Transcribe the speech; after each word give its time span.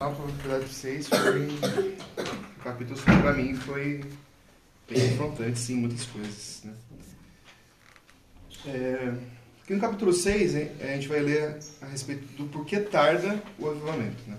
A 0.00 0.08
oportunidade 0.08 0.64
de 0.64 0.74
vocês 0.74 1.08
foi. 1.08 1.46
O 1.46 2.62
capítulo 2.64 2.98
para 3.02 3.34
mim 3.34 3.54
foi 3.54 4.02
bem 4.88 5.10
confrontante, 5.10 5.58
sim, 5.58 5.74
muitas 5.74 6.06
coisas. 6.06 6.62
Né? 6.64 6.72
É, 8.64 9.12
aqui 9.62 9.74
no 9.74 9.78
capítulo 9.78 10.14
6, 10.14 10.54
hein, 10.54 10.70
a 10.80 10.86
gente 10.86 11.06
vai 11.06 11.20
ler 11.20 11.58
a 11.82 11.86
respeito 11.86 12.24
do 12.32 12.46
porquê 12.46 12.80
tarda 12.80 13.42
o 13.58 13.68
avivamento. 13.68 14.22
Né? 14.26 14.38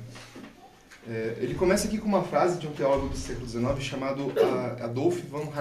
É, 1.07 1.37
ele 1.39 1.53
começa 1.53 1.87
aqui 1.87 1.99
com 1.99 2.07
uma 2.07 2.23
frase 2.23 2.57
de 2.57 2.65
um 2.65 2.73
teólogo 2.73 3.09
do 3.09 3.17
século 3.17 3.47
XIX 3.47 3.83
chamado 3.83 4.33
Adolf 4.81 5.19
von 5.29 5.53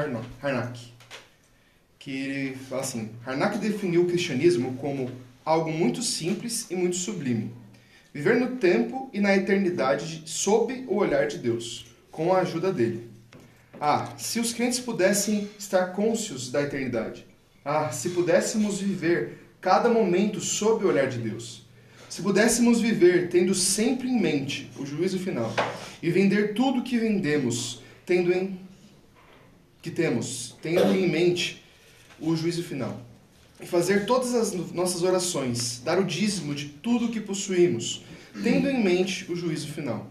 Harnack, 0.42 0.94
que 1.98 2.10
ele 2.10 2.56
fala 2.56 2.80
assim: 2.80 3.10
Harnack 3.26 3.58
definiu 3.58 4.04
o 4.04 4.06
cristianismo 4.06 4.78
como 4.78 5.10
algo 5.44 5.70
muito 5.70 6.02
simples 6.02 6.70
e 6.70 6.74
muito 6.74 6.96
sublime 6.96 7.59
Viver 8.12 8.40
no 8.40 8.56
tempo 8.56 9.08
e 9.12 9.20
na 9.20 9.36
eternidade 9.36 10.24
sob 10.26 10.84
o 10.88 10.96
olhar 10.96 11.28
de 11.28 11.38
Deus, 11.38 11.86
com 12.10 12.32
a 12.32 12.40
ajuda 12.40 12.72
dele. 12.72 13.08
Ah, 13.80 14.12
se 14.18 14.40
os 14.40 14.52
crentes 14.52 14.80
pudessem 14.80 15.48
estar 15.56 15.92
cônscios 15.92 16.50
da 16.50 16.60
eternidade. 16.60 17.24
Ah, 17.64 17.92
se 17.92 18.10
pudéssemos 18.10 18.80
viver 18.80 19.38
cada 19.60 19.88
momento 19.88 20.40
sob 20.40 20.84
o 20.84 20.88
olhar 20.88 21.08
de 21.08 21.18
Deus. 21.18 21.64
Se 22.08 22.20
pudéssemos 22.20 22.80
viver 22.80 23.28
tendo 23.28 23.54
sempre 23.54 24.08
em 24.08 24.20
mente 24.20 24.68
o 24.76 24.84
juízo 24.84 25.20
final 25.20 25.54
e 26.02 26.10
vender 26.10 26.54
tudo 26.54 26.82
que 26.82 26.98
vendemos, 26.98 27.80
tendo 28.04 28.32
em 28.32 28.58
que 29.80 29.90
temos, 29.90 30.56
tendo 30.60 30.92
em 30.92 31.08
mente 31.08 31.64
o 32.18 32.34
juízo 32.34 32.64
final 32.64 33.09
fazer 33.66 34.06
todas 34.06 34.34
as 34.34 34.52
nossas 34.72 35.02
orações, 35.02 35.80
dar 35.84 35.98
o 35.98 36.04
dízimo 36.04 36.54
de 36.54 36.66
tudo 36.66 37.06
o 37.06 37.08
que 37.10 37.20
possuímos, 37.20 38.04
tendo 38.42 38.68
em 38.68 38.82
mente 38.82 39.30
o 39.30 39.36
juízo 39.36 39.68
final. 39.68 40.06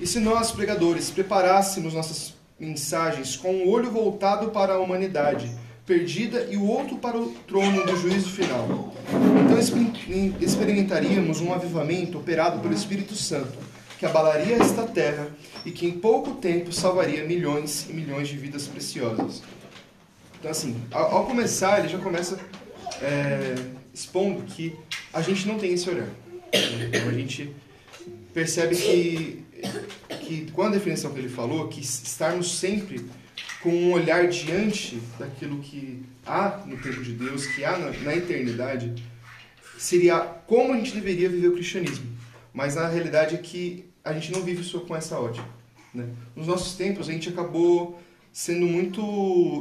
E 0.00 0.06
se 0.06 0.18
nós, 0.18 0.50
pregadores, 0.50 1.10
preparássemos 1.10 1.94
nossas 1.94 2.34
mensagens 2.58 3.36
com 3.36 3.48
o 3.48 3.64
um 3.64 3.68
olho 3.68 3.90
voltado 3.90 4.50
para 4.50 4.74
a 4.74 4.78
humanidade 4.78 5.50
perdida 5.86 6.48
e 6.50 6.56
o 6.56 6.66
outro 6.66 6.96
para 6.96 7.18
o 7.18 7.30
trono 7.46 7.84
do 7.84 7.96
juízo 7.96 8.30
final, 8.30 8.94
então 9.44 9.58
experimentaríamos 10.40 11.40
um 11.42 11.52
avivamento 11.52 12.18
operado 12.18 12.60
pelo 12.60 12.72
Espírito 12.72 13.14
Santo, 13.14 13.58
que 13.98 14.06
abalaria 14.06 14.56
esta 14.56 14.84
terra 14.84 15.28
e 15.64 15.70
que 15.70 15.86
em 15.86 15.92
pouco 15.92 16.32
tempo 16.36 16.72
salvaria 16.72 17.24
milhões 17.24 17.86
e 17.88 17.92
milhões 17.92 18.28
de 18.28 18.36
vidas 18.36 18.66
preciosas. 18.66 19.42
Então, 20.38 20.50
assim, 20.50 20.76
ao, 20.90 21.24
começar, 21.26 21.78
ele 21.78 21.88
já 21.88 21.98
começa 21.98 22.38
é, 23.02 23.54
expondo 23.92 24.42
que 24.42 24.74
a 25.12 25.20
gente 25.20 25.46
não 25.46 25.58
tem 25.58 25.72
esse 25.72 25.88
olhar. 25.88 26.08
Então 26.52 27.08
a 27.08 27.12
gente 27.12 27.54
percebe 28.32 28.76
que, 28.76 29.44
que 30.20 30.50
com 30.50 30.62
a 30.62 30.68
definição 30.68 31.12
que 31.12 31.18
ele 31.18 31.28
falou, 31.28 31.68
que 31.68 31.80
estarmos 31.80 32.58
sempre 32.58 33.04
com 33.62 33.70
um 33.70 33.92
olhar 33.92 34.28
diante 34.28 35.00
daquilo 35.18 35.58
que 35.60 36.02
há 36.26 36.62
no 36.66 36.76
tempo 36.76 37.02
de 37.02 37.12
Deus, 37.12 37.46
que 37.46 37.64
há 37.64 37.78
na, 37.78 37.90
na 37.90 38.14
eternidade, 38.14 38.94
seria 39.78 40.18
como 40.46 40.72
a 40.72 40.76
gente 40.76 40.92
deveria 40.92 41.28
viver 41.28 41.48
o 41.48 41.52
cristianismo. 41.54 42.06
Mas 42.52 42.76
a 42.76 42.88
realidade 42.88 43.34
é 43.34 43.38
que 43.38 43.84
a 44.04 44.12
gente 44.12 44.30
não 44.32 44.42
vive 44.42 44.62
só 44.62 44.80
com 44.80 44.94
essa 44.94 45.18
ótica. 45.18 45.48
Né? 45.92 46.08
Nos 46.36 46.46
nossos 46.46 46.76
tempos, 46.76 47.08
a 47.08 47.12
gente 47.12 47.28
acabou 47.28 48.00
sendo 48.34 48.66
muito 48.66 49.00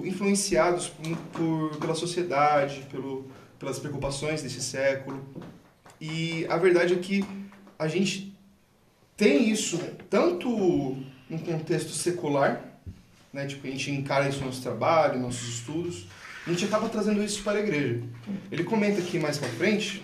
influenciados 0.03 0.89
por, 0.89 1.15
por, 1.31 1.77
pela 1.77 1.93
sociedade, 1.93 2.81
pelo, 2.89 3.29
pelas 3.59 3.77
preocupações 3.77 4.41
desse 4.41 4.61
século. 4.63 5.23
E 6.01 6.43
a 6.49 6.57
verdade 6.57 6.95
é 6.95 6.97
que 6.97 7.23
a 7.77 7.87
gente 7.87 8.35
tem 9.15 9.51
isso 9.51 9.77
tanto 10.09 10.49
no 11.29 11.39
contexto 11.45 11.91
secular, 11.91 12.79
né, 13.31 13.45
tipo, 13.45 13.67
a 13.67 13.69
gente 13.69 13.91
encara 13.91 14.27
isso 14.27 14.39
no 14.39 14.47
nosso 14.47 14.63
trabalho, 14.63 15.19
nossos 15.19 15.47
estudos, 15.49 16.07
a 16.45 16.49
gente 16.49 16.65
acaba 16.65 16.89
trazendo 16.89 17.23
isso 17.23 17.43
para 17.43 17.59
a 17.59 17.61
igreja. 17.61 18.01
Ele 18.51 18.63
comenta 18.63 18.99
aqui 18.99 19.19
mais 19.19 19.37
para 19.37 19.49
frente, 19.49 20.03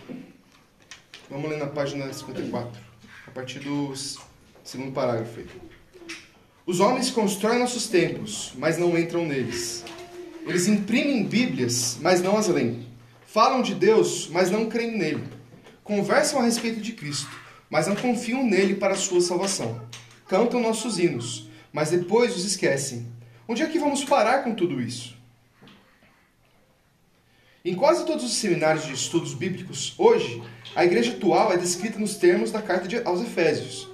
vamos 1.27 1.49
ler 1.49 1.57
na 1.57 1.67
página 1.67 2.13
54, 2.13 2.79
a 3.25 3.31
partir 3.31 3.59
do 3.61 3.91
segundo 4.63 4.91
parágrafo 4.91 5.39
aí. 5.39 5.68
Os 6.69 6.79
homens 6.79 7.09
constroem 7.09 7.57
nossos 7.57 7.87
templos, 7.87 8.53
mas 8.55 8.77
não 8.77 8.95
entram 8.95 9.25
neles. 9.25 9.83
Eles 10.45 10.67
imprimem 10.67 11.23
Bíblias, 11.23 11.97
mas 11.99 12.21
não 12.21 12.37
as 12.37 12.47
leem. 12.47 12.85
Falam 13.25 13.63
de 13.63 13.73
Deus, 13.73 14.29
mas 14.29 14.51
não 14.51 14.69
creem 14.69 14.95
nele. 14.95 15.23
Conversam 15.83 16.39
a 16.39 16.43
respeito 16.43 16.79
de 16.79 16.91
Cristo, 16.91 17.27
mas 17.71 17.87
não 17.87 17.95
confiam 17.95 18.45
nele 18.45 18.75
para 18.75 18.93
a 18.93 18.97
sua 18.97 19.19
salvação. 19.19 19.81
Cantam 20.27 20.61
nossos 20.61 20.99
hinos, 20.99 21.49
mas 21.73 21.89
depois 21.89 22.35
os 22.35 22.45
esquecem. 22.45 23.07
Onde 23.47 23.63
é 23.63 23.65
que 23.65 23.79
vamos 23.79 24.03
parar 24.03 24.43
com 24.43 24.53
tudo 24.53 24.79
isso? 24.79 25.17
Em 27.65 27.73
quase 27.73 28.05
todos 28.05 28.23
os 28.23 28.35
seminários 28.35 28.85
de 28.85 28.93
estudos 28.93 29.33
bíblicos, 29.33 29.95
hoje, 29.97 30.39
a 30.75 30.85
igreja 30.85 31.13
atual 31.13 31.51
é 31.51 31.57
descrita 31.57 31.97
nos 31.97 32.17
termos 32.17 32.51
da 32.51 32.61
carta 32.61 33.01
aos 33.05 33.21
Efésios. 33.23 33.89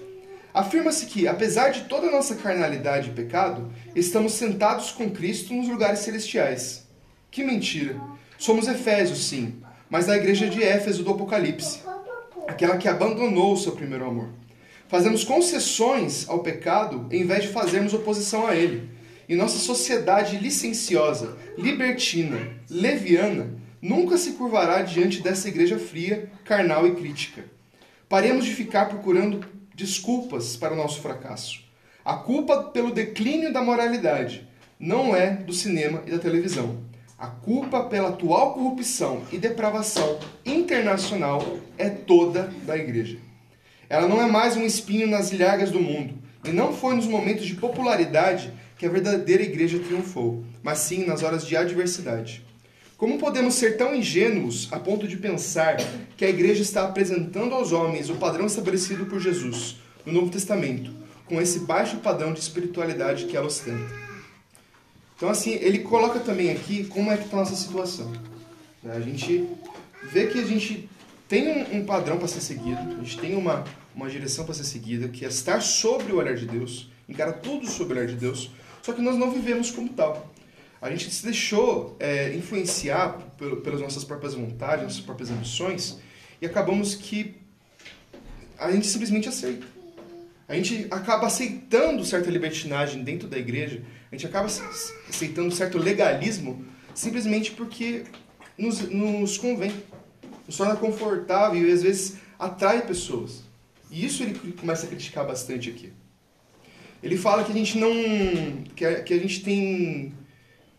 Afirma-se 0.55 1.07
que, 1.07 1.27
apesar 1.27 1.71
de 1.71 1.81
toda 1.81 2.07
a 2.07 2.11
nossa 2.11 2.33
carnalidade 2.33 3.09
e 3.09 3.13
pecado, 3.13 3.69
estamos 3.93 4.31
sentados 4.31 4.89
com 4.89 5.11
Cristo 5.11 5.53
nos 5.53 5.67
lugares 5.67 5.99
celestiais. 5.99 6.87
Que 7.29 7.43
mentira! 7.43 7.99
Somos 8.37 8.65
Efésios, 8.65 9.25
sim, 9.25 9.61
mas 9.89 10.05
da 10.05 10.15
igreja 10.15 10.47
de 10.47 10.63
Éfeso 10.63 11.03
do 11.03 11.11
Apocalipse, 11.11 11.81
aquela 12.47 12.77
que 12.77 12.87
abandonou 12.87 13.51
o 13.51 13.57
seu 13.57 13.73
primeiro 13.73 14.05
amor. 14.05 14.29
Fazemos 14.87 15.25
concessões 15.25 16.25
ao 16.29 16.39
pecado 16.39 17.05
em 17.11 17.25
vez 17.25 17.43
de 17.43 17.49
fazermos 17.49 17.93
oposição 17.93 18.47
a 18.47 18.55
ele. 18.55 18.89
E 19.27 19.35
nossa 19.35 19.57
sociedade 19.57 20.37
licenciosa, 20.37 21.35
libertina, 21.57 22.39
leviana, 22.69 23.55
nunca 23.81 24.17
se 24.17 24.31
curvará 24.31 24.83
diante 24.83 25.21
dessa 25.21 25.49
igreja 25.49 25.77
fria, 25.77 26.31
carnal 26.45 26.87
e 26.87 26.95
crítica. 26.95 27.43
Paremos 28.07 28.45
de 28.45 28.53
ficar 28.53 28.85
procurando 28.85 29.54
desculpas 29.75 30.55
para 30.55 30.73
o 30.73 30.77
nosso 30.77 31.01
fracasso. 31.01 31.59
A 32.03 32.15
culpa 32.15 32.63
pelo 32.63 32.93
declínio 32.93 33.51
da 33.51 33.61
moralidade 33.61 34.47
não 34.79 35.13
é 35.13 35.31
do 35.31 35.51
cinema 35.51 36.01
e 36.05 36.11
da 36.11 36.17
televisão. 36.17 36.79
A 37.17 37.27
culpa 37.27 37.83
pela 37.83 38.09
atual 38.09 38.53
corrupção 38.53 39.23
e 39.31 39.37
depravação 39.37 40.17
internacional 40.45 41.57
é 41.77 41.89
toda 41.89 42.53
da 42.65 42.77
igreja. 42.77 43.17
Ela 43.89 44.07
não 44.07 44.21
é 44.21 44.25
mais 44.25 44.55
um 44.55 44.65
espinho 44.65 45.07
nas 45.07 45.31
ilhagas 45.31 45.71
do 45.71 45.79
mundo, 45.79 46.13
e 46.45 46.51
não 46.51 46.73
foi 46.73 46.95
nos 46.95 47.07
momentos 47.07 47.45
de 47.45 47.55
popularidade 47.55 48.53
que 48.77 48.85
a 48.85 48.89
verdadeira 48.89 49.43
igreja 49.43 49.79
triunfou, 49.79 50.43
mas 50.63 50.79
sim 50.79 51.05
nas 51.05 51.21
horas 51.21 51.45
de 51.45 51.57
adversidade. 51.57 52.44
Como 52.97 53.19
podemos 53.19 53.55
ser 53.55 53.75
tão 53.75 53.93
ingênuos 53.93 54.69
a 54.71 54.79
ponto 54.79 55.05
de 55.05 55.17
pensar 55.17 55.75
que 56.15 56.23
a 56.23 56.29
igreja 56.29 56.61
está 56.61 56.85
apresentando 56.85 57.53
aos 57.53 57.73
homens 57.73 58.09
o 58.09 58.15
padrão 58.15 58.45
estabelecido 58.45 59.05
por 59.05 59.19
Jesus 59.19 59.75
no 60.05 60.13
Novo 60.13 60.31
Testamento, 60.31 60.93
com 61.25 61.41
esse 61.41 61.59
baixo 61.59 61.97
padrão 61.97 62.31
de 62.31 62.39
espiritualidade 62.39 63.25
que 63.25 63.35
ela 63.35 63.47
ostenta? 63.47 63.93
Então, 65.17 65.27
assim, 65.27 65.55
ele 65.55 65.79
coloca 65.79 66.21
também 66.21 66.51
aqui 66.51 66.85
como 66.85 67.11
é 67.11 67.17
que 67.17 67.25
está 67.25 67.35
a 67.35 67.39
nossa 67.41 67.55
situação. 67.55 68.13
A 68.85 68.99
gente 69.01 69.45
vê 70.03 70.27
que 70.27 70.39
a 70.39 70.45
gente 70.45 70.89
tem 71.27 71.77
um, 71.77 71.85
padrão 71.85 72.17
para 72.17 72.29
ser 72.29 72.39
seguido, 72.39 72.79
a 72.79 73.03
gente 73.03 73.19
tem 73.19 73.35
uma, 73.35 73.65
uma 73.93 74.09
direção 74.09 74.45
para 74.45 74.53
ser 74.53 74.63
seguida, 74.63 75.09
que 75.09 75.25
é 75.25 75.27
estar 75.27 75.61
sobre 75.61 76.13
o 76.13 76.17
olhar 76.17 76.35
de 76.35 76.45
Deus, 76.45 76.89
encarar 77.09 77.33
tudo 77.33 77.67
sobre 77.67 77.93
o 77.93 77.97
olhar 77.97 78.07
de 78.07 78.15
Deus, 78.15 78.51
só 78.81 78.93
que 78.93 79.01
nós 79.01 79.17
não 79.17 79.31
vivemos 79.31 79.69
como 79.69 79.89
tal 79.89 80.33
a 80.85 80.91
gente 80.91 81.09
se 81.09 81.23
deixou 81.23 81.95
é, 81.99 82.35
influenciar 82.35 83.17
pelas 83.63 83.81
nossas 83.81 84.03
próprias 84.03 84.35
vontades, 84.35 84.83
nossas 84.83 84.99
próprias 84.99 85.31
ambições, 85.31 85.97
e 86.39 86.45
acabamos 86.45 86.93
que 86.93 87.35
a 88.55 88.71
gente 88.71 88.85
simplesmente 88.85 89.27
aceita. 89.27 89.65
A 90.47 90.53
gente 90.53 90.85
acaba 90.91 91.25
aceitando 91.25 92.05
certa 92.05 92.29
libertinagem 92.29 93.03
dentro 93.03 93.27
da 93.27 93.35
igreja, 93.37 93.81
a 94.11 94.15
gente 94.15 94.27
acaba 94.27 94.47
aceitando 95.09 95.53
certo 95.53 95.79
legalismo 95.79 96.63
simplesmente 96.93 97.51
porque 97.51 98.03
nos, 98.55 98.81
nos 98.81 99.39
convém, 99.39 99.73
nos 100.45 100.55
torna 100.55 100.75
confortável 100.75 101.67
e 101.67 101.71
às 101.71 101.81
vezes 101.81 102.17
atrai 102.37 102.85
pessoas. 102.85 103.43
E 103.89 104.05
isso 104.05 104.21
ele 104.21 104.53
começa 104.53 104.85
a 104.85 104.89
criticar 104.89 105.25
bastante 105.25 105.67
aqui. 105.69 105.91
Ele 107.01 107.17
fala 107.17 107.43
que 107.43 107.51
a 107.51 107.55
gente 107.55 107.77
não. 107.77 108.63
que 108.75 108.85
a, 108.85 109.01
que 109.01 109.13
a 109.13 109.19
gente 109.19 109.43
tem 109.43 110.13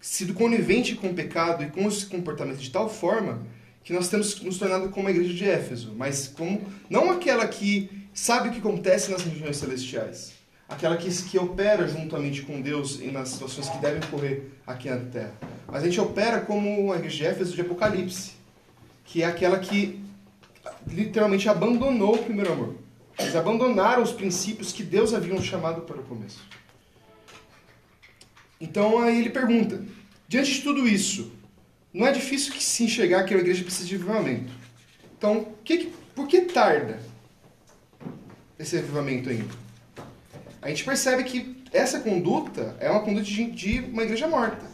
sido 0.00 0.34
conivente 0.34 0.94
com 0.94 1.08
o 1.08 1.14
pecado 1.14 1.64
e 1.64 1.70
com 1.70 1.88
esse 1.88 2.06
comportamento 2.06 2.58
de 2.58 2.70
tal 2.70 2.88
forma 2.88 3.42
que 3.82 3.92
nós 3.92 4.08
temos 4.08 4.40
nos 4.42 4.58
tornado 4.58 4.88
como 4.88 5.08
a 5.08 5.10
igreja 5.10 5.32
de 5.32 5.44
Éfeso, 5.48 5.94
mas 5.96 6.26
como 6.26 6.60
não 6.90 7.10
aquela 7.10 7.46
que 7.46 7.88
sabe 8.12 8.48
o 8.48 8.52
que 8.52 8.58
acontece 8.58 9.10
nas 9.10 9.22
regiões 9.22 9.56
celestiais, 9.58 10.32
aquela 10.68 10.96
que, 10.96 11.08
que 11.24 11.38
opera 11.38 11.86
juntamente 11.86 12.42
com 12.42 12.60
Deus 12.60 12.98
e 13.00 13.12
nas 13.12 13.28
situações 13.28 13.68
que 13.68 13.78
devem 13.78 14.00
ocorrer 14.02 14.42
aqui 14.66 14.90
na 14.90 14.96
terra. 14.96 15.32
Mas 15.68 15.82
a 15.82 15.86
gente 15.86 16.00
opera 16.00 16.40
como 16.40 16.92
a 16.92 16.96
igreja 16.96 17.16
de 17.16 17.26
Éfeso 17.26 17.54
de 17.54 17.60
Apocalipse, 17.60 18.32
que 19.04 19.22
é 19.22 19.26
aquela 19.26 19.58
que 19.58 20.02
literalmente 20.86 21.48
abandonou 21.48 22.16
o 22.16 22.24
primeiro 22.24 22.52
amor. 22.52 22.74
Eles 23.18 23.36
abandonaram 23.36 24.02
os 24.02 24.12
princípios 24.12 24.72
que 24.72 24.82
Deus 24.82 25.14
havia 25.14 25.40
chamado 25.40 25.82
para 25.82 25.98
o 25.98 26.02
começo. 26.02 26.40
Então 28.60 28.98
aí 28.98 29.18
ele 29.20 29.30
pergunta: 29.30 29.82
diante 30.28 30.54
de 30.54 30.62
tudo 30.62 30.86
isso, 30.86 31.32
não 31.92 32.06
é 32.06 32.12
difícil 32.12 32.52
que 32.52 32.62
se 32.62 32.84
enxergar 32.84 33.24
que 33.24 33.34
a 33.34 33.38
igreja 33.38 33.64
precisa 33.64 33.88
de 33.88 33.94
avivamento. 33.94 34.52
Então, 35.16 35.48
que, 35.64 35.92
por 36.14 36.26
que 36.26 36.42
tarda 36.42 37.00
esse 38.58 38.76
avivamento 38.76 39.30
ainda? 39.30 39.54
A 40.60 40.68
gente 40.68 40.84
percebe 40.84 41.24
que 41.24 41.56
essa 41.72 42.00
conduta 42.00 42.76
é 42.80 42.90
uma 42.90 43.00
conduta 43.00 43.24
de, 43.24 43.50
de 43.50 43.80
uma 43.80 44.02
igreja 44.02 44.28
morta. 44.28 44.66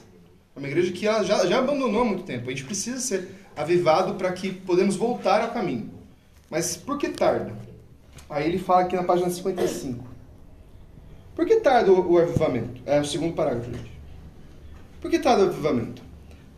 Uma 0.54 0.66
igreja 0.66 0.92
que 0.92 1.06
ela 1.06 1.22
já, 1.22 1.46
já 1.46 1.58
abandonou 1.58 2.02
há 2.02 2.04
muito 2.04 2.24
tempo. 2.24 2.48
A 2.48 2.50
gente 2.50 2.64
precisa 2.64 2.98
ser 2.98 3.28
avivado 3.56 4.14
para 4.14 4.32
que 4.32 4.52
podemos 4.52 4.96
voltar 4.96 5.40
ao 5.42 5.52
caminho. 5.52 5.90
Mas 6.50 6.76
por 6.76 6.98
que 6.98 7.08
tarda? 7.08 7.56
Aí 8.28 8.48
ele 8.48 8.58
fala 8.58 8.82
aqui 8.82 8.96
na 8.96 9.04
página 9.04 9.30
55. 9.30 10.11
Por 11.34 11.46
que 11.46 11.56
tarda 11.56 11.90
o, 11.90 12.18
avivamento? 12.18 12.82
É 12.84 13.00
o 13.00 13.04
segundo 13.04 13.34
parágrafo, 13.34 13.72
gente. 13.72 13.90
Por 15.00 15.10
que 15.10 15.18
tarda 15.18 15.44
o 15.44 15.48
avivamento? 15.48 16.02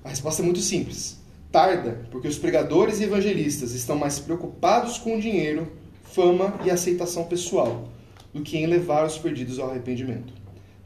A 0.03 0.09
resposta 0.09 0.43
é 0.43 0.45
muito 0.45 0.61
simples. 0.61 1.21
Tarda 1.53 2.07
porque 2.11 2.27
os 2.27 2.37
pregadores 2.37 2.99
e 2.99 3.05
evangelistas 3.05 3.73
estão 3.73 3.97
mais 3.97 4.19
preocupados 4.19 4.99
com 4.99 5.17
o 5.17 5.21
dinheiro, 5.21 5.71
fama 6.03 6.59
e 6.65 6.71
aceitação 6.71 7.25
pessoal 7.25 7.89
do 8.33 8.43
que 8.43 8.59
em 8.59 8.67
levar 8.67 9.07
os 9.07 9.17
perdidos 9.17 9.61
ao 9.61 9.71
arrependimento. 9.71 10.33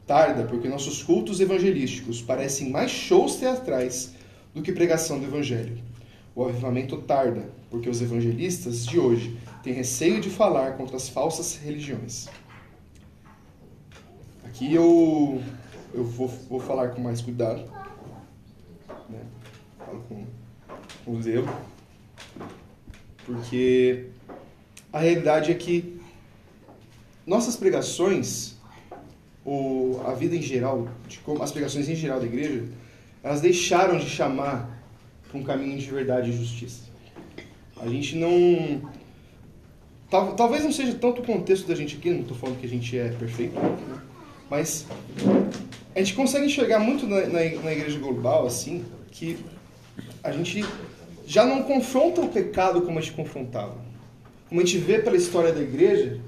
Tarda 0.05 0.43
porque 0.43 0.69
nossos 0.69 1.01
cultos 1.01 1.39
evangelísticos 1.39 2.21
parecem 2.21 2.69
mais 2.69 2.91
shows 2.91 3.37
teatrais 3.37 4.13
do 4.53 4.61
que 4.61 4.71
pregação 4.71 5.19
do 5.19 5.25
evangelho. 5.25 5.79
O 6.35 6.45
avivamento 6.45 6.97
tarda 6.97 7.49
porque 7.71 7.89
os 7.89 8.01
evangelistas 8.01 8.85
de 8.85 8.99
hoje 8.99 9.35
têm 9.63 9.73
receio 9.73 10.21
de 10.21 10.29
falar 10.29 10.77
contra 10.77 10.95
as 10.95 11.09
falsas 11.09 11.55
religiões. 11.55 12.27
Aqui 14.49 14.73
eu, 14.73 15.39
eu 15.93 16.03
vou, 16.03 16.27
vou 16.27 16.59
falar 16.59 16.89
com 16.89 17.01
mais 17.01 17.21
cuidado. 17.21 17.63
Né? 19.07 19.21
Falo 19.77 20.03
com, 20.09 20.25
com 21.05 21.21
zelo. 21.21 21.47
Porque 23.23 24.07
a 24.91 24.99
realidade 24.99 25.51
é 25.51 25.53
que 25.53 26.01
nossas 27.27 27.55
pregações, 27.55 28.55
ou 29.45 30.01
a 30.05 30.15
vida 30.15 30.35
em 30.35 30.41
geral, 30.41 30.89
de 31.07 31.19
como, 31.19 31.43
as 31.43 31.51
pregações 31.51 31.87
em 31.87 31.95
geral 31.95 32.19
da 32.19 32.25
igreja, 32.25 32.65
elas 33.21 33.41
deixaram 33.41 33.99
de 33.99 34.09
chamar 34.09 34.83
para 35.29 35.39
um 35.39 35.43
caminho 35.43 35.77
de 35.77 35.91
verdade 35.91 36.31
e 36.31 36.33
justiça. 36.33 36.89
A 37.77 37.87
gente 37.87 38.15
não. 38.15 38.81
Tal, 40.09 40.33
talvez 40.33 40.63
não 40.63 40.71
seja 40.71 40.95
tanto 40.95 41.21
o 41.21 41.25
contexto 41.25 41.67
da 41.67 41.75
gente 41.75 41.97
aqui, 41.97 42.09
não 42.09 42.21
estou 42.21 42.35
falando 42.35 42.59
que 42.59 42.65
a 42.65 42.69
gente 42.69 42.97
é 42.97 43.09
perfeito, 43.09 43.53
né? 43.53 44.09
Mas 44.49 44.85
a 45.95 45.99
gente 45.99 46.13
consegue 46.13 46.45
enxergar 46.45 46.79
muito 46.79 47.05
na, 47.05 47.21
na, 47.21 47.39
na 47.63 47.71
igreja 47.71 47.99
global, 47.99 48.45
assim, 48.45 48.85
que 49.11 49.37
a 50.23 50.31
gente 50.31 50.65
já 51.25 51.45
não 51.45 51.63
confronta 51.63 52.21
o 52.21 52.29
pecado 52.29 52.81
como 52.81 52.97
a 52.97 53.01
gente 53.01 53.13
confrontava. 53.13 53.75
Como 54.47 54.59
a 54.59 54.65
gente 54.65 54.79
vê 54.79 54.99
pela 54.99 55.15
história 55.15 55.53
da 55.53 55.61
igreja, 55.61 56.19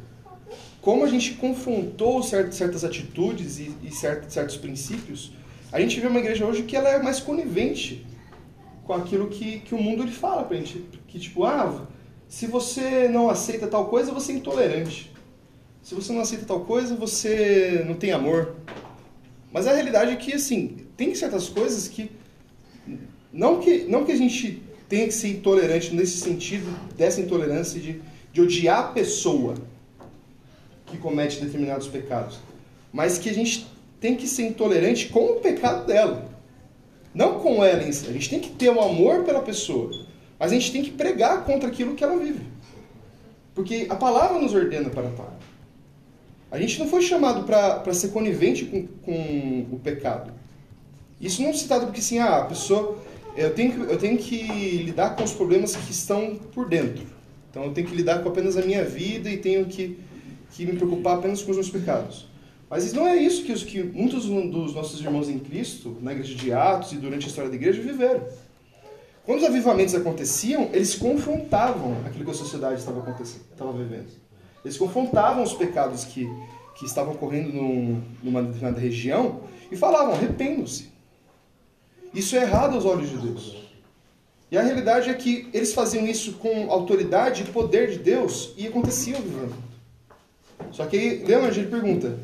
como 0.81 1.03
a 1.03 1.07
gente 1.07 1.33
confrontou 1.33 2.21
certas 2.23 2.83
atitudes 2.83 3.59
e, 3.59 3.91
certos 3.91 4.57
princípios, 4.57 5.31
a 5.71 5.79
gente 5.79 6.00
vê 6.00 6.07
uma 6.07 6.19
igreja 6.19 6.45
hoje 6.45 6.63
que 6.63 6.75
ela 6.75 6.89
é 6.89 7.01
mais 7.01 7.19
conivente 7.19 8.06
com 8.83 8.94
aquilo 8.94 9.27
que, 9.27 9.59
que 9.59 9.74
o 9.74 9.81
mundo 9.81 10.03
lhe 10.03 10.12
fala 10.12 10.44
pra 10.44 10.57
gente. 10.57 10.83
Que 11.07 11.19
tipo, 11.19 11.44
ah, 11.44 11.88
se 12.27 12.47
você 12.47 13.07
não 13.07 13.29
aceita 13.29 13.67
tal 13.67 13.85
coisa, 13.85 14.12
você 14.12 14.31
é 14.31 14.35
intolerante. 14.35 15.11
Se 15.83 15.95
você 15.95 16.13
não 16.13 16.22
aceita 16.22 16.45
tal 16.45 16.62
coisa, 16.62 16.95
você 16.95 17.83
não 17.88 17.95
tem 17.95 18.12
amor. 18.12 18.56
Mas 19.51 19.68
a 19.68 19.74
realidade 19.74 20.12
é 20.12 20.16
que, 20.16 20.33
assim, 20.33 20.78
tem 20.95 21.13
certas 21.16 21.50
coisas 21.50 21.88
que. 21.88 22.12
Não 23.33 23.60
que, 23.60 23.86
não 23.86 24.06
que 24.06 24.12
a 24.12 24.18
gente 24.18 24.62
tenha 24.88 25.07
que 25.07 25.13
ser 25.13 25.30
intolerante 25.30 25.94
nesse 25.95 26.18
sentido, 26.18 26.68
dessa 26.98 27.22
intolerância 27.22 27.80
de, 27.80 28.01
de 28.31 28.42
odiar 28.42 28.80
a 28.80 28.83
pessoa 28.89 29.56
que 30.86 30.98
comete 30.98 31.39
determinados 31.39 31.88
pecados. 31.88 32.39
Mas 32.92 33.18
que 33.18 33.30
a 33.30 33.34
gente 33.34 33.68
tem 34.00 34.16
que 34.16 34.27
ser 34.27 34.48
intolerante 34.48 35.07
com 35.07 35.25
o 35.27 35.39
pecado 35.39 35.88
dela. 35.88 36.30
Não 37.13 37.39
com 37.39 37.63
ela 37.63 37.84
em 37.84 37.92
si. 37.92 38.07
A 38.07 38.13
gente 38.13 38.30
tem 38.30 38.39
que 38.39 38.50
ter 38.50 38.69
um 38.69 38.81
amor 38.81 39.24
pela 39.24 39.42
pessoa. 39.42 39.92
Mas 40.38 40.51
a 40.51 40.56
gente 40.56 40.72
tem 40.72 40.84
que 40.84 40.92
pregar 40.92 41.45
contra 41.45 41.69
aquilo 41.69 41.95
que 41.95 42.04
ela 42.04 42.18
vive. 42.18 42.45
Porque 43.54 43.88
a 43.89 43.95
palavra 43.95 44.39
nos 44.39 44.54
ordena 44.54 44.89
para 44.89 45.10
tal. 45.12 45.40
A 46.51 46.59
gente 46.59 46.77
não 46.80 46.88
foi 46.88 47.01
chamado 47.01 47.44
para 47.45 47.94
ser 47.94 48.09
conivente 48.09 48.65
com, 48.65 48.86
com 48.86 49.68
o 49.71 49.80
pecado. 49.80 50.33
Isso 51.19 51.42
não 51.42 51.53
se 51.53 51.65
trata 51.65 51.86
porque 51.86 52.01
assim, 52.01 52.19
ah, 52.19 52.39
a 52.39 52.45
pessoa. 52.45 52.98
Eu 53.38 53.53
tenho, 53.53 53.71
que, 53.71 53.80
eu 53.94 53.98
tenho 53.98 54.18
que 54.18 54.44
lidar 54.83 55.15
com 55.15 55.24
os 55.24 55.31
problemas 55.31 55.74
que 55.74 55.92
estão 55.92 56.36
por 56.53 56.68
dentro. 56.68 57.06
Então 57.50 57.63
eu 57.63 57.71
tenho 57.71 57.88
que 57.88 57.95
lidar 57.95 58.21
com 58.21 58.27
apenas 58.27 58.57
a 58.57 58.62
minha 58.62 58.83
vida 58.83 59.30
e 59.30 59.38
tenho 59.38 59.65
que, 59.65 59.98
que 60.51 60.65
me 60.65 60.74
preocupar 60.74 61.18
apenas 61.18 61.42
com 61.42 61.51
os 61.51 61.57
meus 61.57 61.69
pecados. 61.69 62.27
Mas 62.69 62.92
não 62.92 63.07
é 63.07 63.15
isso 63.15 63.44
que, 63.44 63.53
os, 63.53 63.63
que 63.63 63.81
muitos 63.81 64.25
dos 64.25 64.75
nossos 64.75 65.00
irmãos 65.00 65.30
em 65.30 65.39
Cristo, 65.39 65.98
na 66.01 66.12
igreja 66.12 66.36
de 66.36 66.51
Atos 66.51 66.92
e 66.92 66.98
durante 66.98 67.25
a 67.25 67.30
história 67.30 67.50
da 67.50 67.56
igreja, 67.56 67.81
viveram. 67.81 68.25
Quando 69.25 69.39
os 69.39 69.45
avivamentos 69.45 69.94
aconteciam, 69.95 70.69
eles 70.74 70.95
confrontavam 70.95 71.98
aquilo 72.06 72.25
que 72.25 72.31
a 72.31 72.33
sociedade 72.33 72.80
estava, 72.80 73.00
acontecendo, 73.00 73.44
estava 73.51 73.71
vivendo. 73.71 74.07
Eles 74.63 74.78
confrontavam 74.78 75.44
os 75.44 75.54
pecados 75.54 76.06
que, 76.06 76.30
que 76.75 76.86
estavam 76.86 77.13
ocorrendo 77.13 77.52
num, 77.54 78.02
numa 78.24 78.42
determinada 78.42 78.80
região 78.80 79.42
e 79.72 79.75
falavam: 79.75 80.13
arrependam-se. 80.13 80.90
Isso 82.13 82.36
é 82.36 82.42
errado 82.42 82.75
aos 82.75 82.86
olhos 82.86 83.10
de 83.10 83.18
Deus. 83.18 83.62
E 84.52 84.58
a 84.58 84.62
realidade 84.62 85.10
é 85.10 85.13
que 85.13 85.48
eles 85.54 85.74
faziam 85.74 86.06
isso 86.06 86.34
com 86.34 86.69
autoridade 86.69 87.44
e 87.44 87.46
poder 87.46 87.90
de 87.90 88.00
Deus 88.00 88.54
e 88.58 88.68
acontecia 88.68 89.16
o 89.16 89.18
avivamento. 89.18 89.72
Só 90.72 90.86
que 90.86 90.98
aí, 90.98 91.24
Leonard 91.24 91.58
ele 91.58 91.69
pergunta: 91.69 92.19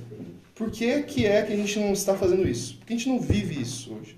por 0.54 0.70
que, 0.70 1.04
que 1.04 1.26
é 1.26 1.42
que 1.44 1.54
a 1.54 1.56
gente 1.56 1.80
não 1.80 1.94
está 1.94 2.16
fazendo 2.16 2.48
isso? 2.48 2.78
Por 2.78 2.88
que 2.88 2.94
a 2.94 2.98
gente 2.98 3.10
não 3.10 3.20
vive 3.20 3.62
isso 3.62 3.94
hoje? 3.94 4.16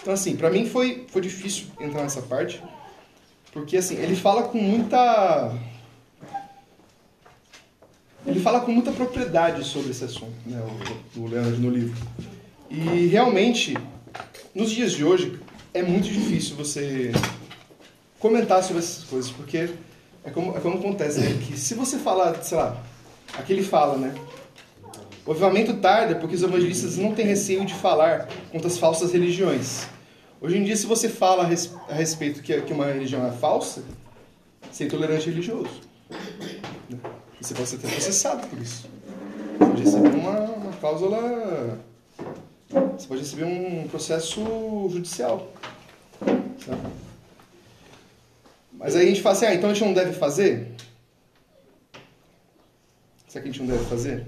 Então, 0.00 0.12
assim, 0.12 0.36
para 0.36 0.50
mim 0.50 0.66
foi, 0.66 1.06
foi 1.08 1.22
difícil 1.22 1.66
entrar 1.80 2.02
nessa 2.02 2.20
parte, 2.20 2.62
porque, 3.52 3.78
assim, 3.78 3.96
ele 3.96 4.14
fala 4.14 4.42
com 4.42 4.58
muita... 4.58 5.50
Ele 8.26 8.40
fala 8.40 8.60
com 8.60 8.72
muita 8.72 8.90
propriedade 8.90 9.64
sobre 9.64 9.90
esse 9.90 10.04
assunto, 10.04 10.32
né, 10.46 10.62
o, 11.16 11.20
o 11.20 11.26
Leonard 11.26 11.60
no 11.60 11.70
livro. 11.70 11.94
E, 12.70 13.06
realmente, 13.06 13.76
nos 14.54 14.70
dias 14.70 14.92
de 14.92 15.04
hoje, 15.04 15.38
é 15.72 15.82
muito 15.82 16.08
difícil 16.08 16.56
você 16.56 17.12
comentar 18.18 18.62
sobre 18.62 18.82
essas 18.82 19.04
coisas, 19.04 19.30
porque 19.30 19.68
é 20.24 20.30
como, 20.30 20.56
é 20.56 20.60
como 20.60 20.78
acontece, 20.78 21.20
né? 21.20 21.38
que 21.46 21.58
se 21.58 21.74
você 21.74 21.98
falar, 21.98 22.42
sei 22.42 22.56
lá, 22.56 22.82
aqui 23.34 23.52
ele 23.52 23.62
fala, 23.62 23.98
né? 23.98 24.14
O 25.26 25.30
avivamento 25.30 25.74
tarda 25.74 26.14
porque 26.16 26.34
os 26.34 26.42
evangelistas 26.42 26.96
não 26.96 27.14
têm 27.14 27.26
receio 27.26 27.64
de 27.64 27.74
falar 27.74 28.28
contra 28.50 28.68
as 28.68 28.78
falsas 28.78 29.12
religiões. 29.12 29.86
Hoje 30.40 30.58
em 30.58 30.64
dia, 30.64 30.76
se 30.76 30.86
você 30.86 31.08
fala 31.08 31.48
a 31.88 31.94
respeito 31.94 32.42
que 32.42 32.72
uma 32.72 32.86
religião 32.86 33.26
é 33.26 33.30
falsa, 33.30 33.82
você 34.70 34.84
é 34.84 34.86
intolerante 34.86 35.28
religioso. 35.28 35.80
Você 37.44 37.52
pode 37.52 37.68
ser 37.68 37.76
processado 37.76 38.46
por 38.48 38.58
isso. 38.58 38.88
Você 39.58 39.66
pode 39.66 39.82
receber 39.82 40.08
uma, 40.08 40.40
uma 40.40 40.72
cláusula. 40.72 41.78
Você 42.96 43.06
pode 43.06 43.20
receber 43.20 43.44
um 43.44 43.86
processo 43.86 44.88
judicial. 44.90 45.52
Sabe? 46.64 46.80
Mas 48.72 48.96
aí 48.96 49.04
a 49.04 49.08
gente 49.10 49.20
fala 49.20 49.36
assim, 49.36 49.44
ah, 49.44 49.54
então 49.54 49.68
a 49.68 49.74
gente 49.74 49.84
não 49.84 49.92
deve 49.92 50.14
fazer? 50.14 50.72
Será 53.28 53.42
que 53.42 53.50
a 53.50 53.52
gente 53.52 53.60
não 53.60 53.66
deve 53.66 53.84
fazer? 53.90 54.26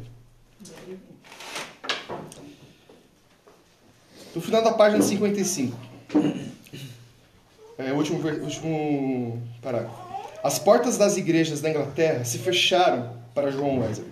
No 4.35 4.43
final 4.43 4.63
da 4.63 4.75
página 4.75 5.03
55. 5.03 5.75
É, 7.79 7.93
o 7.93 7.97
último, 7.97 8.19
último 8.29 9.43
parágrafo. 9.63 10.06
As 10.47 10.61
portas 10.61 10.97
das 10.97 11.17
igrejas 11.17 11.61
da 11.61 11.69
Inglaterra 11.69 12.25
se 12.25 12.39
fecharam 12.39 13.17
para 13.35 13.51
João 13.51 13.81
Wesley. 13.81 14.07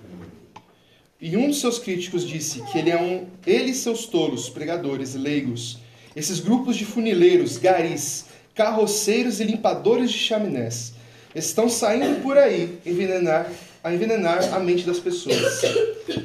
E 1.20 1.36
um 1.36 1.46
dos 1.46 1.60
seus 1.60 1.78
críticos 1.78 2.26
disse 2.26 2.60
que 2.72 2.76
ele 2.76 2.90
é 2.90 3.00
um, 3.00 3.28
ele 3.46 3.70
e 3.70 3.74
seus 3.74 4.06
tolos, 4.06 4.48
pregadores, 4.48 5.14
leigos, 5.14 5.78
esses 6.16 6.40
grupos 6.40 6.74
de 6.74 6.84
funileiros, 6.84 7.56
garis, 7.56 8.24
carroceiros 8.52 9.38
e 9.38 9.44
limpadores 9.44 10.10
de 10.10 10.18
chaminés, 10.18 10.94
estão 11.36 11.68
saindo 11.68 12.20
por 12.20 12.36
aí 12.36 12.80
envenenar, 12.84 13.48
a 13.84 13.94
envenenar 13.94 14.52
a 14.52 14.58
mente 14.58 14.84
das 14.84 14.98
pessoas. 14.98 15.62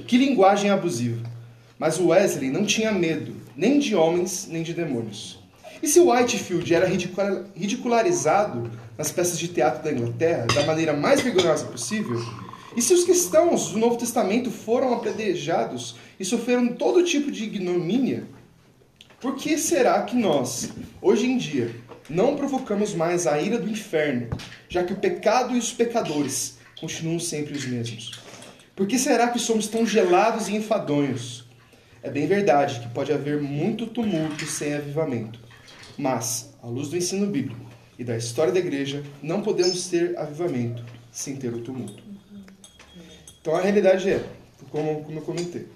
Que 0.07 0.17
linguagem 0.17 0.71
abusiva! 0.71 1.21
Mas 1.77 1.99
Wesley 1.99 2.49
não 2.49 2.65
tinha 2.65 2.91
medo, 2.91 3.35
nem 3.55 3.77
de 3.77 3.95
homens, 3.95 4.47
nem 4.49 4.63
de 4.63 4.73
demônios. 4.73 5.38
E 5.81 5.87
se 5.87 5.99
Whitefield 5.99 6.73
era 6.73 6.87
ridicularizado 6.87 8.69
nas 8.97 9.11
peças 9.11 9.39
de 9.39 9.47
teatro 9.47 9.83
da 9.83 9.91
Inglaterra 9.91 10.45
da 10.53 10.65
maneira 10.65 10.93
mais 10.93 11.21
vergonhosa 11.21 11.65
possível, 11.65 12.19
e 12.75 12.81
se 12.81 12.93
os 12.93 13.03
cristãos 13.03 13.71
do 13.71 13.79
Novo 13.79 13.97
Testamento 13.97 14.51
foram 14.51 14.93
apedrejados 14.93 15.95
e 16.19 16.25
sofreram 16.25 16.67
todo 16.67 17.03
tipo 17.03 17.31
de 17.31 17.45
ignomínia, 17.45 18.25
por 19.19 19.35
que 19.35 19.57
será 19.57 20.03
que 20.03 20.15
nós, 20.15 20.69
hoje 21.01 21.25
em 21.25 21.37
dia, 21.37 21.75
não 22.09 22.35
provocamos 22.35 22.93
mais 22.93 23.25
a 23.27 23.41
ira 23.41 23.57
do 23.57 23.69
inferno, 23.69 24.29
já 24.67 24.83
que 24.83 24.93
o 24.93 24.97
pecado 24.97 25.55
e 25.55 25.59
os 25.59 25.73
pecadores 25.73 26.57
continuam 26.79 27.19
sempre 27.19 27.53
os 27.53 27.65
mesmos? 27.65 28.19
Por 28.75 28.87
que 28.87 28.97
será 28.97 29.27
que 29.27 29.39
somos 29.39 29.67
tão 29.67 29.85
gelados 29.85 30.47
e 30.47 30.55
enfadonhos? 30.55 31.45
É 32.01 32.09
bem 32.09 32.27
verdade 32.27 32.79
que 32.79 32.87
pode 32.89 33.11
haver 33.11 33.41
muito 33.41 33.87
tumulto 33.87 34.45
sem 34.45 34.73
avivamento, 34.73 35.39
mas, 35.99 36.53
à 36.63 36.67
luz 36.67 36.87
do 36.87 36.95
ensino 36.95 37.27
bíblico 37.27 37.59
e 37.97 38.05
da 38.05 38.15
história 38.15 38.53
da 38.53 38.59
igreja, 38.59 39.03
não 39.21 39.41
podemos 39.41 39.89
ter 39.89 40.17
avivamento 40.17 40.81
sem 41.11 41.35
ter 41.35 41.53
o 41.53 41.59
tumulto. 41.59 42.01
Então 43.41 43.53
a 43.53 43.59
realidade 43.59 44.09
é, 44.09 44.25
como, 44.71 45.03
como 45.03 45.19
eu 45.19 45.21
comentei, 45.21 45.67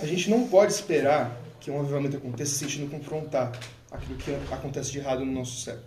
a 0.00 0.06
gente 0.06 0.28
não 0.28 0.48
pode 0.48 0.72
esperar 0.72 1.40
que 1.60 1.70
um 1.70 1.78
avivamento 1.78 2.16
aconteça 2.16 2.56
se 2.56 2.64
a 2.64 2.68
gente 2.68 2.80
não 2.80 2.88
confrontar 2.88 3.56
aquilo 3.92 4.18
que 4.18 4.32
acontece 4.52 4.90
de 4.90 4.98
errado 4.98 5.24
no 5.24 5.30
nosso 5.30 5.60
século, 5.60 5.86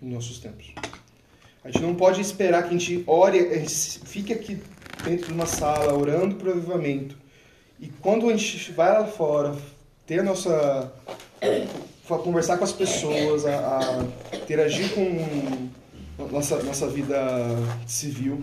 nos 0.00 0.14
nossos 0.14 0.38
tempos. 0.38 0.72
A 1.62 1.70
gente 1.70 1.82
não 1.82 1.94
pode 1.94 2.18
esperar 2.22 2.62
que 2.62 2.68
a 2.70 2.78
gente 2.78 3.04
ore, 3.06 3.40
a 3.40 3.58
gente 3.58 4.00
fique 4.06 4.32
aqui 4.32 4.58
dentro 5.04 5.26
de 5.26 5.34
uma 5.34 5.44
sala 5.44 5.92
orando 5.92 6.36
para 6.36 6.48
o 6.48 6.52
avivamento. 6.52 7.14
E 7.78 7.88
quando 7.88 8.26
a 8.30 8.34
gente 8.34 8.72
vai 8.72 8.90
lá 8.90 9.06
fora, 9.06 9.54
ter 10.06 10.20
a 10.20 10.22
nossa. 10.22 10.90
Conversar 12.08 12.56
com 12.56 12.64
as 12.64 12.72
pessoas, 12.72 13.44
a, 13.44 13.78
a 14.32 14.36
interagir 14.36 14.94
com 14.94 15.68
nossa, 16.30 16.62
nossa 16.62 16.88
vida 16.88 17.16
civil, 17.86 18.42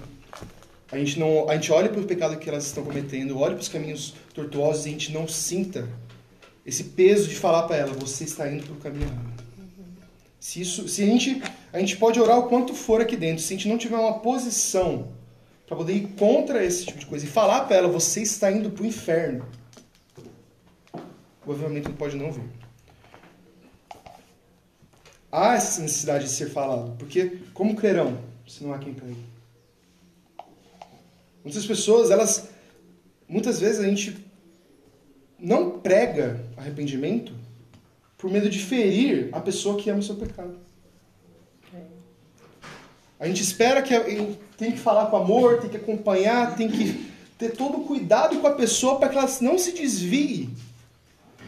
a 0.92 0.98
gente, 0.98 1.20
não, 1.20 1.50
a 1.50 1.56
gente 1.56 1.72
olha 1.72 1.90
para 1.90 2.00
o 2.00 2.06
pecado 2.06 2.38
que 2.38 2.48
elas 2.48 2.66
estão 2.66 2.84
cometendo, 2.84 3.40
olha 3.40 3.56
para 3.56 3.62
os 3.62 3.68
caminhos 3.68 4.14
tortuosos 4.34 4.86
e 4.86 4.90
a 4.90 4.92
gente 4.92 5.12
não 5.12 5.28
sinta 5.28 5.90
esse 6.66 6.84
peso 6.84 7.28
de 7.28 7.36
falar 7.36 7.64
para 7.64 7.78
ela, 7.78 7.94
você 7.94 8.24
está 8.24 8.50
indo 8.50 8.64
para 8.64 8.74
o 8.74 8.78
caminho 8.78 9.08
errado. 9.08 9.44
Se, 10.40 10.62
isso, 10.62 10.88
se 10.88 11.02
a 11.04 11.06
gente, 11.06 11.42
a 11.74 11.80
gente 11.80 11.98
pode 11.98 12.20
orar 12.20 12.38
o 12.38 12.44
quanto 12.44 12.74
for 12.74 13.02
aqui 13.02 13.18
dentro, 13.18 13.44
se 13.44 13.54
a 13.54 13.58
gente 13.58 13.68
não 13.68 13.78
tiver 13.78 13.98
uma 13.98 14.20
posição 14.20 15.10
para 15.68 15.76
poder 15.76 15.94
ir 15.94 16.08
contra 16.20 16.64
esse 16.64 16.86
tipo 16.86 17.00
de 17.00 17.06
coisa 17.08 17.26
e 17.26 17.28
falar 17.28 17.62
para 17.62 17.78
ela, 17.78 17.88
você 17.88 18.22
está 18.22 18.52
indo 18.52 18.70
para 18.70 18.84
o 18.84 18.86
inferno, 18.86 19.46
o 21.46 21.52
avivamento 21.52 21.92
pode 21.94 22.16
não 22.16 22.32
vir. 22.32 22.65
Há 25.38 25.56
essa 25.56 25.82
necessidade 25.82 26.24
de 26.24 26.30
ser 26.30 26.50
falado, 26.50 26.96
porque 26.98 27.40
como 27.54 27.76
crerão 27.76 28.18
se 28.48 28.64
não 28.64 28.74
há 28.74 28.80
quem 28.80 28.94
pregue? 28.94 29.20
Muitas 31.44 31.66
pessoas, 31.66 32.10
elas, 32.10 32.48
muitas 33.28 33.60
vezes 33.60 33.82
a 33.82 33.84
gente 33.84 34.16
não 35.38 35.72
prega 35.72 36.42
arrependimento 36.56 37.34
por 38.18 38.32
medo 38.32 38.50
de 38.50 38.60
ferir 38.60 39.28
a 39.34 39.42
pessoa 39.42 39.78
que 39.78 39.90
ama 39.90 40.00
o 40.00 40.04
seu 40.04 40.16
pecado. 40.16 40.58
A 43.20 43.28
gente 43.28 43.44
espera 43.44 43.82
que 43.82 43.94
tem 44.56 44.72
que 44.72 44.80
falar 44.80 45.08
com 45.08 45.18
amor, 45.18 45.60
tem 45.60 45.70
que 45.70 45.76
acompanhar, 45.76 46.56
tem 46.56 46.72
que 46.72 47.12
ter 47.38 47.52
todo 47.52 47.80
o 47.80 47.84
cuidado 47.84 48.40
com 48.40 48.48
a 48.48 48.54
pessoa 48.54 49.00
para 49.00 49.10
que 49.10 49.18
ela 49.18 49.30
não 49.42 49.58
se 49.58 49.74
desvie, 49.74 50.50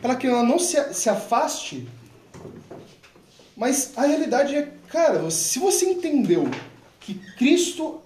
para 0.01 0.17
que 0.17 0.27
ela 0.27 0.44
não 0.44 0.60
se, 0.60 0.94
se 0.94 1.10
afaste. 1.10 1.88
Mas 3.58 3.94
a 3.98 4.06
realidade 4.06 4.56
é, 4.56 4.72
cara, 4.88 5.32
se 5.32 5.58
você 5.58 5.90
entendeu 5.90 6.48
que 7.00 7.16
Cristo 7.38 8.00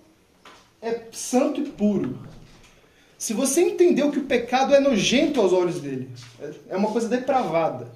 é 0.81 1.01
santo 1.11 1.59
e 1.59 1.65
puro, 1.65 2.17
se 3.17 3.33
você 3.33 3.61
entendeu 3.61 4.09
que 4.09 4.19
o 4.19 4.23
pecado 4.23 4.73
é 4.73 4.79
nojento 4.79 5.41
aos 5.41 5.51
olhos 5.51 5.81
dele, 5.81 6.09
é 6.69 6.77
uma 6.77 6.89
coisa 6.89 7.09
depravada, 7.09 7.91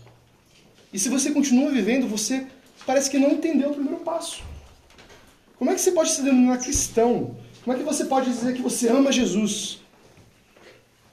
e 0.91 0.99
se 0.99 1.07
você 1.07 1.31
continua 1.31 1.71
vivendo, 1.71 2.09
você 2.09 2.45
parece 2.85 3.09
que 3.09 3.17
não 3.17 3.31
entendeu 3.31 3.69
o 3.69 3.73
primeiro 3.73 3.99
passo. 3.99 4.43
Como 5.57 5.71
é 5.71 5.75
que 5.75 5.81
você 5.81 5.93
pode 5.93 6.11
se 6.11 6.21
denominar 6.21 6.57
cristão? 6.57 7.37
Como 7.63 7.75
é 7.75 7.79
que 7.79 7.85
você 7.85 8.03
pode 8.03 8.29
dizer 8.29 8.53
que 8.53 8.61
você 8.61 8.89
ama 8.89 9.13
Jesus? 9.13 9.79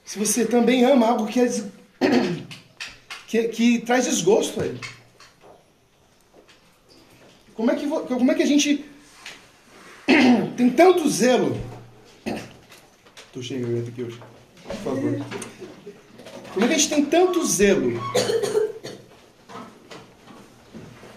Se 0.03 0.19
você 0.19 0.45
também 0.45 0.83
ama 0.83 1.07
algo 1.07 1.25
que, 1.25 1.39
é, 1.39 1.47
que, 3.27 3.47
que 3.47 3.79
traz 3.79 4.05
desgosto 4.05 4.61
a 4.61 4.65
ele. 4.65 4.79
Como 7.55 7.71
é 7.71 7.75
que, 7.75 7.87
como 7.87 8.31
é 8.31 8.35
que 8.35 8.43
a 8.43 8.47
gente 8.47 8.85
tem 10.57 10.69
tanto 10.69 11.07
zelo 11.09 11.57
Tô 13.33 13.41
chegando 13.41 13.87
aqui 13.87 14.03
hoje. 14.03 14.19
Por 14.63 14.75
favor. 14.75 15.25
Como 16.53 16.65
é 16.65 16.67
que 16.67 16.75
a 16.75 16.77
gente 16.77 16.89
tem 16.89 17.03
tanto 17.03 17.43
zelo 17.43 17.99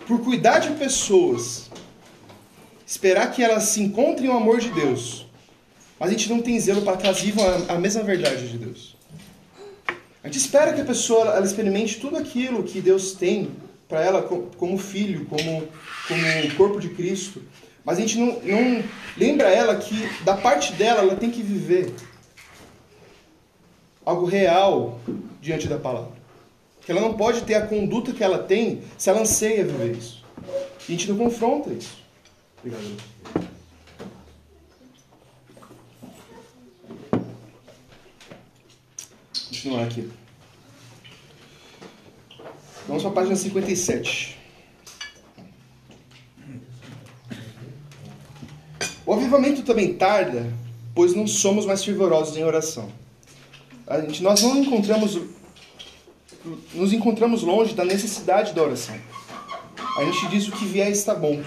por 0.07 0.25
cuidar 0.25 0.61
de 0.61 0.71
pessoas, 0.79 1.69
esperar 2.87 3.31
que 3.33 3.43
elas 3.43 3.65
se 3.65 3.83
encontrem 3.83 4.31
o 4.31 4.33
amor 4.33 4.61
de 4.61 4.71
Deus, 4.71 5.27
mas 5.99 6.09
a 6.09 6.13
gente 6.13 6.31
não 6.31 6.41
tem 6.41 6.59
zelo 6.59 6.81
para 6.81 6.97
que 6.97 7.05
elas 7.05 7.21
vivam 7.21 7.45
a, 7.45 7.75
a 7.75 7.79
mesma 7.79 8.03
verdade 8.03 8.49
de 8.49 8.57
Deus. 8.57 8.97
A 10.25 10.29
gente 10.29 10.39
espera 10.39 10.73
que 10.73 10.81
a 10.81 10.87
pessoa 10.87 11.37
ela 11.37 11.45
experimente 11.45 12.01
tudo 12.01 12.17
aquilo 12.17 12.63
que 12.63 12.81
Deus 12.81 13.13
tem 13.13 13.51
para 13.89 14.05
ela 14.05 14.23
como 14.23 14.79
filho, 14.79 15.27
como, 15.27 15.69
como 16.09 16.57
corpo 16.57 16.81
de 16.81 16.89
Cristo, 16.91 17.43
mas 17.85 17.99
a 17.99 18.01
gente 18.01 18.19
não, 18.19 18.41
não 18.41 18.85
lembra 19.17 19.49
ela 19.49 19.77
que, 19.77 20.09
da 20.25 20.37
parte 20.37 20.73
dela, 20.73 21.03
ela 21.03 21.15
tem 21.15 21.31
que 21.31 21.41
viver 21.41 21.95
algo 24.05 24.27
real 24.27 25.01
diante 25.41 25.69
da 25.69 25.79
palavra. 25.79 26.11
Que 26.85 26.91
ela 26.91 27.01
não 27.01 27.15
pode 27.15 27.43
ter 27.43 27.55
a 27.55 27.67
conduta 27.67 28.13
que 28.13 28.25
ela 28.25 28.39
tem 28.39 28.83
se 28.99 29.09
ela 29.09 29.21
anseia 29.21 29.65
viver 29.65 29.97
isso. 29.97 30.25
E 30.89 30.95
a 30.95 30.97
gente 30.97 31.09
não 31.11 31.17
confronta 31.17 31.73
isso. 31.73 31.97
Obrigado. 32.59 32.97
Continuar 39.49 39.85
aqui. 39.85 40.11
Vamos 42.87 43.03
para 43.03 43.11
a 43.11 43.15
página 43.15 43.35
57. 43.35 44.39
O 49.05 49.13
avivamento 49.13 49.63
também 49.63 49.95
tarda, 49.95 50.53
pois 50.95 51.15
não 51.15 51.27
somos 51.27 51.67
mais 51.67 51.85
fervorosos 51.85 52.37
em 52.37 52.45
oração. 52.45 52.89
A 53.87 54.01
gente, 54.01 54.23
nós 54.23 54.43
não 54.43 54.59
encontramos, 54.59 55.19
nos 56.75 56.93
encontramos 56.93 57.43
longe 57.43 57.75
da 57.75 57.85
necessidade 57.85 58.53
da 58.53 58.63
oração. 58.63 58.97
A 59.99 60.05
gente 60.05 60.29
diz 60.29 60.49
o 60.49 60.53
que 60.53 60.65
vier 60.65 60.91
está 60.91 61.15
bom. 61.15 61.43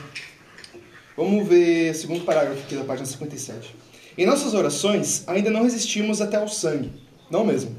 Vamos 1.16 1.48
ver 1.48 1.92
o 1.92 1.96
segundo 1.96 2.26
parágrafo 2.26 2.62
aqui 2.62 2.76
da 2.76 2.84
página 2.84 3.06
57. 3.06 3.76
Em 4.18 4.26
nossas 4.26 4.54
orações, 4.54 5.24
ainda 5.28 5.50
não 5.50 5.64
resistimos 5.64 6.22
até 6.22 6.38
ao 6.38 6.48
sangue. 6.48 6.92
Não 7.30 7.46
mesmo. 7.46 7.76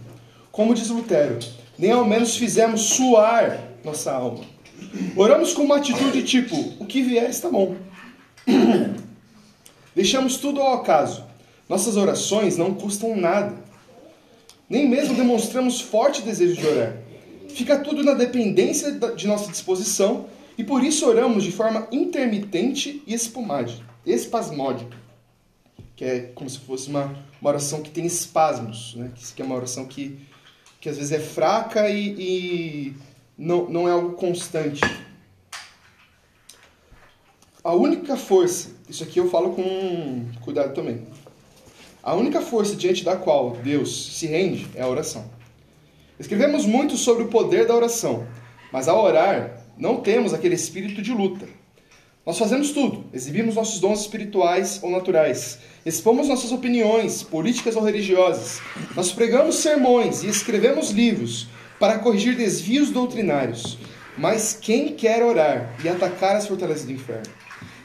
Como 0.53 0.75
diz 0.75 0.89
Lutero, 0.89 1.39
nem 1.81 1.93
ao 1.93 2.05
menos 2.05 2.37
fizemos 2.37 2.83
suar 2.83 3.59
nossa 3.83 4.13
alma. 4.13 4.45
Oramos 5.17 5.55
com 5.55 5.63
uma 5.63 5.79
atitude 5.79 6.23
tipo: 6.23 6.55
o 6.79 6.85
que 6.85 7.03
vier 7.03 7.29
está 7.31 7.49
bom. 7.49 7.75
Deixamos 9.97 10.37
tudo 10.37 10.61
ao 10.61 10.75
acaso. 10.75 11.25
Nossas 11.69 11.97
orações 11.97 12.57
não 12.57 12.75
custam 12.75 13.17
nada. 13.17 13.57
Nem 14.69 14.89
mesmo 14.89 15.15
demonstramos 15.15 15.81
forte 15.81 16.23
desejo 16.23 16.61
de 16.61 16.67
orar. 16.67 16.97
Fica 17.49 17.79
tudo 17.79 18.05
na 18.05 18.15
dependência 18.15 18.93
de 18.93 19.27
nossa 19.27 19.51
disposição 19.51 20.27
e 20.57 20.63
por 20.63 20.85
isso 20.85 21.09
oramos 21.09 21.43
de 21.43 21.51
forma 21.51 21.89
intermitente 21.91 23.03
e 23.07 23.15
espasmódica. 23.15 24.97
Que 25.97 26.05
é 26.05 26.21
como 26.35 26.49
se 26.49 26.59
fosse 26.59 26.89
uma, 26.89 27.05
uma 27.41 27.51
oração 27.51 27.83
que 27.83 27.91
tem 27.91 28.05
espasmos, 28.07 28.95
né? 28.95 29.11
que 29.35 29.43
é 29.43 29.45
uma 29.45 29.57
oração 29.57 29.87
que, 29.87 30.19
que 30.81 30.89
às 30.89 30.97
vezes 30.97 31.13
é 31.13 31.21
fraca 31.21 31.89
e, 31.91 32.15
e 32.19 32.97
não, 33.37 33.69
não 33.69 33.89
é 33.89 33.93
algo 33.93 34.13
constante. 34.13 34.81
A 37.63 37.75
única 37.75 38.17
força, 38.17 38.71
isso 38.89 39.05
aqui 39.05 39.21
eu 39.21 39.29
falo 39.29 39.53
com 39.55 40.27
cuidado 40.41 40.75
também. 40.75 41.07
A 42.03 42.15
única 42.15 42.41
força 42.41 42.75
diante 42.75 43.05
da 43.05 43.15
qual 43.15 43.51
Deus 43.63 44.17
se 44.17 44.27
rende 44.27 44.67
é 44.75 44.81
a 44.81 44.89
oração. 44.89 45.31
Escrevemos 46.19 46.65
muito 46.65 46.97
sobre 46.97 47.25
o 47.25 47.29
poder 47.29 47.67
da 47.67 47.77
oração, 47.77 48.27
mas 48.73 48.89
ao 48.89 49.05
orar 49.05 49.63
não 49.77 50.01
temos 50.01 50.33
aquele 50.33 50.55
espírito 50.55 51.03
de 51.03 51.13
luta. 51.13 51.47
Nós 52.31 52.39
fazemos 52.39 52.71
tudo, 52.71 53.07
exibimos 53.13 53.57
nossos 53.57 53.81
dons 53.81 54.03
espirituais 54.03 54.79
ou 54.85 54.89
naturais, 54.89 55.59
expomos 55.85 56.29
nossas 56.29 56.53
opiniões, 56.53 57.25
políticas 57.25 57.75
ou 57.75 57.83
religiosas, 57.83 58.61
nós 58.95 59.11
pregamos 59.11 59.57
sermões 59.57 60.23
e 60.23 60.29
escrevemos 60.29 60.91
livros 60.91 61.49
para 61.81 61.99
corrigir 61.99 62.37
desvios 62.37 62.91
doutrinários, 62.91 63.79
Mas 64.17 64.57
quem 64.61 64.95
quer 64.95 65.25
orar 65.25 65.75
e 65.83 65.89
atacar 65.89 66.37
as 66.37 66.47
fortalezas 66.47 66.85
do 66.85 66.93
inferno? 66.93 67.27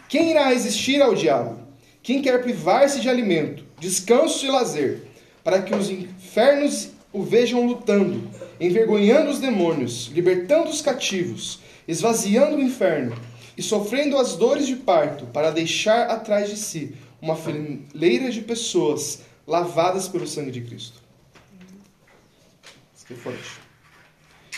Quem 0.07 0.29
irá 0.29 0.49
resistir 0.49 1.01
ao 1.01 1.15
diabo? 1.15 1.57
Quem 2.03 2.21
quer 2.21 2.39
privar-se 2.43 2.99
de 2.99 3.09
alimento, 3.09 3.65
descanso 3.79 4.45
e 4.45 4.51
lazer, 4.51 5.07
para 5.43 5.63
que 5.63 5.73
os 5.73 5.89
infernos 5.89 6.89
o 7.11 7.23
vejam 7.23 7.65
lutando, 7.65 8.29
envergonhando 8.61 9.31
os 9.31 9.39
demônios, 9.39 10.11
libertando 10.13 10.69
os 10.69 10.83
cativos, 10.83 11.61
esvaziando 11.87 12.57
o 12.57 12.61
inferno 12.61 13.15
e 13.57 13.63
sofrendo 13.63 14.17
as 14.17 14.35
dores 14.35 14.67
de 14.67 14.75
parto, 14.75 15.25
para 15.27 15.51
deixar 15.51 16.09
atrás 16.09 16.49
de 16.49 16.57
si 16.57 16.95
uma 17.21 17.35
fileira 17.35 18.29
de 18.29 18.41
pessoas 18.41 19.21
lavadas 19.47 20.07
pelo 20.07 20.27
sangue 20.27 20.51
de 20.51 20.61
Cristo. 20.61 21.01
Isso 22.95 23.13
é 23.13 23.15
forte. 23.15 23.59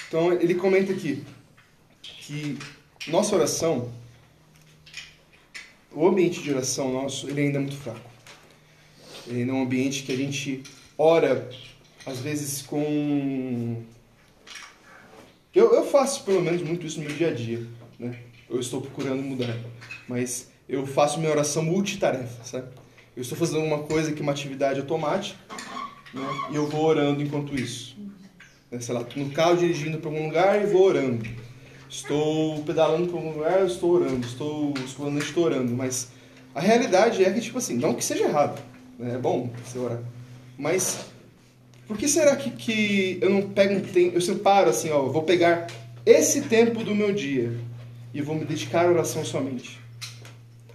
Então 0.08 0.32
ele 0.34 0.56
comenta 0.56 0.94
aqui 0.94 1.24
que 2.02 2.58
nossa 3.08 3.36
oração, 3.36 3.92
o 5.92 6.08
ambiente 6.08 6.42
de 6.42 6.52
oração 6.52 6.92
nosso, 6.92 7.30
ele 7.30 7.42
ainda 7.42 7.58
é 7.58 7.62
muito 7.62 7.78
fraco. 7.78 8.10
Ele 9.28 9.50
é 9.50 9.54
um 9.54 9.64
ambiente 9.64 10.04
que 10.04 10.12
a 10.12 10.16
gente 10.16 10.64
ora, 10.98 11.50
às 12.06 12.20
vezes, 12.20 12.62
com. 12.62 13.82
Eu, 15.54 15.74
eu 15.74 15.86
faço, 15.86 16.24
pelo 16.24 16.42
menos, 16.42 16.62
muito 16.62 16.86
isso 16.86 17.00
no 17.00 17.06
meu 17.06 17.16
dia 17.16 17.30
a 17.30 17.34
dia. 17.34 17.66
Né? 18.00 18.18
Eu 18.50 18.60
estou 18.60 18.82
procurando 18.82 19.22
mudar. 19.22 19.56
Mas 20.08 20.50
eu 20.68 20.86
faço 20.86 21.20
minha 21.20 21.32
oração 21.32 21.64
multitarefa, 21.64 22.44
sabe? 22.44 22.68
Eu 23.16 23.22
estou 23.22 23.38
fazendo 23.38 23.64
uma 23.64 23.80
coisa 23.80 24.12
que 24.12 24.20
é 24.20 24.24
uma 24.24 24.32
atividade 24.32 24.80
automática 24.80 25.40
né? 26.14 26.22
e 26.52 26.56
eu 26.56 26.68
vou 26.68 26.86
orando 26.86 27.22
enquanto 27.22 27.56
isso. 27.56 27.98
Né? 28.72 28.80
Sei 28.80 28.94
lá, 28.94 29.06
no 29.16 29.30
carro 29.32 29.58
dirigindo 29.58 29.98
para 29.98 30.10
algum 30.10 30.26
lugar 30.26 30.62
e 30.62 30.68
vou 30.68 30.84
orando. 30.84 31.28
Estou 31.90 32.62
pedalando 32.64 33.08
para 33.08 33.18
algum 33.18 33.32
lugar, 33.34 33.66
estou 33.66 33.92
orando. 33.92 34.26
Estou 34.26 34.74
escovando, 34.86 35.20
estou 35.20 35.46
orando. 35.46 35.74
Mas 35.74 36.10
a 36.54 36.60
realidade 36.60 37.24
é 37.24 37.32
que, 37.32 37.42
tipo 37.42 37.58
assim, 37.58 37.76
não 37.76 37.94
que 37.94 38.04
seja 38.04 38.26
errado. 38.26 38.62
Né? 39.00 39.16
É 39.16 39.18
bom 39.18 39.50
você 39.64 39.80
orar. 39.80 40.00
Mas 40.58 41.06
por 41.88 41.98
que 41.98 42.08
será 42.08 42.36
que, 42.36 42.52
que 42.52 43.18
eu 43.22 43.30
não 43.30 43.42
pego 43.50 43.76
um 43.76 43.80
tempo, 43.80 44.16
eu 44.16 44.22
separo 44.22 44.70
assim, 44.70 44.92
ó, 44.92 45.04
vou 45.04 45.24
pegar 45.24 45.68
esse 46.06 46.42
tempo 46.42 46.84
do 46.84 46.94
meu 46.94 47.14
dia 47.14 47.58
e 48.14 48.22
vou 48.22 48.36
me 48.36 48.46
dedicar 48.46 48.86
à 48.86 48.90
oração 48.90 49.24
somente? 49.26 49.80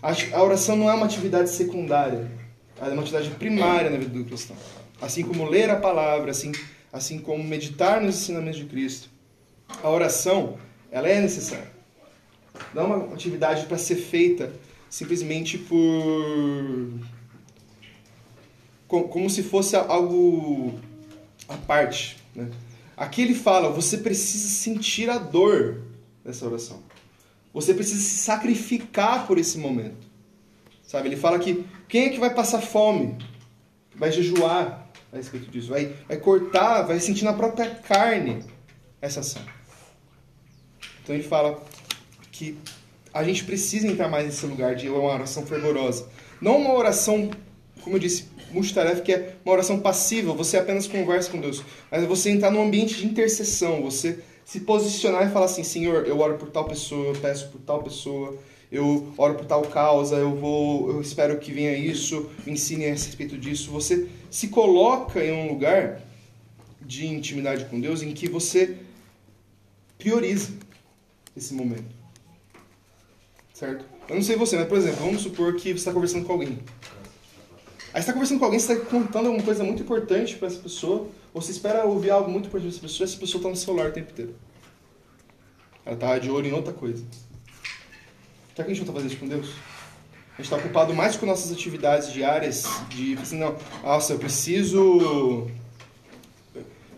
A 0.02 0.42
oração 0.42 0.76
não 0.76 0.90
é 0.90 0.94
uma 0.94 1.06
atividade 1.06 1.50
secundária, 1.50 2.28
ela 2.78 2.90
é 2.90 2.92
uma 2.92 3.02
atividade 3.02 3.30
primária 3.30 3.88
na 3.90 3.98
vida 3.98 4.18
do 4.18 4.24
cristão. 4.24 4.56
Assim 5.00 5.22
como 5.22 5.48
ler 5.48 5.70
a 5.70 5.76
palavra, 5.76 6.30
assim, 6.30 6.52
assim 6.92 7.18
como 7.18 7.42
meditar 7.42 8.00
nos 8.00 8.16
ensinamentos 8.16 8.58
de 8.58 8.66
Cristo. 8.66 9.08
A 9.82 9.88
oração, 9.88 10.58
ela 10.90 11.08
é 11.08 11.20
necessária. 11.20 11.70
Não 12.74 12.82
é 12.92 12.96
uma 12.96 13.14
atividade 13.14 13.66
para 13.66 13.78
ser 13.78 13.96
feita 13.96 14.52
simplesmente 14.90 15.56
por 15.56 16.92
como 18.86 19.30
se 19.30 19.42
fosse 19.42 19.74
algo 19.74 20.78
à 21.48 21.56
parte. 21.56 22.18
Né? 22.34 22.50
Aqui 22.96 23.22
ele 23.22 23.34
fala: 23.34 23.70
você 23.70 23.96
precisa 23.96 24.48
sentir 24.48 25.08
a 25.08 25.16
dor 25.16 25.80
dessa 26.22 26.46
oração. 26.46 26.82
Você 27.52 27.74
precisa 27.74 28.00
se 28.00 28.16
sacrificar 28.16 29.26
por 29.26 29.38
esse 29.38 29.58
momento. 29.58 30.06
Sabe? 30.82 31.08
Ele 31.08 31.16
fala 31.16 31.38
que 31.38 31.64
quem 31.88 32.06
é 32.06 32.08
que 32.10 32.20
vai 32.20 32.32
passar 32.34 32.60
fome? 32.60 33.16
Vai 33.94 34.10
jejuar 34.10 34.88
a 35.12 35.16
respeito 35.16 35.50
disso. 35.50 35.68
Vai, 35.68 35.94
vai 36.08 36.16
cortar, 36.16 36.82
vai 36.82 36.98
sentir 37.00 37.24
na 37.24 37.32
própria 37.32 37.70
carne 37.70 38.42
essa 39.00 39.20
ação. 39.20 39.42
Então 41.02 41.14
ele 41.14 41.24
fala 41.24 41.62
que 42.30 42.56
a 43.12 43.22
gente 43.24 43.44
precisa 43.44 43.86
entrar 43.86 44.08
mais 44.08 44.24
nesse 44.24 44.46
lugar 44.46 44.74
de 44.74 44.88
uma 44.88 45.12
oração 45.12 45.44
fervorosa. 45.44 46.08
Não 46.40 46.56
uma 46.56 46.72
oração, 46.72 47.30
como 47.82 47.96
eu 47.96 48.00
disse, 48.00 48.26
multitarefa, 48.50 49.02
que 49.02 49.12
é 49.12 49.36
uma 49.44 49.52
oração 49.52 49.80
passiva, 49.80 50.32
você 50.32 50.56
apenas 50.56 50.86
conversa 50.86 51.30
com 51.30 51.40
Deus. 51.40 51.62
Mas 51.90 52.04
você 52.04 52.30
entrar 52.30 52.50
num 52.50 52.62
ambiente 52.62 52.96
de 52.96 53.06
intercessão, 53.06 53.82
você 53.82 54.20
se 54.44 54.60
posicionar 54.60 55.26
e 55.26 55.32
falar 55.32 55.46
assim, 55.46 55.64
Senhor, 55.64 56.06
eu 56.06 56.18
oro 56.18 56.36
por 56.36 56.50
tal 56.50 56.64
pessoa, 56.64 57.08
eu 57.08 57.20
peço 57.20 57.48
por 57.48 57.60
tal 57.60 57.82
pessoa, 57.82 58.36
eu 58.70 59.12
oro 59.18 59.34
por 59.34 59.46
tal 59.46 59.62
causa, 59.62 60.16
eu 60.16 60.34
vou, 60.34 60.90
eu 60.90 61.00
espero 61.00 61.38
que 61.38 61.52
venha 61.52 61.76
isso, 61.76 62.30
me 62.46 62.52
ensine 62.52 62.86
a 62.86 62.90
respeito 62.90 63.36
disso. 63.36 63.70
Você 63.70 64.08
se 64.30 64.48
coloca 64.48 65.22
em 65.24 65.32
um 65.32 65.48
lugar 65.48 66.02
de 66.80 67.06
intimidade 67.06 67.66
com 67.66 67.80
Deus 67.80 68.02
em 68.02 68.12
que 68.12 68.28
você 68.28 68.78
prioriza 69.98 70.52
esse 71.36 71.54
momento. 71.54 71.94
Certo? 73.52 73.84
Eu 74.08 74.16
não 74.16 74.22
sei 74.22 74.36
você, 74.36 74.56
mas 74.56 74.66
por 74.66 74.78
exemplo, 74.78 75.04
vamos 75.04 75.22
supor 75.22 75.54
que 75.54 75.68
você 75.68 75.78
está 75.78 75.92
conversando 75.92 76.24
com 76.24 76.32
alguém. 76.32 76.58
Aí 77.94 78.00
você 78.00 78.00
está 78.00 78.12
conversando 78.12 78.38
com 78.38 78.44
alguém, 78.46 78.58
você 78.58 78.72
está 78.72 78.86
contando 78.86 79.26
alguma 79.26 79.44
coisa 79.44 79.62
muito 79.62 79.82
importante 79.82 80.36
para 80.36 80.48
essa 80.48 80.58
pessoa, 80.58 81.08
ou 81.34 81.40
você 81.40 81.50
espera 81.50 81.84
ouvir 81.84 82.10
algo 82.10 82.30
muito 82.30 82.48
importante 82.48 82.70
dessa 82.70 82.82
pessoa, 82.82 83.06
essa 83.06 83.18
pessoa 83.18 83.38
está 83.38 83.48
no 83.48 83.56
celular 83.56 83.88
o 83.88 83.92
tempo 83.92 84.10
inteiro. 84.10 84.34
Ela 85.84 85.94
está 85.94 86.18
de 86.18 86.30
olho 86.30 86.46
em 86.46 86.52
outra 86.52 86.72
coisa. 86.72 87.04
Será 88.54 88.64
que 88.64 88.72
a 88.72 88.74
gente 88.74 88.78
não 88.78 88.82
está 88.82 88.92
fazendo 88.92 89.10
isso 89.10 89.18
com 89.18 89.28
Deus? 89.28 89.48
A 90.34 90.36
gente 90.36 90.44
está 90.44 90.56
ocupado 90.56 90.94
mais 90.94 91.16
com 91.16 91.26
nossas 91.26 91.50
atividades 91.50 92.12
diárias, 92.12 92.64
de 92.90 93.16
assim, 93.18 93.38
não, 93.38 93.56
nossa, 93.82 94.12
eu 94.12 94.18
preciso. 94.18 95.50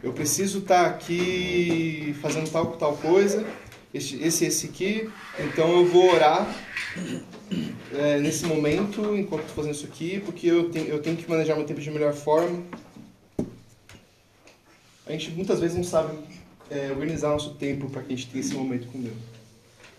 Eu 0.02 0.12
preciso 0.12 0.58
estar 0.58 0.84
tá 0.84 0.90
aqui 0.90 2.14
fazendo 2.20 2.50
tal 2.50 2.66
tal 2.72 2.96
coisa, 2.96 3.46
esse, 3.92 4.22
esse, 4.22 4.44
esse 4.44 4.66
aqui, 4.66 5.10
então 5.38 5.70
eu 5.78 5.86
vou 5.86 6.12
orar 6.12 6.46
é, 7.94 8.18
nesse 8.18 8.44
momento, 8.44 9.16
enquanto 9.16 9.42
estou 9.42 9.56
fazendo 9.56 9.74
isso 9.74 9.86
aqui, 9.86 10.20
porque 10.20 10.46
eu 10.46 10.68
tenho, 10.68 10.88
eu 10.88 11.00
tenho 11.00 11.16
que 11.16 11.28
manejar 11.28 11.56
meu 11.56 11.64
tempo 11.64 11.80
de 11.80 11.90
melhor 11.90 12.12
forma 12.12 12.62
a 15.06 15.12
gente 15.12 15.30
muitas 15.30 15.60
vezes 15.60 15.76
não 15.76 15.84
sabe 15.84 16.18
é, 16.70 16.90
organizar 16.90 17.28
nosso 17.28 17.54
tempo 17.54 17.90
para 17.90 18.02
que 18.02 18.12
a 18.12 18.16
gente 18.16 18.30
tenha 18.30 18.40
esse 18.40 18.54
momento 18.54 18.88
com 18.88 19.00
Deus. 19.00 19.16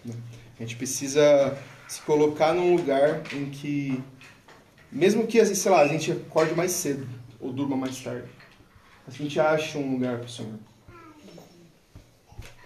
Né? 0.03 0.15
A 0.59 0.63
gente 0.63 0.75
precisa 0.75 1.57
se 1.87 2.01
colocar 2.01 2.53
num 2.53 2.75
lugar 2.75 3.21
em 3.33 3.49
que, 3.49 4.01
mesmo 4.91 5.27
que, 5.27 5.43
sei 5.45 5.71
lá, 5.71 5.81
a 5.81 5.87
gente 5.87 6.11
acorde 6.11 6.55
mais 6.55 6.71
cedo 6.71 7.07
ou 7.39 7.53
durma 7.53 7.77
mais 7.77 8.01
tarde, 8.01 8.27
a 9.07 9.11
gente 9.11 9.39
ache 9.39 9.77
um 9.77 9.93
lugar 9.93 10.17
para 10.17 10.25
o 10.25 10.29
Senhor. 10.29 10.53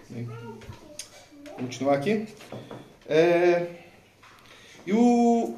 Bem, 0.10 0.30
continuar 1.58 1.95
aqui. 1.95 2.25
É, 3.08 3.67
e 4.86 4.93
o 4.93 5.58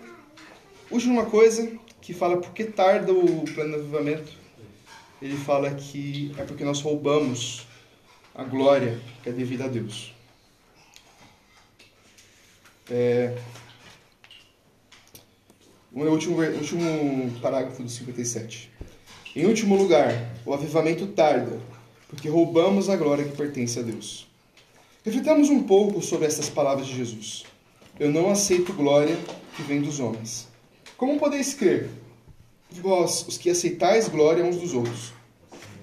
última 0.89 1.25
coisa 1.25 1.71
que 2.01 2.13
fala 2.13 2.37
por 2.37 2.51
que 2.51 2.65
tarda 2.65 3.13
o 3.13 3.45
avivamento 3.57 4.40
ele 5.21 5.37
fala 5.37 5.73
que 5.75 6.33
é 6.37 6.43
porque 6.43 6.63
nós 6.63 6.81
roubamos 6.81 7.67
a 8.33 8.43
glória 8.43 8.99
que 9.21 9.29
é 9.29 9.31
devida 9.31 9.65
a 9.65 9.67
Deus. 9.67 10.13
É, 12.89 13.37
o 15.93 16.03
último, 16.03 16.41
último 16.41 17.39
parágrafo 17.39 17.83
do 17.83 17.89
57. 17.89 18.71
Em 19.35 19.45
último 19.45 19.75
lugar, 19.75 20.11
o 20.45 20.53
avivamento 20.53 21.07
tarda, 21.07 21.59
porque 22.09 22.27
roubamos 22.27 22.89
a 22.89 22.95
glória 22.95 23.23
que 23.23 23.37
pertence 23.37 23.79
a 23.79 23.81
Deus. 23.81 24.27
Reflitamos 25.05 25.49
um 25.49 25.63
pouco 25.63 26.01
sobre 26.01 26.27
essas 26.27 26.49
palavras 26.49 26.87
de 26.87 26.95
Jesus. 26.95 27.45
Eu 27.99 28.11
não 28.11 28.29
aceito 28.29 28.73
glória 28.73 29.17
que 29.55 29.61
vem 29.61 29.81
dos 29.81 29.99
homens. 29.99 30.47
Como 30.97 31.19
podeis 31.19 31.53
crer 31.53 31.89
vós, 32.79 33.25
os 33.27 33.37
que 33.37 33.49
aceitais 33.49 34.07
glória 34.07 34.43
uns 34.43 34.57
dos 34.57 34.73
outros. 34.73 35.13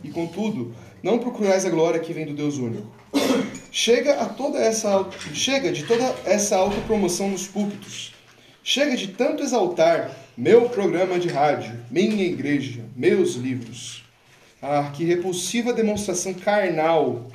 E 0.02 0.08
contudo, 0.08 0.74
não 1.02 1.18
procurais 1.18 1.66
a 1.66 1.70
glória 1.70 2.00
que 2.00 2.12
vem 2.12 2.26
do 2.26 2.34
Deus 2.34 2.56
único. 2.56 2.86
Chega 3.70 4.20
a 4.20 4.26
toda 4.26 4.58
essa 4.58 5.08
chega 5.32 5.70
de 5.70 5.84
toda 5.84 6.04
essa 6.24 6.56
autopromoção 6.56 7.28
nos 7.28 7.46
púlpitos. 7.46 8.14
Chega 8.64 8.96
de 8.96 9.08
tanto 9.08 9.42
exaltar 9.42 10.10
meu 10.36 10.68
programa 10.68 11.18
de 11.18 11.28
rádio, 11.28 11.78
minha 11.90 12.24
igreja, 12.24 12.84
meus 12.96 13.34
livros. 13.34 14.04
Ah, 14.60 14.90
que 14.94 15.04
repulsiva 15.04 15.72
demonstração 15.72 16.34
carnal 16.34 17.30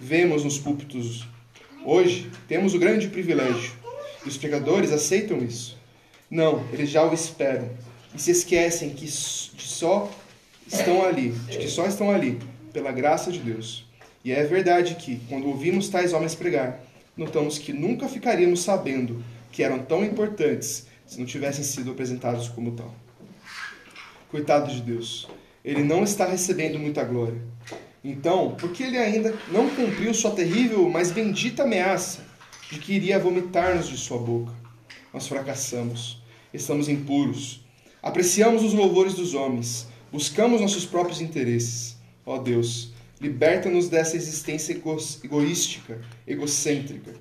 vemos 0.00 0.44
nos 0.44 0.58
púlpitos. 0.58 1.26
Hoje 1.84 2.30
temos 2.48 2.74
o 2.74 2.78
grande 2.78 3.08
privilégio. 3.08 3.72
E 4.24 4.28
os 4.28 4.36
pregadores 4.36 4.92
aceitam 4.92 5.38
isso. 5.38 5.78
Não, 6.30 6.64
eles 6.72 6.90
já 6.90 7.04
o 7.04 7.14
esperam 7.14 7.70
e 8.16 8.20
se 8.20 8.30
esquecem 8.30 8.90
que 8.90 9.06
só 9.06 10.10
estão 10.66 11.04
ali, 11.04 11.32
de 11.50 11.58
que 11.58 11.68
só 11.68 11.86
estão 11.86 12.10
ali 12.10 12.38
pela 12.72 12.90
graça 12.90 13.30
de 13.30 13.38
Deus. 13.38 13.84
E 14.24 14.32
é 14.32 14.42
verdade 14.42 14.94
que, 14.94 15.20
quando 15.28 15.46
ouvimos 15.46 15.88
tais 15.90 16.14
homens 16.14 16.34
pregar, 16.34 16.80
notamos 17.14 17.58
que 17.58 17.74
nunca 17.74 18.08
ficaríamos 18.08 18.62
sabendo 18.62 19.22
que 19.52 19.62
eram 19.62 19.80
tão 19.80 20.02
importantes 20.02 20.86
se 21.06 21.18
não 21.18 21.26
tivessem 21.26 21.62
sido 21.62 21.90
apresentados 21.90 22.48
como 22.48 22.72
tal. 22.72 22.92
Coitado 24.30 24.72
de 24.72 24.80
Deus, 24.80 25.28
ele 25.62 25.84
não 25.84 26.02
está 26.02 26.26
recebendo 26.26 26.78
muita 26.78 27.04
glória. 27.04 27.40
Então, 28.02 28.56
porque 28.58 28.82
ele 28.82 28.98
ainda 28.98 29.36
não 29.52 29.68
cumpriu 29.68 30.14
sua 30.14 30.30
terrível, 30.30 30.88
mas 30.88 31.12
bendita 31.12 31.64
ameaça 31.64 32.20
de 32.70 32.78
que 32.78 32.94
iria 32.94 33.18
vomitar-nos 33.18 33.88
de 33.88 33.96
sua 33.98 34.18
boca. 34.18 34.52
Nós 35.12 35.28
fracassamos, 35.28 36.22
estamos 36.52 36.88
impuros, 36.88 37.65
apreciamos 38.06 38.62
os 38.62 38.72
louvores 38.72 39.14
dos 39.14 39.34
homens, 39.34 39.88
buscamos 40.12 40.60
nossos 40.60 40.86
próprios 40.86 41.20
interesses. 41.20 41.96
Ó 42.24 42.38
Deus, 42.38 42.92
liberta-nos 43.20 43.88
dessa 43.88 44.14
existência 44.16 44.74
ego 44.74 44.96
egoística, 45.24 46.00
egocêntrica. 46.24 47.14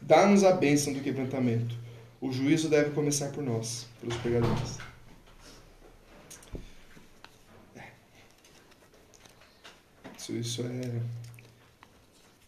Dá-nos 0.00 0.42
a 0.42 0.50
bênção 0.50 0.92
do 0.92 1.00
quebrantamento. 1.00 1.76
O 2.20 2.32
juízo 2.32 2.68
deve 2.68 2.90
começar 2.90 3.28
por 3.28 3.44
nós, 3.44 3.86
pelos 4.00 4.16
pregadores. 4.16 4.78
Isso, 10.18 10.32
isso, 10.32 10.62
é, 10.62 11.00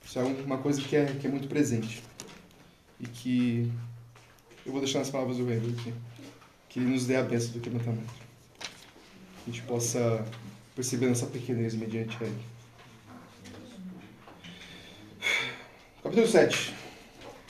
isso 0.05 0.19
é 0.19 0.23
uma 0.25 0.59
coisa 0.59 0.83
que 0.83 0.97
é, 0.97 1.07
que 1.07 1.29
é 1.29 1.31
muito 1.31 1.47
presente. 1.47 2.03
E 2.99 3.07
que 3.07 3.73
eu 4.67 4.73
vou 4.73 4.81
deixar 4.81 4.99
nas 4.99 5.11
palavras 5.11 5.37
do 5.37 5.47
Wendel 5.47 5.71
aqui. 5.79 5.95
Que 6.75 6.81
ele 6.81 6.89
nos 6.89 7.07
dê 7.07 7.15
a 7.15 7.23
bênção 7.23 7.53
do 7.53 7.61
quebrantamento. 7.61 8.13
Que 8.59 9.51
a 9.51 9.53
gente 9.53 9.63
possa 9.63 10.27
perceber 10.75 11.07
nossa 11.07 11.27
pequenez 11.27 11.73
mediante 11.73 12.19
ele. 12.21 12.37
Capítulo 16.03 16.27
7. 16.27 16.75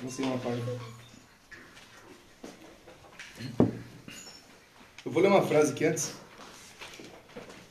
Lancei 0.02 0.26
uma 0.26 0.37
página. 0.37 0.66
Eu 5.06 5.10
vou 5.10 5.22
ler 5.22 5.30
uma 5.30 5.40
frase 5.40 5.72
aqui 5.72 5.87
antes, 5.87 6.12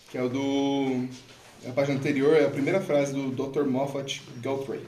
que 0.10 0.18
é 0.18 0.24
o 0.24 0.30
do. 0.30 1.08
A 1.70 1.72
página 1.72 2.00
anterior, 2.00 2.36
é 2.36 2.48
a 2.48 2.50
primeira 2.50 2.82
frase 2.82 3.14
do 3.14 3.30
Dr. 3.30 3.66
Moffat 3.66 4.24
Galtray. 4.42 4.84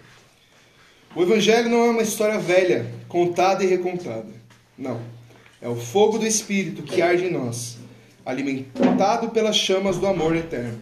O 1.15 1.21
Evangelho 1.21 1.69
não 1.69 1.86
é 1.86 1.89
uma 1.91 2.01
história 2.01 2.39
velha, 2.39 2.91
contada 3.08 3.63
e 3.63 3.67
recontada. 3.67 4.34
Não. 4.75 5.14
É 5.62 5.70
o 5.70 5.76
fogo 5.76 6.18
do 6.18 6.28
Espírito 6.28 6.84
que 6.84 7.02
arde 7.02 7.26
em 7.26 7.32
nós, 7.32 7.78
alimentado 8.26 9.30
pelas 9.30 9.56
chamas 9.56 9.98
do 9.98 10.08
amor 10.08 10.36
eterno. 10.36 10.82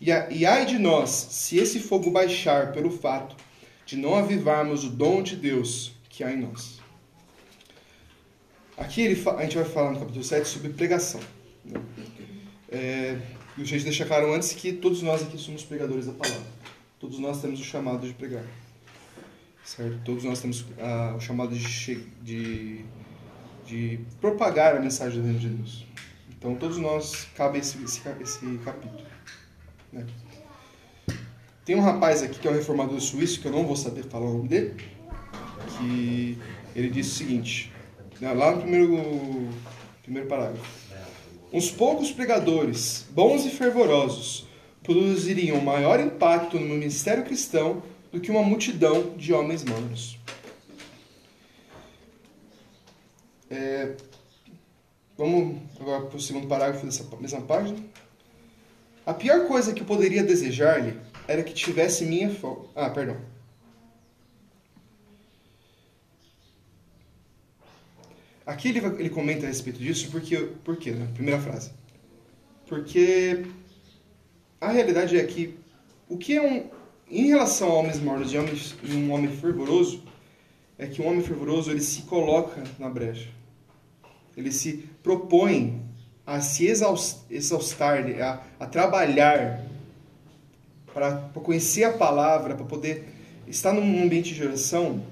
E, 0.00 0.12
a, 0.12 0.28
e 0.30 0.44
ai 0.44 0.66
de 0.66 0.78
nós, 0.78 1.10
se 1.10 1.58
esse 1.58 1.80
fogo 1.80 2.10
baixar 2.10 2.72
pelo 2.72 2.90
fato 2.90 3.36
de 3.86 3.96
não 3.96 4.14
avivarmos 4.14 4.84
o 4.84 4.90
dom 4.90 5.22
de 5.22 5.36
Deus 5.36 5.92
que 6.08 6.22
há 6.24 6.32
em 6.32 6.40
nós. 6.40 6.80
Aqui 8.76 9.02
ele, 9.02 9.22
a 9.28 9.42
gente 9.42 9.56
vai 9.56 9.64
falar 9.64 9.92
no 9.92 10.00
capítulo 10.00 10.24
7 10.24 10.48
sobre 10.48 10.70
pregação. 10.70 11.20
Né? 11.64 11.80
É, 12.70 13.18
e 13.56 13.64
gente 13.64 13.84
deixa 13.84 14.04
claro 14.04 14.34
antes 14.34 14.52
que 14.52 14.72
todos 14.72 15.00
nós 15.00 15.22
aqui 15.22 15.38
somos 15.38 15.62
pregadores 15.62 16.06
da 16.06 16.12
palavra. 16.12 16.42
Todos 16.98 17.18
nós 17.18 17.40
temos 17.40 17.60
o 17.60 17.64
chamado 17.64 18.06
de 18.06 18.12
pregar. 18.14 18.44
Certo? 19.64 20.00
Todos 20.04 20.24
nós 20.24 20.40
temos 20.40 20.64
ah, 20.78 21.14
o 21.16 21.20
chamado 21.20 21.54
de, 21.54 21.96
de, 22.22 22.84
de, 23.74 24.00
propagar 24.20 24.76
a 24.76 24.80
mensagem 24.80 25.20
do 25.20 25.24
reino 25.24 25.38
de 25.38 25.48
Deus. 25.48 25.84
Então, 26.36 26.54
todos 26.54 26.78
nós 26.78 27.26
cabe 27.34 27.58
esse, 27.58 27.82
esse, 27.82 28.00
esse 28.20 28.58
capítulo. 28.64 29.02
Né? 29.92 30.06
Tem 31.64 31.74
um 31.74 31.80
rapaz 31.80 32.22
aqui 32.22 32.38
que 32.38 32.46
é 32.46 32.50
um 32.50 32.54
reformador 32.54 33.00
suíço, 33.00 33.40
que 33.40 33.46
eu 33.46 33.52
não 33.52 33.66
vou 33.66 33.76
saber 33.76 34.04
falar 34.04 34.26
o 34.26 34.34
nome 34.34 34.48
dele, 34.48 34.74
que 35.78 36.38
ele 36.76 36.90
disse 36.90 37.10
o 37.10 37.14
seguinte, 37.14 37.72
né, 38.20 38.32
lá 38.32 38.52
no 38.52 38.60
primeiro, 38.60 39.48
primeiro 40.02 40.28
parágrafo. 40.28 40.84
Uns 41.52 41.70
poucos 41.70 42.10
pregadores, 42.10 43.06
bons 43.10 43.46
e 43.46 43.50
fervorosos, 43.50 44.46
produziriam 44.82 45.60
maior 45.60 45.98
impacto 46.00 46.58
no 46.58 46.66
ministério 46.66 47.24
cristão 47.24 47.82
do 48.12 48.20
que 48.20 48.30
uma 48.30 48.42
multidão 48.42 49.14
de 49.16 49.32
homens 49.32 49.64
manos. 49.64 50.18
É, 53.50 53.96
vamos 55.16 55.60
agora 55.80 56.06
para 56.06 56.16
o 56.16 56.20
segundo 56.20 56.46
parágrafo 56.46 56.84
dessa 56.86 57.04
mesma 57.16 57.42
página. 57.42 57.78
A 59.06 59.12
pior 59.12 59.46
coisa 59.46 59.72
que 59.72 59.82
eu 59.82 59.86
poderia 59.86 60.24
desejar-lhe 60.24 60.98
era 61.28 61.42
que 61.42 61.52
tivesse 61.52 62.04
minha. 62.04 62.30
Ah, 62.74 62.90
perdão. 62.90 63.16
Aqui 68.46 68.68
ele, 68.68 68.78
ele 68.78 69.10
comenta 69.10 69.46
a 69.46 69.48
respeito 69.48 69.78
disso 69.78 70.10
porque, 70.10 70.36
por 70.36 70.76
quê? 70.76 70.90
Né? 70.90 71.08
Primeira 71.14 71.40
frase. 71.40 71.70
Porque 72.66 73.46
a 74.60 74.70
realidade 74.70 75.16
é 75.16 75.24
que 75.24 75.58
o 76.08 76.16
que 76.16 76.36
é 76.36 76.42
um. 76.42 76.70
Em 77.10 77.28
relação 77.28 77.70
a 77.70 77.74
homens 77.74 78.00
mornos 78.00 78.32
e, 78.32 78.38
homens, 78.38 78.74
um 78.82 79.12
homem 79.12 79.30
fervoroso, 79.30 80.02
é 80.78 80.86
que 80.86 81.00
um 81.00 81.06
homem 81.06 81.22
fervoroso 81.22 81.70
ele 81.70 81.80
se 81.80 82.02
coloca 82.02 82.62
na 82.78 82.88
brecha. 82.88 83.28
Ele 84.36 84.50
se 84.50 84.88
propõe 85.02 85.80
a 86.26 86.40
se 86.40 86.66
exaustar, 86.66 88.04
a, 88.20 88.42
a 88.58 88.66
trabalhar 88.66 89.64
para 90.92 91.12
conhecer 91.34 91.84
a 91.84 91.92
palavra, 91.92 92.54
para 92.54 92.64
poder 92.64 93.08
estar 93.46 93.72
num 93.72 94.02
ambiente 94.02 94.34
de 94.34 94.42
oração 94.42 95.02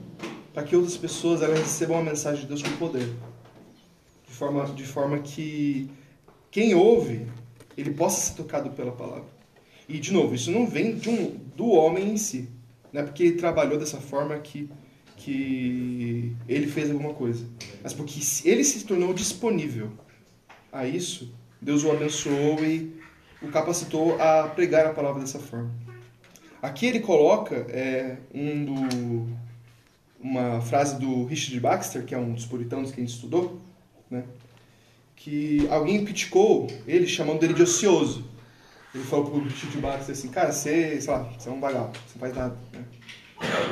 para 0.53 0.63
que 0.63 0.77
outras 0.77 0.97
pessoas 0.97 1.43
elas 1.43 1.59
recebam 1.59 1.99
a 1.99 2.03
mensagem 2.03 2.43
de 2.43 2.47
Deus 2.47 2.63
com 2.63 2.77
poder. 2.77 3.09
De 4.27 4.33
forma, 4.33 4.67
de 4.67 4.85
forma 4.85 5.19
que 5.19 5.91
quem 6.51 6.75
ouve, 6.75 7.27
ele 7.77 7.93
possa 7.93 8.21
ser 8.21 8.35
tocado 8.35 8.71
pela 8.71 8.93
palavra. 8.93 9.31
E, 9.89 9.99
de 9.99 10.13
novo, 10.13 10.35
isso 10.35 10.51
não 10.51 10.67
vem 10.67 10.97
de 10.97 11.09
um, 11.09 11.37
do 11.57 11.71
homem 11.71 12.11
em 12.11 12.17
si. 12.17 12.49
Não 12.93 13.01
é 13.01 13.05
porque 13.05 13.23
ele 13.23 13.37
trabalhou 13.37 13.79
dessa 13.79 13.99
forma 13.99 14.39
que, 14.39 14.71
que 15.25 16.35
ele 16.49 16.67
fez 16.67 16.91
alguma 16.91 17.15
coisa. 17.15 17.47
Mas 17.83 17.95
porque 17.95 18.21
ele 18.45 18.65
se 18.65 18.85
tornou 18.85 19.15
disponível 19.15 19.93
a 20.73 20.87
isso, 20.87 21.33
Deus 21.61 21.85
o 21.85 21.93
abençoou 21.93 22.65
e 22.65 23.01
o 23.41 23.49
capacitou 23.49 24.21
a 24.21 24.49
pregar 24.49 24.87
a 24.87 24.93
palavra 24.93 25.21
dessa 25.21 25.39
forma. 25.39 25.71
Aqui 26.61 26.87
ele 26.87 27.01
coloca 27.01 27.55
é, 27.71 28.19
um 28.35 28.65
do, 28.65 29.29
uma 30.21 30.61
frase 30.61 30.99
do 30.99 31.25
Richard 31.25 31.59
Baxter, 31.61 32.05
que 32.05 32.15
é 32.15 32.19
um 32.19 32.33
dos 32.33 32.47
puritanos 32.47 32.91
que 32.91 33.01
a 33.01 33.05
gente 33.05 33.15
estudou, 33.15 33.61
né? 34.11 34.25
que 35.15 35.69
alguém 35.69 36.05
criticou 36.05 36.67
ele 36.87 37.07
chamando 37.07 37.43
ele 37.45 37.55
de 37.55 37.63
ocioso. 37.63 38.25
Ele 38.95 39.05
falou 39.05 39.31
pro 39.31 39.45
Richard 39.45 39.79
Baxter 39.79 40.15
assim, 40.15 40.29
cara, 40.29 40.53
você, 40.53 41.01
sei 41.01 41.13
lá, 41.13 41.23
você 41.23 41.49
é 41.49 41.53
um 41.53 41.61
vagabundo, 41.61 41.99
você 41.99 42.15
não 42.15 42.21
faz 42.21 42.35
nada. 42.35 42.57
Né? 42.73 42.85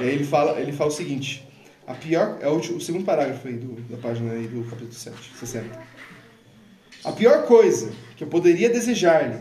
Ele 0.00 0.24
fala, 0.24 0.61
ele 0.61 0.72
fala 0.72 0.90
o 0.90 0.92
seguinte, 0.92 1.46
a 1.87 1.94
pior, 1.94 2.38
é 2.40 2.48
o, 2.48 2.56
o 2.56 2.80
segundo 2.80 3.04
parágrafo 3.04 3.46
aí 3.48 3.54
do, 3.54 3.80
da 3.83 3.96
página 3.96 4.33
aí 4.33 4.46
do 4.46 4.64
capítulo 4.64 4.92
7, 4.92 5.16
60. 5.38 5.78
A 7.04 7.12
pior 7.12 7.46
coisa 7.46 7.92
que 8.16 8.24
eu 8.24 8.28
poderia 8.28 8.68
desejar-lhe 8.68 9.38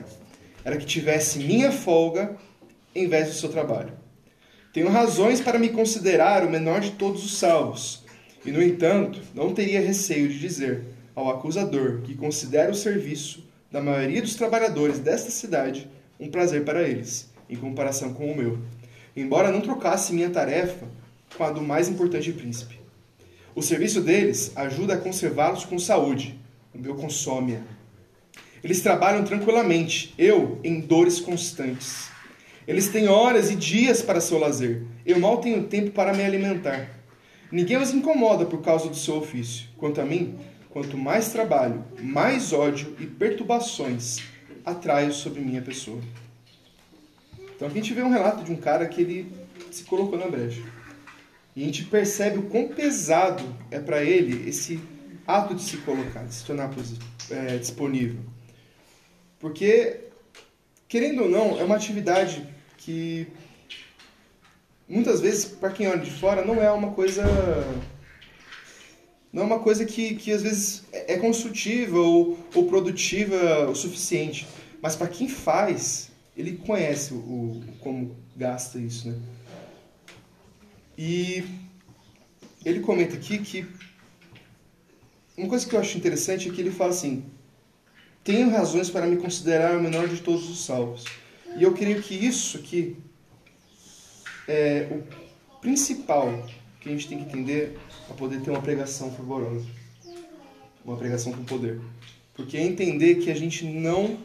era 0.63 0.77
que 0.77 0.85
tivesse 0.85 1.39
minha 1.39 1.71
folga 1.71 2.37
em 2.95 3.07
vez 3.07 3.27
do 3.27 3.33
seu 3.33 3.49
trabalho. 3.49 3.93
Tenho 4.73 4.89
razões 4.89 5.41
para 5.41 5.59
me 5.59 5.69
considerar 5.69 6.45
o 6.45 6.49
menor 6.49 6.79
de 6.79 6.91
todos 6.91 7.25
os 7.25 7.37
salvos, 7.37 8.05
e 8.45 8.51
no 8.51 8.61
entanto, 8.61 9.19
não 9.33 9.53
teria 9.53 9.81
receio 9.81 10.29
de 10.29 10.39
dizer 10.39 10.83
ao 11.15 11.29
acusador 11.29 12.01
que 12.01 12.15
considera 12.15 12.71
o 12.71 12.75
serviço 12.75 13.43
da 13.71 13.81
maioria 13.81 14.21
dos 14.21 14.35
trabalhadores 14.35 14.99
desta 14.99 15.29
cidade 15.29 15.89
um 16.19 16.29
prazer 16.29 16.63
para 16.63 16.83
eles, 16.83 17.29
em 17.49 17.55
comparação 17.55 18.13
com 18.13 18.31
o 18.31 18.35
meu, 18.35 18.59
embora 19.21 19.51
não 19.51 19.61
trocasse 19.61 20.13
minha 20.13 20.29
tarefa 20.29 20.87
com 21.35 21.43
a 21.43 21.51
do 21.51 21.61
mais 21.61 21.89
importante 21.89 22.31
príncipe. 22.31 22.79
O 23.55 23.61
serviço 23.61 24.01
deles 24.01 24.51
ajuda 24.55 24.93
a 24.93 24.97
conservá-los 24.97 25.65
com 25.65 25.77
saúde, 25.77 26.39
o 26.73 26.77
meu 26.77 26.95
consome-a. 26.95 27.59
Eles 28.63 28.81
trabalham 28.81 29.23
tranquilamente, 29.23 30.13
eu 30.17 30.59
em 30.63 30.81
dores 30.81 31.19
constantes. 31.19 32.09
Eles 32.67 32.89
têm 32.89 33.07
horas 33.07 33.49
e 33.49 33.55
dias 33.55 34.01
para 34.01 34.21
seu 34.21 34.37
lazer. 34.37 34.83
Eu 35.05 35.19
mal 35.19 35.37
tenho 35.37 35.63
tempo 35.63 35.91
para 35.91 36.13
me 36.13 36.23
alimentar. 36.23 36.89
Ninguém 37.51 37.77
os 37.77 37.93
incomoda 37.93 38.45
por 38.45 38.61
causa 38.61 38.87
do 38.87 38.95
seu 38.95 39.15
ofício. 39.15 39.67
Quanto 39.77 39.99
a 39.99 40.05
mim, 40.05 40.37
quanto 40.69 40.97
mais 40.97 41.29
trabalho, 41.29 41.83
mais 41.99 42.53
ódio 42.53 42.95
e 42.99 43.05
perturbações 43.05 44.19
atraio 44.63 45.11
sobre 45.11 45.41
minha 45.41 45.61
pessoa. 45.61 45.99
Então 47.59 47.67
a 47.67 47.71
gente 47.71 47.93
vê 47.93 48.01
um 48.01 48.09
relato 48.09 48.41
de 48.41 48.53
um 48.53 48.55
cara 48.55 48.87
que 48.87 49.01
ele 49.01 49.29
se 49.69 49.83
colocou 49.83 50.17
na 50.17 50.29
brecha. 50.29 50.61
E 51.53 51.61
a 51.61 51.65
gente 51.65 51.83
percebe 51.83 52.37
o 52.37 52.43
quão 52.43 52.69
pesado 52.69 53.43
é 53.69 53.77
para 53.77 54.01
ele 54.01 54.47
esse 54.47 54.79
ato 55.27 55.53
de 55.53 55.61
se 55.61 55.75
colocar, 55.79 56.23
de 56.23 56.33
se 56.33 56.45
tornar 56.45 56.71
é, 57.29 57.57
disponível. 57.57 58.21
Porque, 59.41 60.05
querendo 60.87 61.23
ou 61.23 61.29
não, 61.29 61.59
é 61.59 61.63
uma 61.65 61.75
atividade 61.75 62.47
que 62.77 63.27
muitas 64.87 65.19
vezes, 65.19 65.43
para 65.43 65.71
quem 65.71 65.85
olha 65.89 65.99
de 65.99 66.11
fora, 66.11 66.45
não 66.45 66.63
é 66.63 66.71
uma 66.71 66.91
coisa. 66.91 67.25
Não 69.33 69.43
é 69.43 69.45
uma 69.45 69.59
coisa 69.59 69.83
que, 69.83 70.15
que 70.15 70.31
às 70.31 70.43
vezes 70.43 70.85
é, 70.93 71.15
é 71.15 71.17
construtiva 71.17 71.99
ou, 71.99 72.39
ou 72.55 72.67
produtiva 72.67 73.69
o 73.69 73.75
suficiente. 73.75 74.47
Mas 74.81 74.95
para 74.95 75.09
quem 75.09 75.27
faz, 75.27 76.09
ele 76.39 76.55
conhece 76.55 77.13
o, 77.13 77.17
o 77.17 77.63
como 77.81 78.15
gasta 78.33 78.79
isso, 78.79 79.09
né? 79.09 79.19
E 80.97 81.43
ele 82.63 82.79
comenta 82.79 83.17
aqui 83.17 83.39
que 83.39 83.67
uma 85.37 85.49
coisa 85.49 85.67
que 85.67 85.75
eu 85.75 85.79
acho 85.81 85.97
interessante 85.97 86.47
é 86.47 86.51
que 86.51 86.61
ele 86.61 86.71
fala 86.71 86.91
assim: 86.91 87.25
tenho 88.23 88.49
razões 88.49 88.89
para 88.89 89.05
me 89.05 89.17
considerar 89.17 89.77
o 89.77 89.81
menor 89.81 90.07
de 90.07 90.21
todos 90.21 90.49
os 90.49 90.63
salvos. 90.63 91.03
E 91.57 91.63
eu 91.63 91.73
creio 91.73 92.01
que 92.01 92.15
isso 92.15 92.57
aqui 92.57 92.95
é 94.47 94.87
o 94.91 95.59
principal 95.59 96.47
que 96.79 96.87
a 96.87 96.91
gente 96.93 97.09
tem 97.09 97.17
que 97.17 97.25
entender 97.25 97.77
para 98.07 98.15
poder 98.15 98.39
ter 98.39 98.49
uma 98.49 98.61
pregação 98.61 99.11
favorosa, 99.11 99.67
uma 100.85 100.95
pregação 100.95 101.33
com 101.33 101.43
poder. 101.43 101.81
Porque 102.33 102.55
é 102.55 102.63
entender 102.63 103.15
que 103.15 103.29
a 103.29 103.35
gente 103.35 103.65
não 103.65 104.17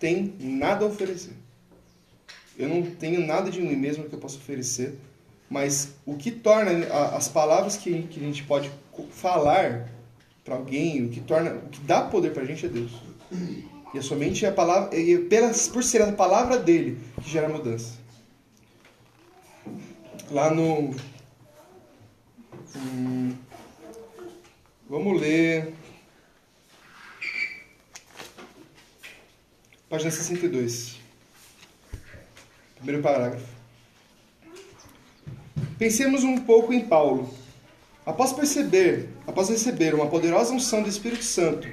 tem 0.00 0.34
nada 0.40 0.84
a 0.84 0.88
oferecer. 0.88 1.34
Eu 2.60 2.68
não 2.68 2.82
tenho 2.82 3.26
nada 3.26 3.50
de 3.50 3.58
mim 3.58 3.74
mesmo 3.74 4.04
que 4.04 4.14
eu 4.14 4.18
possa 4.18 4.36
oferecer, 4.36 4.94
mas 5.48 5.94
o 6.04 6.14
que 6.14 6.30
torna 6.30 6.70
as 7.16 7.26
palavras 7.26 7.78
que, 7.78 8.02
que 8.02 8.20
a 8.20 8.22
gente 8.22 8.44
pode 8.44 8.70
falar 9.10 9.88
para 10.44 10.56
alguém, 10.56 11.06
o 11.06 11.08
que 11.08 11.20
torna, 11.20 11.54
o 11.54 11.68
que 11.70 11.80
dá 11.80 12.02
poder 12.02 12.34
para 12.34 12.42
a 12.42 12.46
gente 12.46 12.66
é 12.66 12.68
Deus. 12.68 12.92
E 13.94 13.98
é 13.98 14.02
somente 14.02 14.44
a 14.44 14.52
palavra, 14.52 14.94
e 14.94 15.18
pela, 15.24 15.50
por 15.72 15.82
ser 15.82 16.02
a 16.02 16.12
palavra 16.12 16.58
dele 16.58 17.00
que 17.22 17.30
gera 17.30 17.48
mudança. 17.48 17.98
Lá 20.30 20.52
no. 20.54 20.94
Hum, 22.76 23.34
vamos 24.86 25.18
ler. 25.18 25.72
Página 29.88 30.10
62. 30.10 30.99
Primeiro 32.80 33.02
parágrafo. 33.02 33.46
Pensemos 35.78 36.24
um 36.24 36.38
pouco 36.38 36.72
em 36.72 36.80
Paulo. 36.80 37.32
Após 38.06 38.32
perceber, 38.32 39.10
após 39.26 39.50
receber 39.50 39.94
uma 39.94 40.06
poderosa 40.06 40.54
unção 40.54 40.82
do 40.82 40.88
Espírito 40.88 41.22
Santo, 41.22 41.68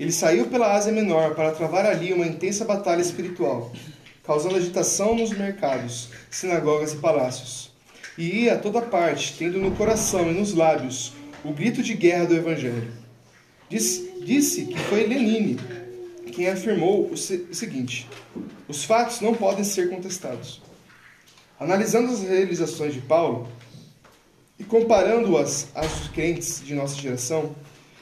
ele 0.00 0.10
saiu 0.10 0.46
pela 0.46 0.74
Ásia 0.74 0.92
Menor 0.92 1.34
para 1.34 1.52
travar 1.52 1.84
ali 1.84 2.10
uma 2.14 2.26
intensa 2.26 2.64
batalha 2.64 3.02
espiritual, 3.02 3.70
causando 4.24 4.56
agitação 4.56 5.14
nos 5.14 5.30
mercados, 5.30 6.08
sinagogas 6.30 6.94
e 6.94 6.96
palácios. 6.96 7.70
E 8.16 8.44
ia 8.44 8.54
a 8.54 8.58
toda 8.58 8.80
parte, 8.80 9.36
tendo 9.38 9.58
no 9.58 9.72
coração 9.72 10.30
e 10.30 10.34
nos 10.34 10.54
lábios 10.54 11.12
o 11.44 11.52
grito 11.52 11.82
de 11.82 11.92
guerra 11.92 12.24
do 12.24 12.34
Evangelho. 12.34 12.90
Disse, 13.68 14.22
disse 14.24 14.64
que 14.64 14.78
foi 14.78 15.06
Lenine 15.06 15.58
quem 16.36 16.48
afirmou 16.48 17.10
o 17.10 17.16
seguinte: 17.16 18.06
os 18.68 18.84
fatos 18.84 19.22
não 19.22 19.34
podem 19.34 19.64
ser 19.64 19.88
contestados. 19.88 20.60
Analisando 21.58 22.12
as 22.12 22.20
realizações 22.20 22.92
de 22.92 23.00
Paulo 23.00 23.48
e 24.58 24.64
comparando-as 24.64 25.68
aos 25.74 26.08
crentes 26.08 26.62
de 26.62 26.74
nossa 26.74 26.94
geração, 26.94 27.56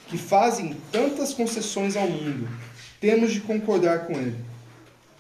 que 0.09 0.19
fazem 0.19 0.77
tantas 0.91 1.33
concessões 1.33 1.97
ao 1.97 2.09
mundo, 2.09 2.49
temos 3.01 3.33
de 3.33 3.41
concordar 3.41 4.09
com 4.09 4.15
ele. 4.15 4.37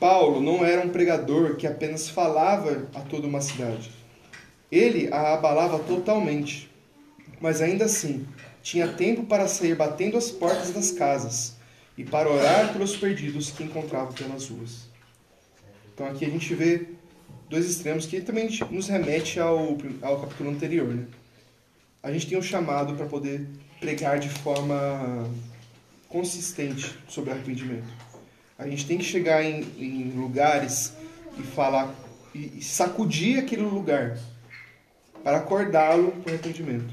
Paulo 0.00 0.40
não 0.40 0.64
era 0.64 0.84
um 0.84 0.90
pregador 0.90 1.54
que 1.54 1.68
apenas 1.68 2.08
falava 2.08 2.88
a 2.94 3.00
toda 3.00 3.28
uma 3.28 3.40
cidade. 3.40 3.92
Ele 4.72 5.08
a 5.12 5.34
abalava 5.34 5.78
totalmente, 5.78 6.68
mas 7.40 7.62
ainda 7.62 7.84
assim 7.84 8.26
tinha 8.60 8.88
tempo 8.88 9.22
para 9.24 9.46
sair 9.46 9.76
batendo 9.76 10.16
as 10.16 10.32
portas 10.32 10.72
das 10.72 10.90
casas 10.90 11.53
e 11.96 12.04
para 12.04 12.28
orar 12.28 12.72
pelos 12.72 12.96
perdidos 12.96 13.50
que 13.50 13.62
encontrava 13.62 14.12
pelas 14.12 14.48
ruas. 14.48 14.88
Então 15.92 16.06
aqui 16.06 16.24
a 16.24 16.28
gente 16.28 16.54
vê 16.54 16.88
dois 17.48 17.68
extremos 17.68 18.06
que 18.06 18.20
também 18.20 18.48
nos 18.70 18.88
remete 18.88 19.38
ao, 19.38 19.76
ao 20.02 20.20
capítulo 20.20 20.50
anterior. 20.50 20.88
Né? 20.88 21.06
A 22.02 22.12
gente 22.12 22.26
tem 22.26 22.36
um 22.36 22.42
chamado 22.42 22.94
para 22.94 23.06
poder 23.06 23.46
pregar 23.78 24.18
de 24.18 24.28
forma 24.28 25.28
consistente 26.08 26.96
sobre 27.08 27.30
arrependimento. 27.30 27.86
A 28.58 28.68
gente 28.68 28.86
tem 28.86 28.98
que 28.98 29.04
chegar 29.04 29.44
em, 29.44 29.64
em 29.78 30.12
lugares 30.12 30.94
e 31.38 31.42
falar 31.42 31.94
e 32.34 32.62
sacudir 32.62 33.38
aquele 33.38 33.62
lugar 33.62 34.18
para 35.22 35.38
acordá-lo 35.38 36.14
o 36.24 36.28
arrependimento. 36.28 36.92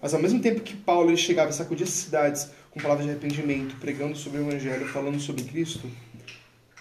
Mas 0.00 0.14
ao 0.14 0.20
mesmo 0.20 0.40
tempo 0.40 0.60
que 0.60 0.76
Paulo 0.76 1.10
ele 1.10 1.16
chegava 1.16 1.50
e 1.50 1.54
sacudia 1.54 1.84
as 1.84 1.90
cidades 1.90 2.50
com 2.72 2.80
palavras 2.80 3.06
de 3.06 3.12
arrependimento, 3.12 3.76
pregando 3.76 4.16
sobre 4.16 4.40
o 4.40 4.48
evangelho, 4.48 4.88
falando 4.88 5.20
sobre 5.20 5.44
Cristo, 5.44 5.88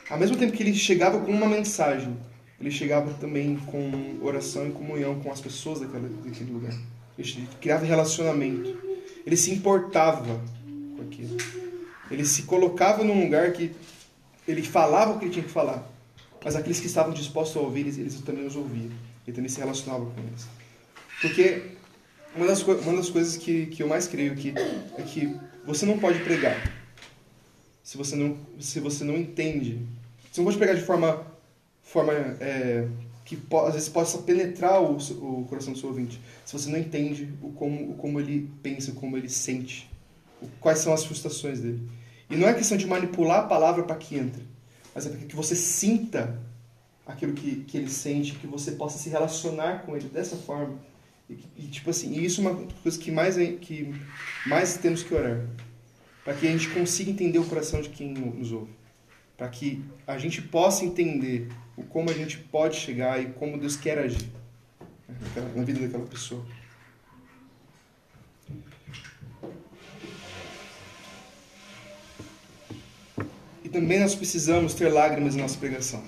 ao 0.09 0.17
mesmo 0.17 0.37
tempo 0.37 0.53
que 0.53 0.63
ele 0.63 0.73
chegava 0.73 1.19
com 1.19 1.31
uma 1.31 1.47
mensagem, 1.47 2.17
ele 2.59 2.71
chegava 2.71 3.13
também 3.13 3.55
com 3.57 4.19
oração 4.21 4.67
e 4.67 4.71
comunhão 4.71 5.19
com 5.19 5.31
as 5.31 5.41
pessoas 5.41 5.79
daquela, 5.79 6.07
daquele 6.07 6.51
lugar. 6.51 6.73
Ele 7.17 7.47
criava 7.59 7.85
relacionamento. 7.85 8.77
Ele 9.25 9.35
se 9.35 9.51
importava 9.51 10.41
com 10.95 11.01
aquilo. 11.01 11.37
Ele 12.09 12.25
se 12.25 12.43
colocava 12.43 13.03
num 13.03 13.23
lugar 13.23 13.51
que 13.51 13.71
ele 14.47 14.61
falava 14.61 15.13
o 15.13 15.19
que 15.19 15.25
ele 15.25 15.33
tinha 15.33 15.45
que 15.45 15.51
falar. 15.51 15.89
Mas 16.43 16.55
aqueles 16.55 16.79
que 16.79 16.87
estavam 16.87 17.13
dispostos 17.13 17.57
a 17.57 17.59
ouvir, 17.61 17.81
eles, 17.81 17.97
eles 17.97 18.19
também 18.21 18.45
os 18.45 18.55
ouviam. 18.55 18.91
Ele 19.25 19.35
também 19.35 19.49
se 19.49 19.59
relacionava 19.59 20.05
com 20.05 20.21
eles. 20.21 20.47
Porque 21.21 21.63
uma 22.35 22.47
das, 22.47 22.61
uma 22.61 22.97
das 22.97 23.09
coisas 23.09 23.37
que, 23.37 23.67
que 23.67 23.83
eu 23.83 23.87
mais 23.87 24.07
creio 24.07 24.35
que, 24.35 24.53
é 24.97 25.01
que 25.03 25.35
você 25.65 25.85
não 25.85 25.99
pode 25.99 26.19
pregar 26.19 26.81
se 27.83 27.97
você 27.97 28.15
não, 28.15 28.37
se 28.59 28.79
você 28.79 29.03
não 29.03 29.17
entende. 29.17 29.85
Você 30.31 30.39
não 30.39 30.45
pode 30.45 30.57
pregar 30.57 30.75
de 30.75 30.83
forma, 30.83 31.25
forma 31.81 32.13
é, 32.39 32.87
que 33.25 33.37
às 33.67 33.73
vezes 33.73 33.89
possa 33.89 34.19
penetrar 34.19 34.81
o, 34.81 34.95
o 34.95 35.45
coração 35.49 35.73
do 35.73 35.79
seu 35.79 35.89
ouvinte, 35.89 36.19
se 36.45 36.53
você 36.53 36.69
não 36.69 36.79
entende 36.79 37.33
o 37.41 37.51
como, 37.51 37.91
o 37.91 37.95
como 37.95 38.19
ele 38.19 38.49
pensa, 38.63 38.93
como 38.93 39.17
ele 39.17 39.27
sente, 39.29 39.91
o, 40.41 40.47
quais 40.59 40.79
são 40.79 40.93
as 40.93 41.03
frustrações 41.03 41.59
dele. 41.59 41.81
E 42.29 42.35
não 42.37 42.47
é 42.47 42.53
questão 42.53 42.77
de 42.77 42.87
manipular 42.87 43.39
a 43.39 43.47
palavra 43.47 43.83
para 43.83 43.97
que 43.97 44.15
entre, 44.15 44.43
mas 44.95 45.05
é 45.05 45.09
para 45.09 45.19
que 45.19 45.35
você 45.35 45.55
sinta 45.55 46.39
aquilo 47.05 47.33
que, 47.33 47.65
que 47.65 47.77
ele 47.77 47.89
sente, 47.89 48.35
que 48.35 48.47
você 48.47 48.71
possa 48.71 48.97
se 48.97 49.09
relacionar 49.09 49.83
com 49.85 49.97
ele 49.97 50.07
dessa 50.07 50.37
forma. 50.37 50.79
E, 51.57 51.67
tipo 51.67 51.89
assim, 51.89 52.19
isso 52.21 52.41
é 52.41 52.49
uma 52.49 52.67
coisa 52.83 52.97
que 52.97 53.11
mais, 53.11 53.37
é, 53.37 53.53
que 53.53 53.93
mais 54.45 54.77
temos 54.77 55.03
que 55.03 55.13
orar. 55.13 55.45
Para 56.23 56.33
que 56.33 56.47
a 56.47 56.51
gente 56.51 56.69
consiga 56.69 57.11
entender 57.11 57.39
o 57.39 57.45
coração 57.45 57.81
de 57.81 57.89
quem 57.89 58.13
nos 58.13 58.51
ouve. 58.51 58.71
Para 59.37 59.49
que 59.49 59.83
a 60.05 60.17
gente 60.17 60.41
possa 60.41 60.85
entender 60.85 61.47
o 61.75 61.83
como 61.83 62.09
a 62.09 62.13
gente 62.13 62.37
pode 62.37 62.77
chegar 62.77 63.21
e 63.21 63.27
como 63.33 63.57
Deus 63.57 63.75
quer 63.75 63.97
agir 63.97 64.29
na 65.55 65.63
vida 65.63 65.79
daquela 65.79 66.05
pessoa. 66.05 66.45
E 73.63 73.69
também 73.69 73.99
nós 73.99 74.13
precisamos 74.13 74.73
ter 74.73 74.89
lágrimas 74.89 75.35
em 75.35 75.41
nossa 75.41 75.57
pregação. 75.57 76.03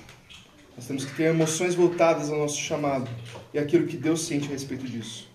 Nós 0.75 0.87
temos 0.87 1.05
que 1.05 1.15
ter 1.15 1.23
emoções 1.23 1.75
voltadas 1.75 2.29
ao 2.29 2.39
nosso 2.39 2.59
chamado 2.59 3.09
e 3.53 3.59
aquilo 3.59 3.85
que 3.85 3.95
Deus 3.95 4.25
sente 4.25 4.47
a 4.47 4.51
respeito 4.51 4.85
disso. 4.85 5.27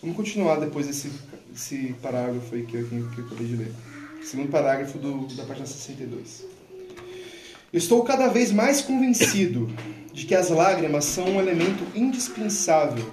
Vamos 0.00 0.16
continuar 0.16 0.56
depois 0.56 0.86
desse, 0.86 1.94
parágrafo 2.02 2.54
aí 2.54 2.62
que 2.64 2.76
eu, 2.76 2.86
que 2.86 3.18
eu 3.18 3.26
acabei 3.26 3.46
de 3.46 3.56
ler. 3.56 3.72
Segundo 4.22 4.50
parágrafo 4.50 4.98
do, 4.98 5.26
da 5.34 5.44
página 5.44 5.66
62. 5.66 6.44
Estou 7.72 8.02
cada 8.04 8.28
vez 8.28 8.52
mais 8.52 8.80
convencido 8.80 9.70
de 10.12 10.24
que 10.24 10.34
as 10.34 10.48
lágrimas 10.48 11.04
são 11.04 11.24
um 11.24 11.40
elemento 11.40 11.84
indispensável 11.94 13.12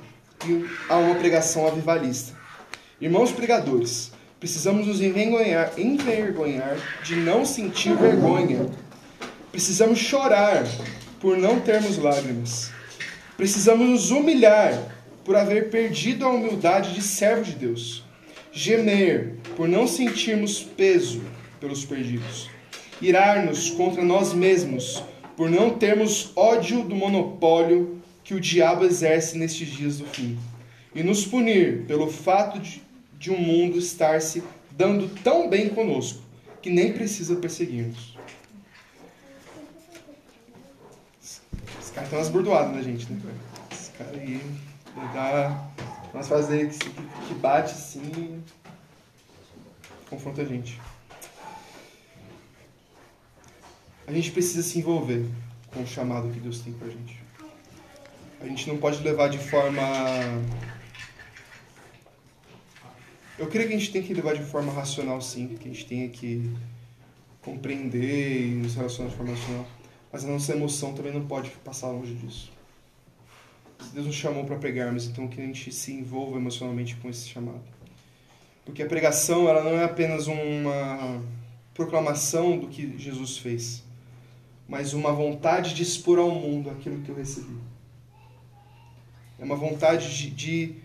a 0.87 0.97
uma 0.97 1.15
pregação 1.15 1.67
avivalista. 1.67 2.33
Irmãos 3.01 3.31
pregadores, 3.31 4.11
precisamos 4.39 4.87
nos 4.87 5.01
envergonhar, 5.01 5.73
envergonhar 5.77 6.77
de 7.03 7.15
não 7.15 7.45
sentir 7.45 7.95
vergonha. 7.95 8.69
Precisamos 9.51 9.99
chorar 9.99 10.63
por 11.23 11.37
não 11.37 11.59
termos 11.59 11.97
lágrimas. 11.97 12.69
Precisamos 13.35 13.89
nos 13.89 14.11
humilhar 14.11 14.77
por 15.25 15.35
haver 15.35 15.71
perdido 15.71 16.25
a 16.25 16.29
humildade 16.29 16.93
de 16.93 17.01
servo 17.01 17.43
de 17.43 17.53
Deus. 17.53 18.03
Gemer 18.51 19.37
por 19.55 19.67
não 19.67 19.87
sentirmos 19.87 20.61
peso 20.61 21.23
pelos 21.59 21.83
perdidos 21.83 22.53
irar-nos 23.03 23.69
contra 23.71 24.01
nós 24.01 24.33
mesmos 24.33 25.03
por 25.35 25.49
não 25.49 25.71
termos 25.71 26.31
ódio 26.37 26.83
do 26.83 26.95
monopólio 26.95 28.01
que 28.23 28.33
o 28.33 28.39
diabo 28.39 28.85
exerce 28.85 29.37
nestes 29.37 29.67
dias 29.67 29.97
do 29.97 30.05
fim, 30.05 30.37
e 30.95 31.03
nos 31.03 31.25
punir 31.25 31.85
pelo 31.85 32.09
fato 32.09 32.59
de, 32.59 32.81
de 33.19 33.29
um 33.29 33.37
mundo 33.37 33.77
estar 33.77 34.21
se 34.21 34.41
dando 34.71 35.09
tão 35.21 35.49
bem 35.49 35.69
conosco 35.69 36.21
que 36.61 36.69
nem 36.69 36.93
precisa 36.93 37.35
perseguir-nos. 37.35 38.12
Esse 41.93 41.99
cara 41.99 42.07
tem 42.07 42.17
umas 42.17 42.29
bordoadas 42.29 42.75
na 42.75 42.81
gente, 42.81 43.11
né? 43.11 43.33
Esse 43.71 43.91
cara 43.91 44.17
aí 44.17 44.41
dá 45.13 45.69
umas 46.13 46.27
frases 46.27 46.77
que, 46.77 46.89
que 46.89 47.33
bate 47.35 47.71
assim 47.71 48.43
confronta 50.09 50.41
a 50.41 50.45
gente. 50.45 50.79
a 54.07 54.11
gente 54.11 54.31
precisa 54.31 54.61
se 54.61 54.79
envolver 54.79 55.25
com 55.73 55.81
o 55.81 55.87
chamado 55.87 56.29
que 56.29 56.39
Deus 56.39 56.59
tem 56.59 56.73
pra 56.73 56.87
gente. 56.87 57.21
A 58.41 58.45
gente 58.45 58.67
não 58.67 58.77
pode 58.77 59.01
levar 59.01 59.29
de 59.29 59.37
forma. 59.37 59.81
Eu 63.39 63.47
creio 63.47 63.67
que 63.67 63.73
a 63.73 63.77
gente 63.77 63.91
tem 63.91 64.03
que 64.03 64.13
levar 64.13 64.35
de 64.35 64.43
forma 64.43 64.71
racional, 64.71 65.21
sim, 65.21 65.47
que 65.59 65.67
a 65.67 65.71
gente 65.71 65.85
tenha 65.85 66.09
que 66.09 66.51
compreender 67.41 68.41
e 68.41 68.55
nos 68.55 68.75
relacionar 68.75 69.09
de 69.09 69.15
forma 69.15 69.33
racional. 69.33 69.65
Mas 70.13 70.23
a 70.23 70.27
nossa 70.27 70.51
emoção 70.51 70.93
também 70.93 71.11
não 71.11 71.25
pode 71.25 71.49
passar 71.65 71.87
longe 71.87 72.13
disso. 72.13 72.51
Deus 73.91 74.05
nos 74.05 74.15
chamou 74.15 74.45
para 74.45 74.57
pregarmos, 74.57 75.07
então 75.07 75.27
que 75.27 75.41
a 75.41 75.43
gente 75.43 75.71
se 75.71 75.91
envolva 75.91 76.37
emocionalmente 76.37 76.95
com 76.97 77.09
esse 77.09 77.27
chamado. 77.27 77.63
Porque 78.63 78.83
a 78.83 78.85
pregação 78.85 79.49
ela 79.49 79.63
não 79.63 79.71
é 79.71 79.83
apenas 79.83 80.27
uma 80.27 81.19
proclamação 81.73 82.59
do 82.59 82.67
que 82.67 82.95
Jesus 82.95 83.39
fez, 83.39 83.83
mas 84.67 84.93
uma 84.93 85.11
vontade 85.11 85.73
de 85.73 85.81
expor 85.81 86.19
ao 86.19 86.29
mundo 86.29 86.69
aquilo 86.69 87.01
que 87.01 87.09
eu 87.09 87.15
recebi. 87.15 87.57
É 89.39 89.43
uma 89.43 89.55
vontade 89.55 90.15
de, 90.15 90.29
de 90.29 90.75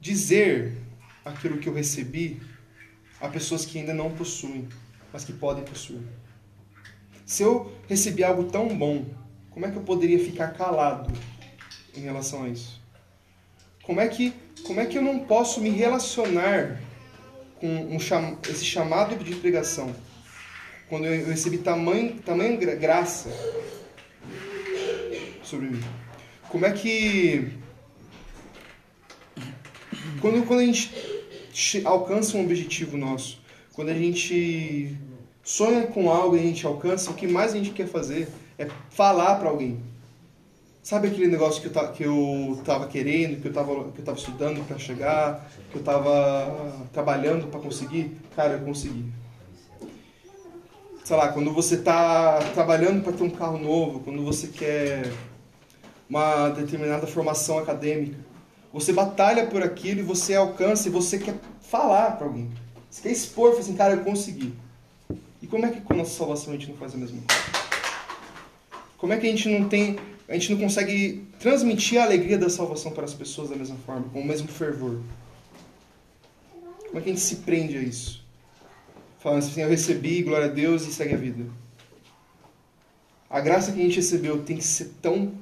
dizer 0.00 0.78
aquilo 1.26 1.58
que 1.58 1.68
eu 1.68 1.74
recebi 1.74 2.40
a 3.20 3.28
pessoas 3.28 3.66
que 3.66 3.78
ainda 3.78 3.92
não 3.92 4.10
possuem, 4.10 4.66
mas 5.12 5.26
que 5.26 5.32
podem 5.34 5.62
possuir. 5.62 6.23
Se 7.24 7.42
eu 7.42 7.72
recebi 7.88 8.22
algo 8.22 8.44
tão 8.44 8.68
bom, 8.68 9.06
como 9.50 9.64
é 9.66 9.70
que 9.70 9.76
eu 9.76 9.82
poderia 9.82 10.18
ficar 10.18 10.48
calado 10.48 11.12
em 11.96 12.00
relação 12.00 12.44
a 12.44 12.48
isso? 12.48 12.80
Como 13.82 14.00
é 14.00 14.08
que, 14.08 14.34
como 14.64 14.80
é 14.80 14.86
que 14.86 14.98
eu 14.98 15.02
não 15.02 15.20
posso 15.20 15.60
me 15.60 15.70
relacionar 15.70 16.80
com 17.60 17.68
um 17.68 17.96
esse 18.50 18.64
chamado 18.64 19.16
de 19.16 19.34
pregação? 19.36 19.94
Quando 20.88 21.06
eu 21.06 21.26
recebi 21.26 21.58
tamanho, 21.58 22.20
tamanho 22.20 22.58
graça 22.78 23.30
sobre 25.42 25.66
mim. 25.68 25.82
Como 26.48 26.66
é 26.66 26.72
que. 26.72 27.52
Quando, 30.20 30.46
quando 30.46 30.60
a 30.60 30.66
gente 30.66 30.92
alcança 31.84 32.36
um 32.36 32.42
objetivo 32.42 32.96
nosso, 32.96 33.40
quando 33.72 33.90
a 33.90 33.94
gente 33.94 34.96
sonha 35.44 35.86
com 35.86 36.10
algo 36.10 36.36
e 36.36 36.40
a 36.40 36.42
gente 36.42 36.66
alcança, 36.66 37.10
o 37.10 37.14
que 37.14 37.28
mais 37.28 37.52
a 37.52 37.56
gente 37.56 37.70
quer 37.70 37.86
fazer 37.86 38.28
é 38.58 38.66
falar 38.90 39.36
para 39.36 39.50
alguém 39.50 39.80
Sabe 40.84 41.08
aquele 41.08 41.28
negócio 41.28 41.62
que 41.62 41.78
eu, 41.78 41.92
que 41.92 42.04
eu 42.04 42.60
tava 42.62 42.86
querendo, 42.86 43.40
que 43.40 43.48
eu 43.48 43.52
tava, 43.54 43.90
que 43.90 44.00
eu 44.00 44.04
tava 44.04 44.18
estudando 44.18 44.62
para 44.68 44.78
chegar, 44.78 45.50
que 45.72 45.78
eu 45.78 45.82
tava 45.82 46.86
trabalhando 46.92 47.46
para 47.46 47.58
conseguir? 47.58 48.14
Cara, 48.36 48.52
eu 48.52 48.60
consegui. 48.60 49.10
Sei 51.02 51.16
lá, 51.16 51.28
quando 51.28 51.54
você 51.54 51.78
tá 51.78 52.38
trabalhando 52.52 53.02
para 53.02 53.14
ter 53.14 53.22
um 53.22 53.30
carro 53.30 53.56
novo, 53.56 54.00
quando 54.00 54.22
você 54.22 54.48
quer 54.48 55.10
uma 56.06 56.50
determinada 56.50 57.06
formação 57.06 57.58
acadêmica, 57.58 58.18
você 58.70 58.92
batalha 58.92 59.46
por 59.46 59.62
aquilo 59.62 60.00
e 60.00 60.02
você 60.02 60.34
alcança 60.34 60.88
e 60.88 60.92
você 60.92 61.18
quer 61.18 61.36
falar 61.62 62.18
para 62.18 62.26
alguém. 62.26 62.50
Você 62.90 63.00
quer 63.00 63.10
expor, 63.10 63.58
assim, 63.58 63.74
cara, 63.74 63.94
eu 63.94 64.04
consegui. 64.04 64.52
E 65.44 65.46
como 65.46 65.66
é 65.66 65.68
que 65.70 65.82
com 65.82 65.92
a 65.92 65.96
nossa 65.98 66.16
salvação 66.16 66.54
a 66.54 66.56
gente 66.56 66.70
não 66.70 66.76
faz 66.78 66.94
a 66.94 66.96
mesma 66.96 67.20
coisa? 67.20 67.42
Como 68.96 69.12
é 69.12 69.18
que 69.18 69.26
a 69.26 69.30
gente 69.30 69.46
não 69.46 69.68
tem 69.68 69.98
a 70.26 70.32
gente 70.32 70.52
não 70.52 70.58
consegue 70.58 71.28
transmitir 71.38 72.00
a 72.00 72.04
alegria 72.04 72.38
da 72.38 72.48
salvação 72.48 72.92
para 72.92 73.04
as 73.04 73.12
pessoas 73.12 73.50
da 73.50 73.56
mesma 73.56 73.76
forma, 73.84 74.08
com 74.08 74.22
o 74.22 74.26
mesmo 74.26 74.48
fervor. 74.48 75.02
Como 76.86 76.98
é 76.98 77.02
que 77.02 77.10
a 77.10 77.12
gente 77.12 77.20
se 77.20 77.36
prende 77.36 77.76
a 77.76 77.82
isso? 77.82 78.24
Falando 79.18 79.40
assim, 79.40 79.60
eu 79.60 79.68
recebi, 79.68 80.22
glória 80.22 80.46
a 80.46 80.50
Deus 80.50 80.86
e 80.86 80.94
segue 80.94 81.12
a 81.12 81.18
vida. 81.18 81.44
A 83.28 83.38
graça 83.38 83.70
que 83.70 83.80
a 83.80 83.82
gente 83.82 83.96
recebeu 83.96 84.42
tem 84.44 84.56
que 84.56 84.64
ser 84.64 84.94
tão. 85.02 85.34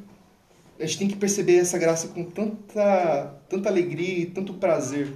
A 0.81 0.85
gente 0.85 0.99
tem 0.99 1.07
que 1.07 1.17
perceber 1.17 1.59
essa 1.59 1.79
graça 1.79 2.09
com 2.09 2.25
tanta, 2.25 3.41
tanta 3.49 3.69
alegria 3.69 4.19
e 4.19 4.27
tanto 4.27 4.55
prazer 4.55 5.13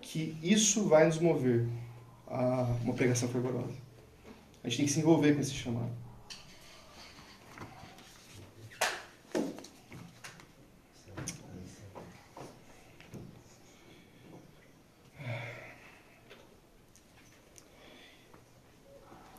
que 0.00 0.34
isso 0.42 0.84
vai 0.84 1.04
nos 1.04 1.18
mover 1.18 1.66
a 2.26 2.74
uma 2.82 2.94
pregação 2.94 3.28
fervorosa. 3.28 3.89
A 4.62 4.68
gente 4.68 4.76
tem 4.76 4.86
que 4.86 4.92
se 4.92 5.00
envolver 5.00 5.34
com 5.34 5.40
esse 5.40 5.52
chamado. 5.54 5.90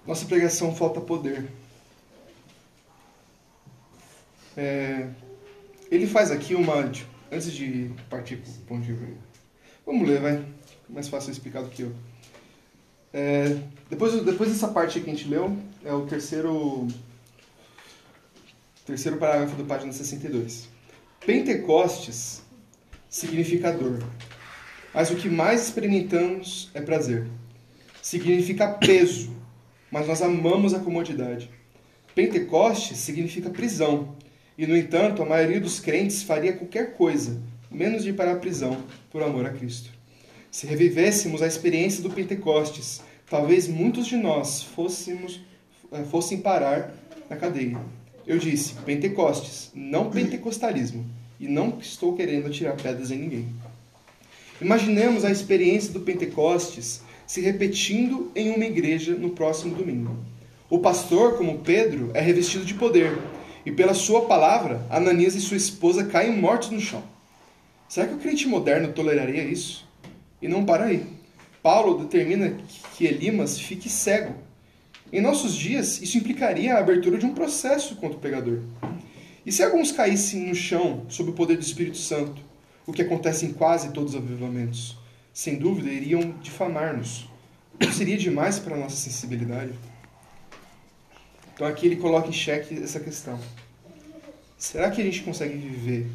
Nossa 0.06 0.26
pregação 0.26 0.76
falta 0.76 1.00
poder. 1.00 1.50
É, 4.58 5.10
ele 5.90 6.06
faz 6.08 6.32
aqui 6.32 6.56
uma. 6.56 6.92
Antes 7.32 7.54
de 7.54 7.94
partir 8.10 8.38
para 8.38 8.52
o 8.52 8.54
ponto 8.66 8.82
de. 8.82 8.98
Vamos 9.86 10.08
ler, 10.08 10.20
vai. 10.20 10.46
Mais 10.90 11.08
fácil 11.08 11.32
explicar 11.32 11.62
do 11.62 11.70
que 11.70 11.84
eu. 11.84 11.96
É, 13.14 13.58
depois, 13.90 14.14
depois 14.24 14.50
dessa 14.50 14.70
parte 14.70 15.00
que 15.00 15.10
a 15.10 15.14
gente 15.14 15.28
leu, 15.28 15.58
é 15.84 15.92
o 15.94 16.06
terceiro, 16.06 16.88
terceiro 18.86 19.18
parágrafo 19.18 19.56
da 19.56 19.64
página 19.64 19.92
62. 19.92 20.70
Pentecostes 21.26 22.42
significa 23.10 23.72
dor, 23.72 24.02
mas 24.94 25.12
o 25.12 25.16
que 25.16 25.30
mais 25.30 25.64
experimentamos 25.64 26.70
é 26.74 26.82
prazer. 26.82 27.28
Significa 28.02 28.68
peso, 28.70 29.36
mas 29.92 30.08
nós 30.08 30.22
amamos 30.22 30.74
a 30.74 30.80
comodidade. 30.80 31.50
Pentecoste 32.16 32.96
significa 32.96 33.50
prisão, 33.50 34.16
e 34.58 34.66
no 34.66 34.76
entanto 34.76 35.22
a 35.22 35.26
maioria 35.26 35.60
dos 35.60 35.80
crentes 35.80 36.24
faria 36.24 36.54
qualquer 36.54 36.94
coisa, 36.94 37.42
menos 37.70 38.06
ir 38.06 38.14
para 38.14 38.32
a 38.34 38.38
prisão, 38.38 38.84
por 39.10 39.22
amor 39.22 39.46
a 39.46 39.50
Cristo. 39.50 40.01
Se 40.52 40.68
revivêssemos 40.68 41.42
a 41.42 41.48
experiência 41.48 42.04
do 42.04 42.10
Pentecostes, 42.10 43.02
talvez 43.30 43.70
muitos 43.70 44.06
de 44.06 44.18
nós 44.18 44.62
fôssemos, 44.62 45.40
eh, 45.94 46.04
fossem 46.04 46.40
parar 46.40 46.94
na 47.30 47.38
cadeia. 47.38 47.80
Eu 48.28 48.38
disse 48.38 48.74
Pentecostes, 48.86 49.72
não 49.74 50.12
pentecostalismo, 50.12 51.10
e 51.40 51.48
não 51.48 51.80
estou 51.80 52.18
querendo 52.18 52.48
atirar 52.48 52.76
pedras 52.76 53.12
em 53.12 53.20
ninguém. 53.20 53.48
Imaginemos 54.60 55.24
a 55.24 55.32
experiência 55.32 55.94
do 55.94 56.02
Pentecostes 56.02 57.02
se 57.26 57.40
repetindo 57.40 58.30
em 58.36 58.52
uma 58.54 58.66
igreja 58.66 59.14
no 59.16 59.30
próximo 59.30 59.74
domingo. 59.74 60.18
O 60.70 60.80
pastor, 60.80 61.38
como 61.38 61.60
Pedro, 61.60 62.12
é 62.14 62.20
revestido 62.20 62.66
de 62.66 62.74
poder, 62.74 63.18
e 63.66 63.72
pela 63.72 63.94
sua 63.94 64.26
palavra, 64.26 64.86
Ananias 64.90 65.34
e 65.34 65.40
sua 65.40 65.56
esposa 65.56 66.04
caem 66.04 66.36
mortos 66.36 66.72
no 66.72 66.82
chão. 66.82 67.02
Será 67.88 68.06
que 68.06 68.16
o 68.16 68.20
crente 68.20 68.50
moderno 68.50 68.92
toleraria 68.92 69.46
isso? 69.46 69.90
E 70.42 70.48
não 70.48 70.66
para 70.66 70.86
aí. 70.86 71.06
Paulo 71.62 72.04
determina 72.04 72.58
que 72.96 73.06
Elimas 73.06 73.60
fique 73.60 73.90
cego. 73.90 74.34
Em 75.14 75.22
nossos 75.22 75.54
dias, 75.54 76.02
isso 76.02 76.18
implicaria 76.18 76.76
a 76.76 76.80
abertura 76.80 77.18
de 77.18 77.26
um 77.26 77.34
processo 77.34 77.96
contra 77.98 78.18
o 78.18 78.22
pegador. 78.22 78.60
E 79.46 79.52
se 79.52 79.64
alguns 79.64 79.92
caíssem 79.92 80.48
no 80.48 80.56
chão 80.56 81.06
sob 81.10 81.32
o 81.32 81.34
poder 81.34 81.58
do 81.58 81.64
Espírito 81.64 81.98
Santo, 81.98 82.42
o 82.88 82.94
que 82.94 83.02
acontece 83.02 83.46
em 83.46 83.54
quase 83.54 83.92
todos 83.92 84.16
os 84.16 84.22
avivamentos? 84.22 85.02
sem 85.34 85.58
dúvida, 85.58 85.90
iriam 85.90 86.32
difamar-nos. 86.42 87.28
Seria 87.94 88.18
demais 88.18 88.60
para 88.60 88.76
a 88.76 88.78
nossa 88.78 88.96
sensibilidade? 88.96 89.74
Então 91.54 91.66
aqui 91.68 91.86
ele 91.86 91.96
coloca 91.96 92.28
em 92.28 92.34
xeque 92.34 92.82
essa 92.82 93.00
questão. 93.00 93.40
Será 94.58 94.92
que 94.92 95.02
a 95.02 95.04
gente 95.04 95.24
consegue 95.24 95.56
viver 95.58 96.12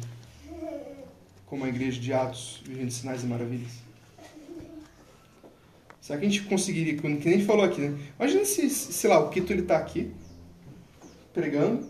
como 1.45 1.65
a 1.65 1.69
igreja 1.69 1.99
de 1.99 2.13
Atos, 2.13 2.61
vivendo 2.65 2.91
sinais 2.91 3.23
e 3.23 3.25
maravilhas? 3.25 3.86
Será 6.07 6.19
que 6.19 6.25
a 6.25 6.29
gente 6.29 6.43
conseguiria, 6.43 6.95
que 6.95 7.05
nem 7.05 7.41
a 7.41 7.45
falou 7.45 7.65
aqui, 7.65 7.81
né? 7.81 7.97
Imagina 8.17 8.45
se, 8.45 8.69
sei 8.69 9.09
lá, 9.09 9.19
o 9.19 9.29
Quito 9.29 9.51
ele 9.51 9.63
está 9.63 9.77
aqui, 9.77 10.09
pregando, 11.33 11.85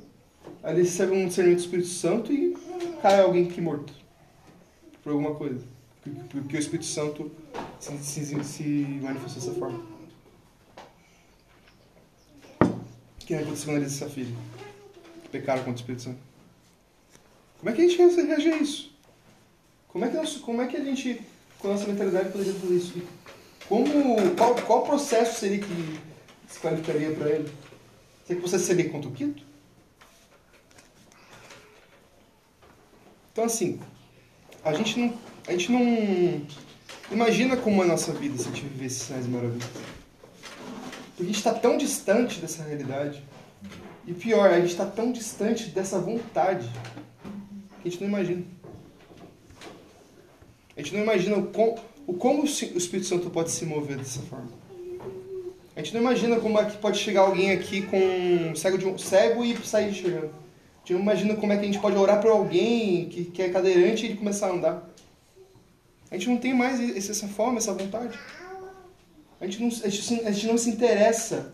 aí 0.64 0.74
ele 0.74 0.82
recebe 0.82 1.12
um 1.12 1.28
discernimento 1.28 1.60
do 1.60 1.66
Espírito 1.66 1.90
Santo 1.90 2.34
e 2.34 2.58
cai 3.02 3.22
alguém 3.22 3.46
aqui 3.46 3.62
morto. 3.62 3.94
Por 5.04 5.12
alguma 5.12 5.36
coisa 5.36 5.78
porque 6.30 6.58
o 6.58 6.60
Espírito 6.60 6.86
Santo 6.86 7.32
se, 7.80 7.98
se, 7.98 8.44
se 8.44 8.64
manifestou 9.02 9.42
dessa 9.42 9.54
forma. 9.60 9.84
O 12.62 13.26
que 13.26 13.34
aconteceu 13.34 13.66
com 13.66 13.72
Ananias 13.72 13.94
e 13.94 13.98
Safira? 13.98 14.32
Que 15.24 15.30
pecaram 15.30 15.60
contra 15.60 15.74
o 15.74 15.76
Espírito 15.76 16.04
Santo. 16.04 16.20
Como 17.60 17.70
é 17.70 17.74
que 17.74 17.82
a 17.82 17.88
gente 17.88 17.98
reage 17.98 18.50
a 18.50 18.58
isso? 18.58 18.98
Como 19.88 20.06
é 20.06 20.10
que, 20.10 20.16
nós, 20.16 20.38
como 20.38 20.62
é 20.62 20.68
que 20.68 20.78
a 20.78 20.84
gente, 20.84 21.22
com 21.60 21.68
a 21.68 21.72
nossa 21.72 21.88
mentalidade, 21.88 22.32
poderia 22.32 22.54
fazer 22.54 22.76
isso? 22.76 23.02
Como, 23.68 24.36
qual, 24.36 24.56
qual 24.56 24.84
processo 24.84 25.40
seria 25.40 25.60
que 25.60 26.00
se 26.48 26.60
qualificaria 26.60 27.12
para 27.12 27.30
ele? 27.30 27.52
Será 28.26 28.40
que 28.40 28.48
você 28.48 28.60
seria 28.60 28.90
contra 28.90 29.10
o 29.10 29.14
quinto? 29.14 29.44
Então, 33.32 33.46
assim, 33.46 33.80
a 34.64 34.74
gente 34.74 35.00
não 35.00 35.14
a 35.48 35.52
gente 35.52 35.72
não 35.72 36.46
imagina 37.10 37.56
como 37.56 37.82
é 37.82 37.86
a 37.86 37.88
nossa 37.88 38.12
vida 38.12 38.38
se 38.38 38.50
a 38.50 38.52
gente 38.52 38.66
vivesse 38.66 39.06
sinais 39.06 39.26
maravilhosos. 39.28 39.70
Porque 41.08 41.24
a 41.24 41.26
gente 41.26 41.38
está 41.38 41.54
tão 41.54 41.78
distante 41.78 42.42
dessa 42.42 42.64
realidade. 42.64 43.24
E 44.06 44.14
pior, 44.14 44.50
a 44.50 44.60
gente 44.60 44.72
está 44.72 44.86
tão 44.86 45.12
distante 45.12 45.70
dessa 45.70 46.00
vontade 46.00 46.70
que 47.82 47.88
a 47.88 47.92
gente 47.92 48.02
não 48.02 48.10
imagina. 48.10 48.44
A 50.76 50.82
gente 50.82 50.96
não 50.96 51.04
imagina 51.04 51.38
o, 51.38 51.48
com, 51.48 51.80
o 52.08 52.14
como 52.14 52.44
o 52.44 52.46
Espírito 52.46 53.06
Santo 53.06 53.30
pode 53.30 53.52
se 53.52 53.66
mover 53.66 53.98
dessa 53.98 54.22
forma. 54.22 54.50
A 55.76 55.82
gente 55.82 55.94
não 55.94 56.02
imagina 56.02 56.40
como 56.40 56.58
é 56.58 56.66
que 56.66 56.78
pode 56.78 56.98
chegar 56.98 57.22
alguém 57.22 57.52
aqui 57.52 57.84
com 57.84 58.56
cego, 58.56 58.78
de 58.78 58.88
um, 58.88 58.98
cego 58.98 59.44
e 59.44 59.56
sair 59.58 59.94
chegando. 59.94 60.28
A 60.28 60.80
gente 60.80 60.94
não 60.94 61.02
imagina 61.02 61.36
como 61.36 61.52
é 61.52 61.58
que 61.58 61.64
a 61.64 61.66
gente 61.66 61.80
pode 61.80 61.98
orar 61.98 62.20
para 62.22 62.32
alguém 62.32 63.10
que, 63.10 63.26
que 63.26 63.42
é 63.42 63.50
cadeirante 63.50 64.04
e 64.04 64.10
ele 64.10 64.18
começar 64.18 64.48
a 64.48 64.54
andar. 64.54 64.90
A 66.10 66.16
gente 66.16 66.30
não 66.30 66.38
tem 66.38 66.54
mais 66.54 66.80
essa 66.98 67.28
fome, 67.28 67.58
essa 67.58 67.74
vontade. 67.74 68.18
A 69.40 69.46
gente 69.46 69.62
não, 69.62 69.68
a 69.68 69.90
gente, 69.90 70.26
a 70.26 70.32
gente 70.32 70.48
não 70.48 70.58
se 70.58 70.70
interessa 70.70 71.54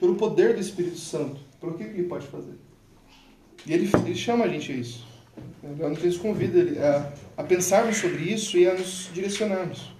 pelo 0.00 0.16
poder 0.16 0.54
do 0.54 0.60
Espírito 0.60 0.98
Santo, 0.98 1.38
pelo 1.60 1.74
que 1.74 1.84
ele 1.84 2.04
pode 2.04 2.26
fazer. 2.26 2.54
E 3.66 3.72
ele, 3.72 3.88
ele 4.04 4.14
chama 4.16 4.46
a 4.46 4.48
gente 4.48 4.72
a 4.72 4.74
isso. 4.74 5.06
O 5.64 5.88
nos 5.88 6.18
convida 6.18 6.60
a, 7.36 7.40
a 7.40 7.42
pensarmos 7.42 7.96
sobre 7.96 8.22
isso 8.24 8.58
e 8.58 8.68
a 8.68 8.74
nos 8.74 9.08
direcionarmos. 9.14 9.90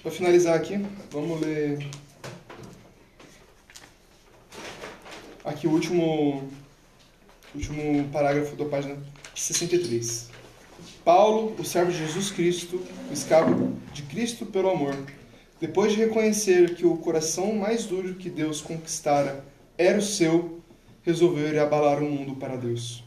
Para 0.00 0.12
finalizar 0.12 0.54
aqui, 0.54 0.80
vamos 1.10 1.40
ler 1.40 1.84
aqui 5.44 5.66
o 5.66 5.72
último, 5.72 6.48
último 7.56 8.08
parágrafo 8.10 8.54
da 8.54 8.66
página 8.66 8.96
63. 9.34 10.30
Paulo, 11.04 11.56
o 11.58 11.64
servo 11.64 11.90
de 11.90 11.98
Jesus 11.98 12.30
Cristo, 12.30 12.80
o 13.10 13.12
escravo 13.12 13.76
de 13.92 14.02
Cristo 14.04 14.46
pelo 14.46 14.70
amor, 14.70 14.94
depois 15.60 15.92
de 15.92 15.98
reconhecer 15.98 16.76
que 16.76 16.86
o 16.86 16.96
coração 16.98 17.52
mais 17.52 17.84
duro 17.84 18.14
que 18.14 18.30
Deus 18.30 18.60
conquistara 18.60 19.44
era 19.76 19.98
o 19.98 20.02
seu, 20.02 20.59
resolveu 21.02 21.48
ir 21.48 21.58
abalar 21.58 22.02
o 22.02 22.10
mundo 22.10 22.36
para 22.36 22.56
Deus. 22.56 23.02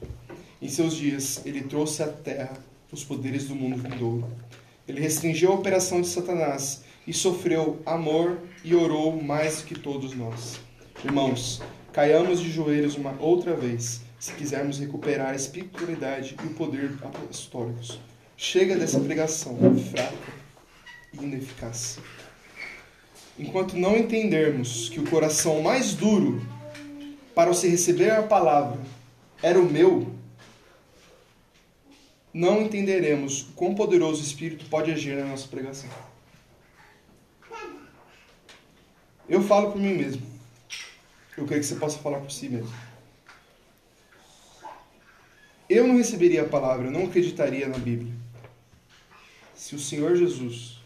Em 0.62 0.70
seus 0.70 0.96
dias, 0.96 1.42
ele 1.46 1.62
trouxe 1.62 2.02
à 2.02 2.08
terra 2.08 2.54
os 2.92 3.04
poderes 3.04 3.48
do 3.48 3.56
mundo 3.56 3.78
vindouro. 3.78 4.28
Ele 4.88 5.02
restringiu 5.02 5.52
a 5.52 5.56
operação 5.56 6.02
de 6.02 6.08
Satanás 6.08 6.84
e 7.08 7.14
sofreu 7.14 7.82
amor 7.86 8.40
e 8.64 8.74
orou 8.76 9.22
mais 9.22 9.62
que 9.62 9.78
todos 9.78 10.16
nós. 10.16 10.60
Irmãos, 11.04 11.62
caiamos 11.92 12.40
de 12.40 12.50
joelhos 12.50 12.96
uma 12.96 13.16
outra 13.20 13.56
vez, 13.56 14.02
se 14.20 14.34
quisermos 14.34 14.80
recuperar 14.80 15.32
a 15.32 15.36
espiritualidade 15.36 16.36
e 16.42 16.48
o 16.48 16.52
poder 16.52 16.94
apostólicos. 17.02 18.00
Chega 18.38 18.76
dessa 18.76 19.00
pregação 19.00 19.58
fraca 19.92 20.14
e 21.14 21.24
ineficaz. 21.24 22.00
Enquanto 23.38 23.76
não 23.76 23.98
entendermos 23.98 24.90
que 24.90 25.00
o 25.00 25.10
coração 25.10 25.62
mais 25.62 25.94
duro 25.94 26.42
para 27.34 27.54
se 27.54 27.68
receber 27.68 28.12
a 28.12 28.24
palavra 28.24 28.80
era 29.42 29.60
o 29.60 29.70
meu, 29.70 30.14
não 32.34 32.62
entenderemos 32.62 33.42
o 33.42 33.54
quão 33.54 33.76
poderoso 33.76 34.22
o 34.22 34.26
Espírito 34.26 34.66
pode 34.66 34.92
agir 34.92 35.16
na 35.18 35.26
nossa 35.26 35.48
pregação. 35.48 35.90
Eu 39.28 39.42
falo 39.42 39.72
por 39.72 39.82
mim 39.82 39.94
mesmo. 39.94 40.22
Eu 41.38 41.46
creio 41.46 41.62
que 41.62 41.68
você 41.68 41.76
possa 41.76 41.98
falar 42.00 42.20
por 42.20 42.32
si 42.32 42.50
mesmo. 42.50 42.74
Eu 45.70 45.88
não 45.88 45.98
receberia 45.98 46.44
a 46.44 46.48
palavra, 46.48 46.88
eu 46.88 46.92
não 46.92 47.06
acreditaria 47.06 47.68
na 47.68 47.78
Bíblia. 47.78 48.14
Se 49.56 49.76
o 49.76 49.80
Senhor 49.80 50.16
Jesus, 50.16 50.80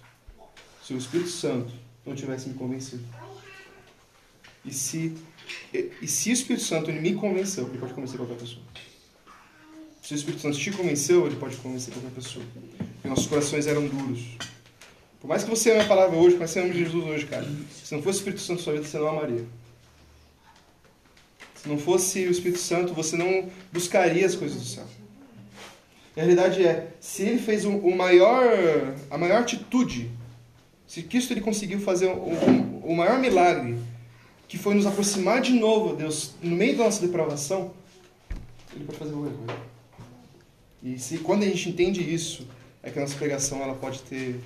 se 0.83 0.93
o 0.93 0.97
Espírito 0.97 1.29
Santo 1.29 1.73
não 2.05 2.15
tivesse 2.15 2.47
me 2.47 2.55
convencido. 2.55 3.03
E 4.63 4.73
se, 4.73 5.17
e 6.01 6.07
se 6.07 6.29
o 6.29 6.33
Espírito 6.33 6.65
Santo 6.65 6.91
me 6.91 7.13
convenceu, 7.13 7.67
ele 7.67 7.77
pode 7.77 7.93
convencer 7.93 8.17
qualquer 8.17 8.37
pessoa. 8.37 8.61
Se 10.01 10.13
o 10.13 10.15
Espírito 10.15 10.41
Santo 10.41 10.57
te 10.57 10.71
convenceu, 10.71 11.25
ele 11.27 11.35
pode 11.35 11.55
convencer 11.57 11.93
qualquer 11.93 12.11
pessoa. 12.11 12.45
Porque 12.93 13.07
nossos 13.07 13.27
corações 13.27 13.67
eram 13.67 13.87
duros. 13.87 14.37
Por 15.19 15.27
mais 15.27 15.43
que 15.43 15.49
você 15.49 15.71
ame 15.71 15.81
a 15.81 15.87
palavra 15.87 16.15
hoje, 16.15 16.37
mas 16.37 16.51
você 16.51 16.59
ame 16.59 16.73
Jesus 16.73 17.03
hoje, 17.03 17.25
cara. 17.25 17.47
Se 17.83 17.93
não 17.93 18.01
fosse 18.01 18.17
o 18.17 18.21
Espírito 18.21 18.41
Santo 18.41 18.59
na 18.59 18.63
sua 18.63 18.73
vida, 18.73 18.85
você 18.85 18.97
não 18.97 19.09
amaria. 19.09 19.45
Se 21.55 21.67
não 21.67 21.77
fosse 21.77 22.25
o 22.25 22.31
Espírito 22.31 22.59
Santo, 22.59 22.93
você 22.93 23.17
não 23.17 23.49
buscaria 23.71 24.25
as 24.25 24.35
coisas 24.35 24.57
do 24.57 24.65
céu. 24.65 24.85
a 26.15 26.19
realidade 26.19 26.65
é, 26.65 26.87
se 26.99 27.23
ele 27.23 27.39
fez 27.39 27.65
o, 27.65 27.71
o 27.71 27.95
maior, 27.95 28.95
a 29.09 29.17
maior 29.17 29.41
atitude 29.41 30.09
se 30.87 31.03
Cristo 31.03 31.33
ele 31.33 31.41
conseguiu 31.41 31.81
fazer 31.81 32.05
o, 32.05 32.13
o, 32.13 32.91
o 32.91 32.95
maior 32.95 33.19
milagre, 33.19 33.77
que 34.47 34.57
foi 34.57 34.73
nos 34.73 34.85
aproximar 34.85 35.41
de 35.41 35.53
novo 35.53 35.95
Deus 35.95 36.33
no 36.41 36.55
meio 36.55 36.77
da 36.77 36.85
nossa 36.85 37.01
depravação, 37.05 37.73
ele 38.73 38.85
pode 38.85 38.97
fazer 38.97 39.11
qualquer 39.11 39.35
coisa. 39.35 39.61
E 40.81 40.99
se 40.99 41.17
quando 41.17 41.43
a 41.43 41.45
gente 41.47 41.69
entende 41.69 42.01
isso, 42.01 42.47
é 42.81 42.89
que 42.89 42.97
a 42.97 43.01
nossa 43.01 43.17
pregação 43.17 43.61
ela 43.61 43.75
pode 43.75 44.01
ter 44.03 44.39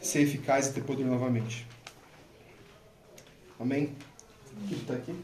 ser 0.00 0.22
eficaz 0.22 0.68
e 0.68 0.72
ter 0.72 0.82
poder 0.82 1.04
novamente. 1.04 1.66
Amém? 3.60 3.94
O 4.64 4.68
que 4.68 4.74
está 4.74 4.94
aqui? 4.94 5.14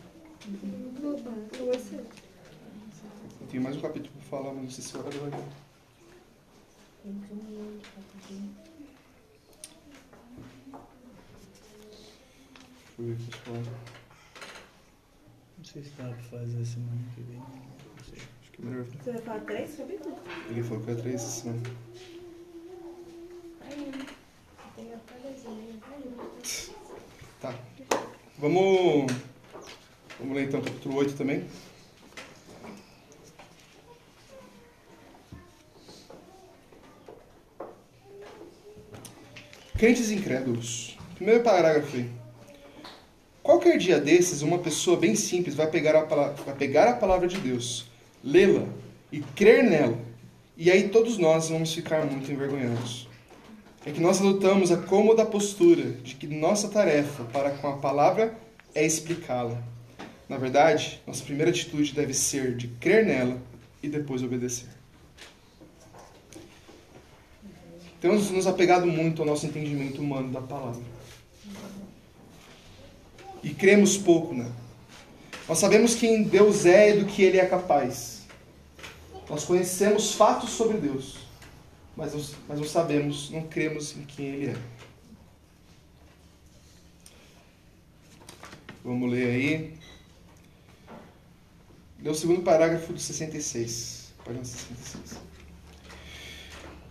Eu 3.41 3.47
tenho 3.51 3.63
mais 3.63 3.77
um 3.77 3.81
capítulo 3.81 4.13
para 4.13 4.39
falar, 4.39 4.53
mas 4.53 4.65
não 4.65 4.71
sei 4.71 4.85
se 4.85 4.97
o 4.97 5.01
horário 5.01 5.21
vai. 5.21 5.31
Deixa 12.97 13.01
eu 13.01 13.05
ver 13.05 13.17
pessoal. 13.17 14.04
Não 15.65 15.73
sei 15.73 15.83
se 15.83 15.93
dá 15.93 16.05
pra 16.05 16.39
fazer 16.39 16.63
semana 16.67 17.01
que 17.15 17.23
vem. 17.23 17.39
Não 17.39 18.05
sei. 18.05 18.19
Acho 18.19 18.53
que 18.53 18.61
é 18.61 18.65
melhor. 18.67 18.85
Você 18.85 19.13
vai 19.13 19.23
falar 19.23 19.41
três 19.41 19.75
capítulos? 19.75 20.19
Ele 20.51 20.63
falou 20.63 20.85
que 20.85 20.91
é 20.91 20.95
três 20.95 21.15
essa 21.15 21.41
semana. 21.41 21.63
Aí, 23.63 23.93
tem 24.77 24.93
a 24.93 24.99
palhazinha. 24.99 25.81
Tá. 27.41 27.55
Vamos. 28.39 29.11
Vamos 30.19 30.37
ler 30.37 30.49
então 30.49 30.61
o 30.61 30.65
capítulo 30.65 30.97
8 30.97 31.17
também. 31.17 31.49
Crentes 39.79 40.11
incrédulos. 40.11 40.99
Primeiro 41.15 41.43
parágrafo 41.43 41.97
aí. 41.97 42.24
Qualquer 43.45 43.77
dia 43.77 44.01
desses, 44.01 44.41
uma 44.41 44.59
pessoa 44.59 44.97
bem 44.97 45.15
simples 45.15 45.55
vai 45.55 45.67
pegar 45.67 45.95
a 45.95 46.07
palavra, 46.07 46.43
vai 46.45 46.55
pegar 46.55 46.89
a 46.89 46.95
palavra 46.95 47.29
de 47.29 47.37
Deus, 47.37 47.85
lê-la 48.25 48.65
e 49.13 49.21
crer 49.21 49.63
nela. 49.63 49.99
E 50.57 50.71
aí 50.71 50.89
todos 50.89 51.19
nós 51.19 51.51
vamos 51.51 51.75
ficar 51.75 52.07
muito 52.07 52.33
envergonhados. 52.33 53.07
É 53.85 53.93
que 53.93 54.01
nós 54.01 54.19
adotamos 54.19 54.73
a 54.73 54.79
cômoda 54.79 55.27
postura 55.27 55.83
de 55.83 56.15
que 56.15 56.27
nossa 56.27 56.69
tarefa 56.69 57.25
para 57.25 57.51
com 57.51 57.69
a 57.69 57.77
palavra 57.77 58.35
é 58.75 58.83
explicá-la. 58.83 59.63
Na 60.27 60.39
verdade, 60.39 61.03
nossa 61.07 61.23
primeira 61.23 61.51
atitude 61.51 61.93
deve 61.93 62.15
ser 62.15 62.57
de 62.57 62.69
crer 62.69 63.05
nela 63.05 63.37
e 63.83 63.91
depois 63.91 64.23
obedecer. 64.23 64.71
Temos 68.01 68.31
nos 68.31 68.47
apegado 68.47 68.87
muito 68.87 69.21
ao 69.21 69.29
nosso 69.29 69.45
entendimento 69.45 70.01
humano 70.01 70.33
da 70.33 70.41
palavra 70.41 70.94
e 73.45 73.53
cremos 73.53 73.97
pouco 73.99 74.35
né? 74.35 74.51
Nós 75.47 75.59
sabemos 75.59 75.95
quem 75.95 76.23
Deus 76.23 76.65
é 76.65 76.97
e 76.97 77.01
do 77.01 77.05
que 77.05 77.23
Ele 77.23 77.39
é 77.39 77.45
capaz. 77.45 78.23
Nós 79.29 79.45
conhecemos 79.45 80.15
fatos 80.15 80.51
sobre 80.51 80.79
Deus, 80.79 81.19
mas 81.95 82.15
não, 82.15 82.25
mas 82.49 82.59
não 82.59 82.67
sabemos, 82.67 83.31
não 83.31 83.43
cremos 83.43 83.95
em 83.95 84.03
quem 84.05 84.27
Ele 84.27 84.47
é. 84.47 84.57
Vamos 88.83 89.11
ler 89.11 89.27
aí. 89.27 89.75
Lê 92.03 92.11
o 92.11 92.15
segundo 92.15 92.43
parágrafo 92.43 92.93
do 92.93 92.99
66. 92.99 94.13
Página 94.25 94.45
66. 94.45 95.21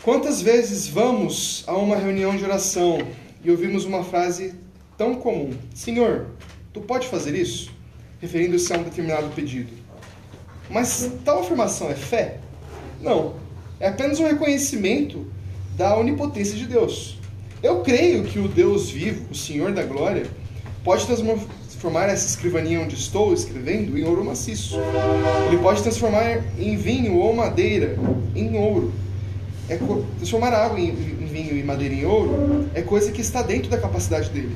Quantas 0.04 0.42
vezes 0.42 0.88
vamos 0.88 1.64
a 1.66 1.76
uma 1.76 1.96
reunião 1.96 2.36
de 2.36 2.44
oração 2.44 2.98
e 3.44 3.50
ouvimos 3.50 3.86
uma 3.86 4.04
frase 4.04 4.54
tão 5.04 5.16
comum: 5.16 5.52
Senhor, 5.74 6.28
Tu 6.74 6.82
pode 6.82 7.08
fazer 7.08 7.36
isso? 7.36 7.72
Referindo-se 8.20 8.74
a 8.74 8.78
um 8.78 8.84
determinado 8.84 9.28
pedido. 9.36 9.72
Mas 10.70 11.12
tal 11.24 11.42
afirmação 11.42 11.92
é 11.92 11.94
fé? 11.94 12.40
Não. 13.00 13.36
É 13.80 13.90
apenas 13.90 14.20
um 14.20 14.26
reconhecimento 14.26 15.28
da 15.78 15.96
onipotência 15.96 16.58
de 16.58 16.66
Deus. 16.66 17.20
Eu 17.62 17.82
creio 17.82 18.24
que 18.24 18.40
o 18.40 18.48
Deus 18.48 18.90
vivo, 18.90 19.30
o 19.30 19.36
Senhor 19.36 19.72
da 19.72 19.84
glória, 19.84 20.26
pode 20.84 21.06
transformar 21.06 22.06
essa 22.06 22.26
escrivaninha 22.26 22.82
onde 22.82 22.96
estou 22.96 23.34
escrevendo 23.34 23.96
em 23.96 24.04
ouro 24.04 24.26
maciço. 24.26 24.80
Ele 25.48 25.62
pode 25.62 25.84
transformar 25.84 26.44
em 26.58 26.76
vinho 26.76 27.18
ou 27.18 27.36
madeira 27.36 28.00
em 28.36 28.58
ouro. 28.58 28.92
É 29.70 29.78
transformar 30.18 30.54
água 30.54 30.80
em 30.80 30.92
vinho 30.92 31.56
e 31.56 31.64
madeira 31.64 31.94
em 31.94 32.06
ouro 32.06 32.68
é 32.74 32.82
coisa 32.82 33.12
que 33.12 33.22
está 33.22 33.44
dentro 33.44 33.70
da 33.70 33.78
capacidade 33.78 34.30
dele. 34.32 34.56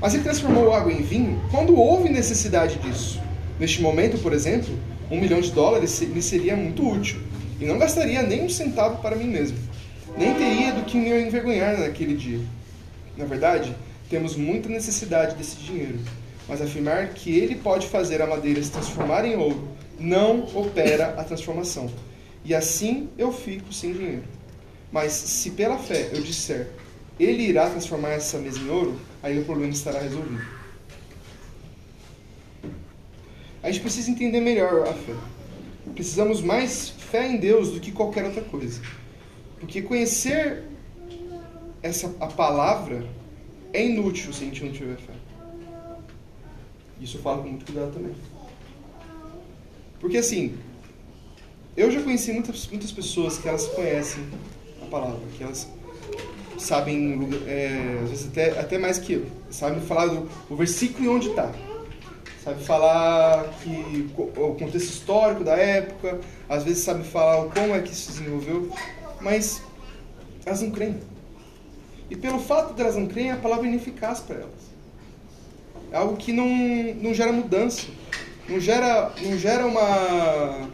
Mas 0.00 0.14
ele 0.14 0.22
transformou 0.22 0.72
água 0.72 0.92
em 0.92 1.02
vinho 1.02 1.40
quando 1.50 1.76
houve 1.76 2.08
necessidade 2.08 2.78
disso. 2.78 3.20
Neste 3.58 3.80
momento, 3.80 4.18
por 4.18 4.32
exemplo, 4.32 4.78
um 5.10 5.20
milhão 5.20 5.40
de 5.40 5.50
dólares 5.50 6.00
lhe 6.00 6.20
seria 6.20 6.56
muito 6.56 6.86
útil 6.86 7.18
e 7.60 7.64
não 7.64 7.78
gastaria 7.78 8.22
nem 8.22 8.44
um 8.44 8.48
centavo 8.48 9.00
para 9.00 9.16
mim 9.16 9.28
mesmo. 9.28 9.58
Nem 10.16 10.34
teria 10.34 10.72
do 10.72 10.84
que 10.84 10.96
me 10.96 11.10
envergonhar 11.22 11.78
naquele 11.78 12.14
dia. 12.14 12.40
Na 13.16 13.24
verdade, 13.24 13.74
temos 14.10 14.36
muita 14.36 14.68
necessidade 14.68 15.34
desse 15.34 15.56
dinheiro, 15.56 15.98
mas 16.46 16.60
afirmar 16.60 17.08
que 17.08 17.36
ele 17.36 17.54
pode 17.54 17.86
fazer 17.86 18.20
a 18.20 18.26
madeira 18.26 18.62
se 18.62 18.70
transformar 18.70 19.24
em 19.24 19.36
ouro 19.36 19.76
não 19.98 20.44
opera 20.54 21.14
a 21.16 21.24
transformação. 21.24 21.90
E 22.44 22.54
assim 22.54 23.08
eu 23.16 23.32
fico 23.32 23.72
sem 23.72 23.92
dinheiro. 23.92 24.24
Mas 24.92 25.12
se 25.12 25.50
pela 25.50 25.78
fé 25.78 26.10
eu 26.12 26.22
disser, 26.22 26.68
ele 27.18 27.42
irá 27.42 27.70
transformar 27.70 28.10
essa 28.10 28.38
mesa 28.38 28.58
em 28.58 28.68
ouro, 28.68 28.98
aí 29.22 29.38
o 29.38 29.44
problema 29.44 29.72
estará 29.72 30.00
resolvido. 30.00 30.44
A 33.62 33.70
gente 33.70 33.80
precisa 33.80 34.10
entender 34.10 34.40
melhor 34.40 34.86
a 34.86 34.92
fé. 34.92 35.14
Precisamos 35.94 36.40
mais 36.40 36.90
fé 36.90 37.26
em 37.26 37.36
Deus 37.38 37.72
do 37.72 37.80
que 37.80 37.90
qualquer 37.90 38.24
outra 38.24 38.42
coisa. 38.42 38.80
Porque 39.58 39.82
conhecer 39.82 40.64
essa 41.82 42.14
a 42.20 42.26
palavra 42.26 43.06
é 43.72 43.84
inútil 43.84 44.32
se 44.32 44.44
a 44.44 44.46
gente 44.46 44.64
não 44.64 44.72
tiver 44.72 44.96
fé. 44.96 45.12
Isso 47.00 47.16
eu 47.16 47.22
falo 47.22 47.42
com 47.42 47.48
muito 47.48 47.64
cuidado 47.64 47.92
também. 47.92 48.14
Porque 50.00 50.18
assim, 50.18 50.56
eu 51.76 51.90
já 51.90 52.02
conheci 52.02 52.32
muitas, 52.32 52.66
muitas 52.68 52.92
pessoas 52.92 53.38
que 53.38 53.48
elas 53.48 53.66
conhecem 53.68 54.24
a 54.82 54.86
palavra, 54.86 55.20
que 55.36 55.42
elas 55.42 55.68
sabem, 56.58 57.28
é, 57.46 58.00
às 58.02 58.10
vezes 58.10 58.26
até, 58.28 58.58
até 58.58 58.78
mais 58.78 58.98
que 58.98 59.14
eu, 59.14 59.26
sabem 59.50 59.80
falar 59.80 60.06
do, 60.06 60.28
o 60.48 60.56
versículo 60.56 61.04
e 61.04 61.08
onde 61.08 61.28
está. 61.28 61.50
Sabe 62.42 62.62
falar 62.62 63.44
que, 63.62 64.08
o 64.16 64.54
contexto 64.54 64.90
histórico 64.90 65.42
da 65.42 65.56
época, 65.56 66.20
às 66.48 66.62
vezes 66.62 66.84
sabe 66.84 67.02
falar 67.02 67.46
como 67.46 67.74
é 67.74 67.80
que 67.80 67.90
isso 67.90 68.12
se 68.12 68.18
desenvolveu, 68.20 68.70
mas 69.20 69.62
elas 70.44 70.62
não 70.62 70.70
creem. 70.70 71.00
E 72.08 72.14
pelo 72.14 72.38
fato 72.38 72.72
de 72.74 72.82
elas 72.82 72.94
não 72.94 73.06
creem, 73.06 73.32
a 73.32 73.36
palavra 73.36 73.66
é 73.66 73.68
ineficaz 73.70 74.20
para 74.20 74.36
elas. 74.36 74.66
É 75.90 75.96
algo 75.96 76.16
que 76.16 76.32
não, 76.32 76.46
não 77.02 77.12
gera 77.12 77.32
mudança, 77.32 77.88
não 78.48 78.60
gera, 78.60 79.12
não 79.22 79.36
gera 79.36 79.66
uma 79.66 80.68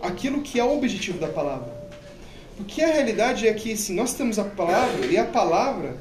aquilo 0.00 0.42
que 0.42 0.60
é 0.60 0.64
o 0.64 0.76
objetivo 0.76 1.18
da 1.18 1.28
palavra. 1.28 1.79
Porque 2.60 2.82
a 2.82 2.92
realidade 2.92 3.48
é 3.48 3.54
que 3.54 3.72
assim, 3.72 3.94
nós 3.94 4.12
temos 4.12 4.38
a 4.38 4.44
palavra, 4.44 5.06
e 5.06 5.16
a 5.16 5.24
palavra 5.24 5.96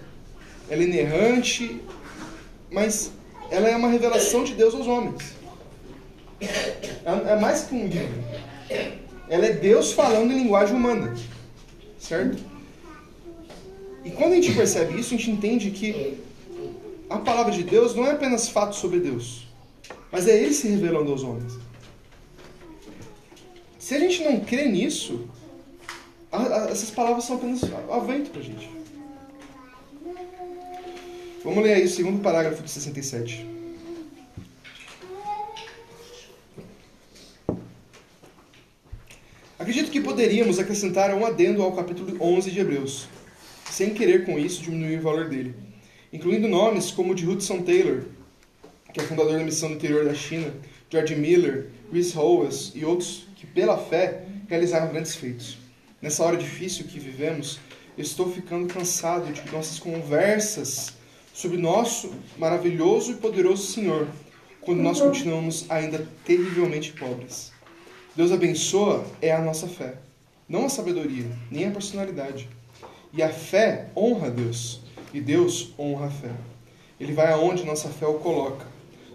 ela 0.70 0.82
é 0.82 0.86
inerrante, 0.86 1.82
mas 2.70 3.14
ela 3.50 3.70
é 3.70 3.76
uma 3.78 3.88
revelação 3.88 4.44
de 4.44 4.54
Deus 4.56 4.76
aos 4.76 4.86
homens. 4.86 5.36
É 6.42 7.40
mais 7.40 7.64
que 7.64 7.76
um 7.76 7.88
livro. 7.88 8.24
Ela 9.30 9.46
é 9.46 9.54
Deus 9.54 9.94
falando 9.94 10.32
em 10.32 10.44
linguagem 10.44 10.76
humana. 10.76 11.16
Certo? 11.98 12.44
E 14.04 14.12
quando 14.12 14.34
a 14.34 14.36
gente 14.36 14.54
percebe 14.54 15.00
isso, 15.00 15.14
a 15.14 15.18
gente 15.18 15.32
entende 15.32 15.72
que 15.72 16.18
a 17.10 17.20
palavra 17.20 17.54
de 17.54 17.64
Deus 17.64 17.96
não 17.96 18.06
é 18.06 18.12
apenas 18.12 18.50
fato 18.50 18.76
sobre 18.76 19.00
Deus, 19.00 19.48
mas 20.12 20.28
é 20.28 20.38
Ele 20.38 20.54
se 20.54 20.68
revelando 20.68 21.10
aos 21.10 21.24
homens. 21.24 21.58
Se 23.78 23.96
a 23.96 24.00
gente 24.00 24.24
não 24.24 24.42
crê 24.42 24.68
nisso, 24.68 25.28
essas 26.70 26.92
palavras 26.92 27.24
são 27.24 27.38
apenas 27.38 27.62
a 27.64 28.00
vento 28.00 28.30
para 28.32 28.42
a 28.42 28.44
gente. 28.44 28.70
Vamos 31.44 31.64
ler 31.64 31.74
aí 31.74 31.86
o 31.86 31.90
segundo 31.90 32.22
parágrafo 32.22 32.62
de 32.62 32.70
67. 32.70 33.48
Acredito 39.58 39.92
que 39.92 40.02
poderíamos 40.02 40.60
acrescentar 40.60 41.14
um 41.14 41.26
adendo 41.26 41.62
ao 41.62 41.72
capítulo 41.74 42.18
11 42.22 42.52
de 42.52 42.60
Hebreus, 42.60 43.08
sem 43.70 43.94
querer 43.94 44.26
com 44.26 44.38
isso 44.38 44.62
diminuir 44.62 45.00
o 45.00 45.02
valor 45.02 45.30
dele, 45.30 45.56
incluindo 46.14 46.48
nomes 46.48 46.92
como 46.92 47.12
o 47.12 47.16
de 47.16 47.28
Hudson 47.28 47.62
Taylor, 47.62 48.04
que 48.94 49.00
é 49.00 49.04
fundador 49.04 49.38
da 49.38 49.44
missão 49.44 49.70
do 49.70 49.76
interior 49.76 50.06
da 50.06 50.14
China, 50.14 50.54
George 50.90 51.16
Miller, 51.16 51.70
Chris 51.90 52.16
Howells 52.16 52.72
e 52.76 52.84
outros 52.84 53.28
que, 53.36 53.46
pela 53.46 53.78
fé, 53.78 54.26
realizaram 54.48 54.92
grandes 54.92 55.16
feitos. 55.16 55.58
Nessa 56.02 56.24
hora 56.24 56.38
difícil 56.38 56.86
que 56.86 56.98
vivemos, 56.98 57.60
estou 57.98 58.32
ficando 58.32 58.74
cansado 58.74 59.34
de 59.34 59.52
nossas 59.52 59.80
conversas 59.80 60.94
sobre 61.34 61.58
nosso 61.58 62.14
maravilhoso 62.38 63.12
e 63.12 63.16
poderoso 63.16 63.70
Senhor, 63.70 64.08
quando 64.62 64.82
nós 64.82 65.02
continuamos 65.02 65.66
ainda 65.68 66.08
terrivelmente 66.24 66.94
pobres. 66.94 67.52
Deus 68.16 68.32
abençoa 68.32 69.06
é 69.22 69.34
a 69.34 69.42
nossa 69.42 69.68
fé, 69.68 69.96
não 70.48 70.68
a 70.68 70.70
sabedoria, 70.70 71.30
nem 71.52 71.68
a 71.68 71.72
personalidade. 71.72 72.48
E 73.12 73.22
a 73.22 73.30
fé 73.30 73.90
honra 73.94 74.28
a 74.28 74.30
Deus, 74.30 74.80
e 75.14 75.20
Deus 75.20 75.74
honra 75.78 76.06
a 76.06 76.12
fé. 76.12 76.32
Ele 76.98 77.12
vai 77.12 77.30
aonde 77.30 77.66
nossa 77.66 77.90
fé 77.90 78.08
o 78.08 78.20
coloca. 78.20 78.66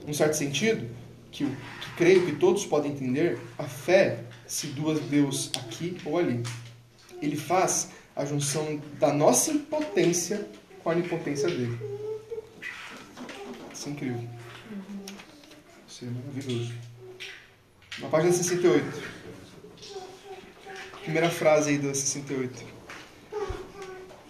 Num 0.06 0.12
certo 0.12 0.34
sentido, 0.34 0.86
que, 1.32 1.46
que 1.46 1.90
creio 1.96 2.26
que 2.26 2.32
todos 2.32 2.66
podem 2.66 2.92
entender, 2.92 3.40
a 3.56 3.64
fé 3.64 4.18
situa 4.46 4.94
Deus 4.96 5.50
aqui 5.56 5.96
ou 6.04 6.18
ali. 6.18 6.42
Ele 7.24 7.36
faz 7.36 7.90
a 8.14 8.24
junção 8.24 8.80
da 9.00 9.12
nossa 9.12 9.50
impotência 9.50 10.46
com 10.82 10.90
a 10.90 10.92
onipotência 10.92 11.48
dele. 11.48 11.78
Isso 13.72 13.88
é 13.88 13.92
incrível. 13.92 14.28
Isso 15.88 16.04
é 16.04 16.08
maravilhoso. 16.08 16.72
Na 17.98 18.08
página 18.08 18.32
68. 18.32 19.02
Primeira 21.02 21.30
frase 21.30 21.70
aí 21.70 21.78
do 21.78 21.94
68. 21.94 22.64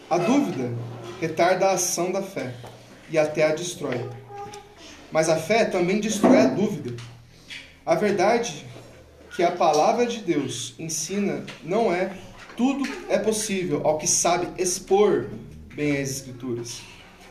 A 0.08 0.18
dúvida 0.18 0.72
retarda 1.20 1.66
a 1.66 1.72
ação 1.72 2.12
da 2.12 2.22
fé 2.22 2.54
e 3.10 3.18
até 3.18 3.44
a 3.44 3.54
destrói. 3.54 4.08
Mas 5.10 5.28
a 5.28 5.36
fé 5.36 5.64
também 5.64 6.00
destrói 6.00 6.38
a 6.38 6.46
dúvida. 6.46 6.94
A 7.84 7.94
verdade 7.94 8.66
que 9.34 9.42
a 9.42 9.50
palavra 9.50 10.06
de 10.06 10.18
Deus 10.18 10.74
ensina 10.78 11.44
não 11.62 11.92
é 11.92 12.16
tudo 12.56 12.84
é 13.08 13.18
possível 13.18 13.86
ao 13.86 13.98
que 13.98 14.06
sabe 14.06 14.48
expor 14.60 15.28
bem 15.74 16.00
as 16.00 16.10
Escrituras. 16.10 16.82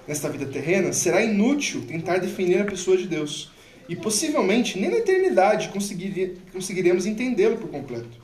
Nesta 0.07 0.29
vida 0.29 0.45
terrena, 0.45 0.91
será 0.91 1.23
inútil 1.23 1.85
tentar 1.87 2.17
definir 2.17 2.61
a 2.61 2.65
pessoa 2.65 2.97
de 2.97 3.07
Deus. 3.07 3.51
E 3.87 3.95
possivelmente 3.95 4.79
nem 4.79 4.89
na 4.89 4.97
eternidade 4.97 5.69
conseguiremos 6.51 7.05
entendê-lo 7.05 7.57
por 7.57 7.69
completo. 7.69 8.21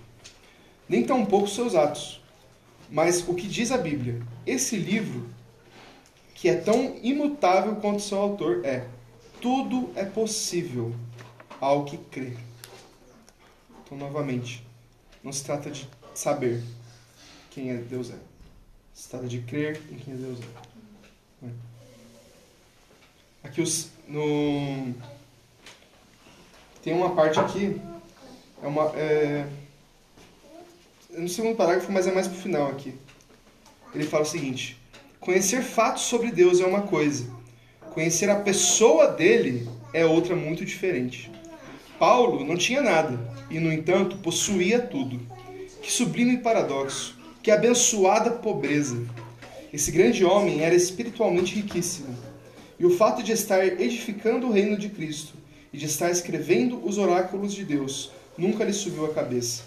Nem 0.87 1.03
tampouco 1.03 1.47
seus 1.47 1.75
atos. 1.75 2.21
Mas 2.89 3.25
o 3.27 3.33
que 3.33 3.47
diz 3.47 3.71
a 3.71 3.77
Bíblia? 3.77 4.21
Esse 4.45 4.75
livro, 4.75 5.29
que 6.33 6.49
é 6.49 6.55
tão 6.55 6.97
imutável 7.03 7.75
quanto 7.75 8.01
seu 8.01 8.17
autor, 8.17 8.65
é: 8.65 8.85
tudo 9.39 9.91
é 9.95 10.03
possível 10.03 10.93
ao 11.61 11.85
que 11.85 11.97
crê. 11.97 12.33
Então, 13.85 13.97
novamente, 13.97 14.65
não 15.23 15.31
se 15.31 15.43
trata 15.43 15.69
de 15.69 15.87
saber 16.13 16.61
quem 17.49 17.71
é 17.71 17.75
Deus 17.75 18.11
é. 18.11 18.17
Trata 19.09 19.27
de 19.27 19.39
crer 19.41 19.81
em 19.91 19.95
quem 19.95 20.15
Deus 20.15 20.39
é. 20.39 21.47
Aqui 23.43 23.61
os, 23.61 23.89
no 24.07 24.93
tem 26.83 26.93
uma 26.93 27.15
parte 27.15 27.39
aqui 27.39 27.79
é 28.61 28.67
uma 28.67 28.91
é, 28.95 29.47
no 31.17 31.27
segundo 31.27 31.55
parágrafo, 31.55 31.91
mas 31.91 32.07
é 32.07 32.11
mais 32.11 32.27
pro 32.27 32.37
final 32.37 32.67
aqui. 32.69 32.93
Ele 33.93 34.05
fala 34.05 34.23
o 34.23 34.27
seguinte: 34.27 34.77
conhecer 35.19 35.61
fatos 35.61 36.03
sobre 36.03 36.31
Deus 36.31 36.59
é 36.59 36.65
uma 36.65 36.83
coisa, 36.83 37.29
conhecer 37.93 38.29
a 38.29 38.35
pessoa 38.35 39.07
dele 39.07 39.67
é 39.93 40.05
outra 40.05 40.35
muito 40.35 40.63
diferente. 40.63 41.31
Paulo 41.97 42.45
não 42.45 42.55
tinha 42.55 42.81
nada 42.81 43.19
e, 43.49 43.59
no 43.59 43.71
entanto, 43.71 44.17
possuía 44.17 44.79
tudo. 44.79 45.19
Que 45.81 45.91
sublime 45.91 46.37
paradoxo, 46.37 47.18
que 47.41 47.51
abençoada 47.51 48.31
pobreza. 48.31 48.97
Esse 49.71 49.91
grande 49.91 50.25
homem 50.25 50.61
era 50.61 50.75
espiritualmente 50.75 51.55
riquíssimo. 51.55 52.15
E 52.77 52.85
o 52.85 52.95
fato 52.97 53.23
de 53.23 53.31
estar 53.31 53.65
edificando 53.65 54.47
o 54.47 54.51
reino 54.51 54.77
de 54.77 54.89
Cristo 54.89 55.33
e 55.71 55.77
de 55.77 55.85
estar 55.85 56.09
escrevendo 56.09 56.85
os 56.85 56.97
oráculos 56.97 57.53
de 57.53 57.63
Deus 57.63 58.11
nunca 58.37 58.63
lhe 58.63 58.73
subiu 58.73 59.05
à 59.05 59.13
cabeça. 59.13 59.63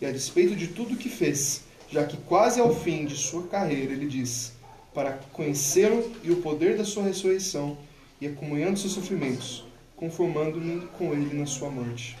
E 0.00 0.06
a 0.06 0.12
despeito 0.12 0.54
de 0.54 0.68
tudo 0.68 0.96
que 0.96 1.08
fez, 1.08 1.62
já 1.90 2.04
que 2.04 2.16
quase 2.16 2.60
ao 2.60 2.74
fim 2.74 3.06
de 3.06 3.16
sua 3.16 3.46
carreira 3.46 3.92
ele 3.92 4.06
diz: 4.06 4.52
para 4.92 5.12
conhecê-lo 5.32 6.12
e 6.22 6.30
o 6.30 6.36
poder 6.42 6.76
da 6.76 6.84
sua 6.84 7.04
ressurreição 7.04 7.76
e 8.20 8.26
a 8.26 8.32
comunhão 8.32 8.72
dos 8.72 8.82
seus 8.82 8.92
sofrimentos, 8.92 9.64
conformando-me 9.96 10.86
com 10.98 11.12
ele 11.12 11.34
na 11.34 11.46
sua 11.46 11.70
morte. 11.70 12.16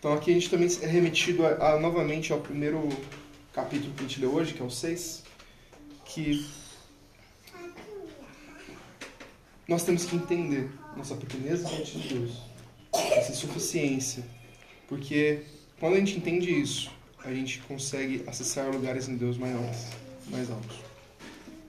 Então 0.00 0.14
aqui 0.14 0.30
a 0.30 0.34
gente 0.34 0.48
também 0.48 0.66
é 0.80 0.86
remetido 0.86 1.46
a, 1.46 1.74
a, 1.74 1.78
novamente 1.78 2.32
ao 2.32 2.40
primeiro 2.40 2.88
capítulo 3.52 3.92
que 3.92 4.00
a 4.00 4.08
gente 4.08 4.18
leu 4.18 4.34
hoje, 4.34 4.54
que 4.54 4.62
é 4.62 4.64
o 4.64 4.70
6, 4.70 5.22
que 6.06 6.46
nós 9.68 9.84
temos 9.84 10.06
que 10.06 10.16
entender 10.16 10.70
nossa 10.96 11.14
pequenez 11.14 11.68
diante 11.68 11.98
de 11.98 12.14
Deus, 12.14 12.32
essa 12.92 13.30
insuficiência, 13.30 14.24
porque 14.88 15.42
quando 15.78 15.96
a 15.96 15.98
gente 15.98 16.16
entende 16.16 16.50
isso, 16.50 16.90
a 17.22 17.32
gente 17.34 17.58
consegue 17.60 18.24
acessar 18.26 18.70
lugares 18.70 19.06
em 19.06 19.16
Deus 19.16 19.36
maiores, 19.36 19.86
mais 20.30 20.50
altos. 20.50 20.78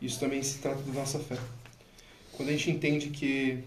Isso 0.01 0.17
também 0.21 0.41
se 0.41 0.59
trata 0.59 0.81
da 0.81 0.93
nossa 0.93 1.19
fé. 1.19 1.37
Quando 2.31 2.47
a 2.47 2.53
gente 2.53 2.71
entende 2.71 3.09
que 3.09 3.61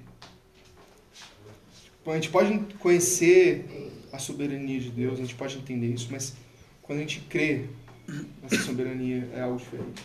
a 2.07 2.15
gente 2.15 2.31
pode 2.31 2.59
conhecer 2.79 3.84
a 4.15 4.19
soberania 4.19 4.79
de 4.79 4.91
Deus, 4.91 5.19
a 5.19 5.23
gente 5.23 5.35
pode 5.35 5.59
entender 5.59 5.89
isso, 5.89 6.07
mas 6.11 6.35
quando 6.83 6.99
a 7.01 7.03
gente 7.03 7.21
crê 7.23 7.67
nessa 8.41 8.63
soberania 8.63 9.29
é 9.35 9.41
algo 9.41 9.59
diferente. 9.59 10.05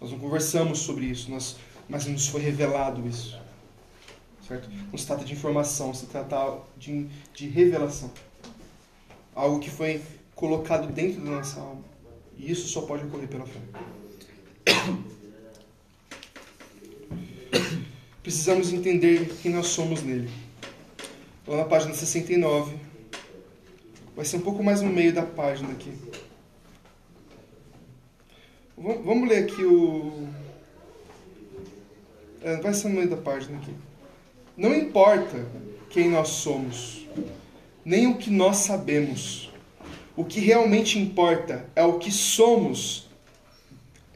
Nós 0.00 0.12
não 0.12 0.20
conversamos 0.20 0.78
sobre 0.78 1.06
isso, 1.06 1.28
nós, 1.28 1.56
mas 1.88 2.06
nos 2.06 2.28
foi 2.28 2.40
revelado 2.40 3.04
isso. 3.08 3.36
Certo? 4.46 4.70
Não 4.70 4.96
se 4.96 5.04
trata 5.04 5.24
de 5.24 5.32
informação, 5.32 5.92
se 5.92 6.06
trata 6.06 6.60
de, 6.78 7.08
de 7.34 7.48
revelação. 7.48 8.12
Algo 9.34 9.58
que 9.58 9.68
foi 9.68 10.00
colocado 10.34 10.92
dentro 10.92 11.20
da 11.20 11.32
nossa 11.32 11.58
alma. 11.58 11.82
E 12.36 12.52
isso 12.52 12.68
só 12.68 12.82
pode 12.82 13.04
ocorrer 13.04 13.26
pela 13.28 13.46
fé. 13.46 13.58
Precisamos 18.22 18.72
entender 18.72 19.36
quem 19.42 19.52
nós 19.52 19.66
somos 19.66 20.04
nele. 20.04 20.30
Lá 21.46 21.58
na 21.58 21.64
página 21.64 21.94
69, 21.94 22.87
vai 24.18 24.24
ser 24.24 24.38
um 24.38 24.40
pouco 24.40 24.64
mais 24.64 24.82
no 24.82 24.90
meio 24.90 25.12
da 25.12 25.22
página 25.22 25.70
aqui. 25.70 25.92
Vamos 28.76 29.28
ler 29.28 29.44
aqui 29.44 29.62
o. 29.62 30.26
É, 32.42 32.56
vai 32.56 32.74
ser 32.74 32.88
no 32.88 32.96
meio 32.96 33.08
da 33.08 33.16
página 33.16 33.56
aqui. 33.58 33.72
Não 34.56 34.74
importa 34.74 35.46
quem 35.88 36.10
nós 36.10 36.30
somos, 36.30 37.06
nem 37.84 38.08
o 38.08 38.16
que 38.16 38.28
nós 38.28 38.56
sabemos. 38.56 39.52
O 40.16 40.24
que 40.24 40.40
realmente 40.40 40.98
importa 40.98 41.64
é 41.76 41.84
o 41.84 42.00
que 42.00 42.10
somos 42.10 43.08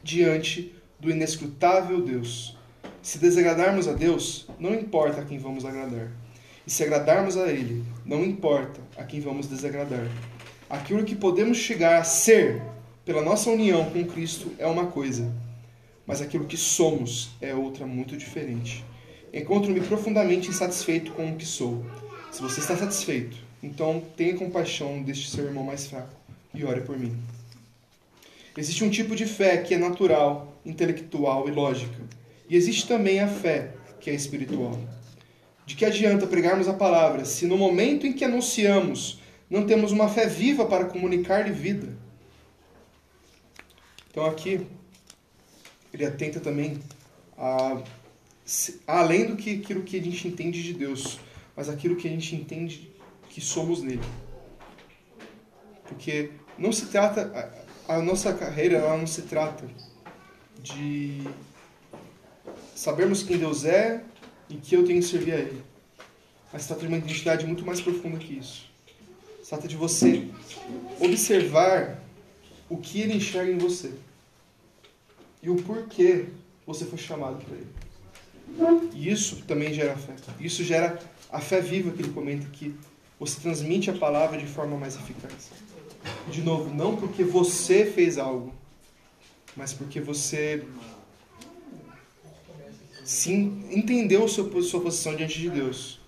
diante 0.03 0.75
do 0.99 1.09
inescrutável 1.09 2.01
Deus. 2.01 2.57
Se 3.01 3.17
desagradarmos 3.17 3.87
a 3.87 3.93
Deus, 3.93 4.49
não 4.59 4.75
importa 4.75 5.21
a 5.21 5.25
quem 5.25 5.39
vamos 5.39 5.63
agradar. 5.63 6.11
E 6.65 6.71
se 6.71 6.83
agradarmos 6.83 7.35
a 7.35 7.47
Ele, 7.47 7.83
não 8.05 8.23
importa 8.23 8.79
a 8.97 9.03
quem 9.03 9.19
vamos 9.19 9.47
desagradar. 9.47 10.07
Aquilo 10.69 11.03
que 11.03 11.15
podemos 11.15 11.57
chegar 11.57 11.99
a 11.99 12.03
ser 12.03 12.61
pela 13.05 13.21
nossa 13.21 13.49
união 13.49 13.89
com 13.91 14.05
Cristo 14.05 14.51
é 14.57 14.65
uma 14.65 14.87
coisa, 14.87 15.29
mas 16.05 16.21
aquilo 16.21 16.45
que 16.45 16.55
somos 16.55 17.31
é 17.41 17.53
outra 17.53 17.85
muito 17.85 18.15
diferente. 18.15 18.83
Encontro-me 19.33 19.81
profundamente 19.81 20.49
insatisfeito 20.49 21.11
com 21.11 21.31
o 21.31 21.35
que 21.35 21.45
sou. 21.45 21.85
Se 22.31 22.41
você 22.41 22.61
está 22.61 22.77
satisfeito, 22.77 23.37
então 23.61 24.01
tenha 24.15 24.37
compaixão 24.37 25.03
deste 25.03 25.29
seu 25.29 25.45
irmão 25.45 25.63
mais 25.63 25.87
fraco 25.87 26.15
e 26.53 26.63
ore 26.63 26.81
por 26.81 26.97
mim. 26.97 27.17
Existe 28.55 28.83
um 28.83 28.89
tipo 28.89 29.15
de 29.15 29.25
fé 29.25 29.57
que 29.57 29.73
é 29.73 29.77
natural, 29.77 30.55
intelectual 30.65 31.47
e 31.47 31.51
lógica. 31.51 31.99
E 32.47 32.55
existe 32.55 32.87
também 32.87 33.19
a 33.19 33.27
fé 33.27 33.71
que 33.99 34.09
é 34.09 34.13
espiritual. 34.13 34.79
De 35.65 35.75
que 35.75 35.85
adianta 35.85 36.27
pregarmos 36.27 36.67
a 36.67 36.73
palavra 36.73 37.23
se 37.25 37.45
no 37.45 37.57
momento 37.57 38.05
em 38.05 38.13
que 38.13 38.25
anunciamos 38.25 39.21
não 39.49 39.65
temos 39.65 39.91
uma 39.91 40.09
fé 40.09 40.25
viva 40.25 40.65
para 40.65 40.85
comunicar-lhe 40.85 41.51
vida? 41.51 41.95
Então 44.09 44.25
aqui 44.25 44.65
ele 45.93 46.05
atenta 46.05 46.39
também 46.39 46.79
a, 47.37 47.81
além 48.87 49.25
do 49.25 49.35
que 49.35 49.59
aquilo 49.61 49.83
que 49.83 49.97
a 49.97 50.03
gente 50.03 50.27
entende 50.27 50.61
de 50.61 50.73
Deus, 50.73 51.19
mas 51.55 51.69
aquilo 51.69 51.95
que 51.95 52.07
a 52.07 52.11
gente 52.11 52.35
entende 52.35 52.91
que 53.29 53.39
somos 53.39 53.81
nele. 53.81 54.03
Porque 55.87 56.31
não 56.57 56.71
se 56.71 56.87
trata 56.87 57.53
a 57.87 58.01
nossa 58.01 58.33
carreira, 58.33 58.77
ela 58.77 58.97
não 58.97 59.07
se 59.07 59.23
trata 59.23 59.67
de 60.61 61.21
sabermos 62.75 63.23
quem 63.23 63.37
Deus 63.37 63.65
é 63.65 64.03
e 64.49 64.55
que 64.55 64.75
eu 64.75 64.85
tenho 64.85 64.99
que 64.99 65.07
servir 65.07 65.33
a 65.33 65.39
Ele. 65.39 65.63
Mas 66.51 66.63
se 66.63 66.67
trata 66.67 66.81
de 66.81 66.87
uma 66.87 66.97
identidade 66.97 67.45
muito 67.45 67.65
mais 67.65 67.81
profunda 67.81 68.17
que 68.19 68.37
isso. 68.37 68.69
Se 69.41 69.49
trata 69.49 69.67
de 69.67 69.75
você 69.75 70.27
observar 70.99 71.99
o 72.69 72.77
que 72.77 73.01
ele 73.01 73.15
enxerga 73.15 73.51
em 73.51 73.57
você 73.57 73.91
e 75.41 75.49
o 75.49 75.55
porquê 75.57 76.27
você 76.65 76.85
foi 76.85 76.97
chamado 76.97 77.43
para 77.43 77.55
ele. 77.55 78.89
E 78.93 79.11
isso 79.11 79.43
também 79.47 79.73
gera 79.73 79.97
fé. 79.97 80.13
Isso 80.39 80.63
gera 80.63 80.99
a 81.31 81.39
fé 81.39 81.59
viva 81.59 81.91
que 81.91 82.01
ele 82.01 82.13
comenta 82.13 82.47
que 82.51 82.73
você 83.19 83.39
transmite 83.41 83.89
a 83.89 83.93
palavra 83.93 84.37
de 84.37 84.45
forma 84.45 84.77
mais 84.77 84.95
eficaz. 84.95 85.49
De 86.29 86.41
novo, 86.41 86.73
não 86.73 86.95
porque 86.95 87.23
você 87.23 87.85
fez 87.85 88.17
algo, 88.17 88.53
mas 89.55 89.73
porque 89.73 89.99
você 89.99 90.63
sim 93.03 93.65
entendeu 93.71 94.27
sua, 94.27 94.61
sua 94.61 94.81
posição 94.81 95.15
diante 95.15 95.39
de 95.39 95.49
Deus. 95.49 95.99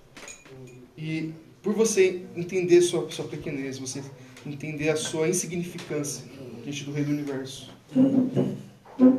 E 0.98 1.34
por 1.62 1.74
você 1.74 2.26
entender 2.36 2.82
sua, 2.82 3.10
sua 3.12 3.26
pequenez, 3.26 3.78
você 3.78 4.04
entender 4.46 4.89
a 4.89 4.96
sua 4.96 5.28
insignificância 5.28 6.26
diante 6.64 6.84
do 6.84 6.91
Rei 6.91 7.04
do 7.04 7.12
Universo. 7.12 7.72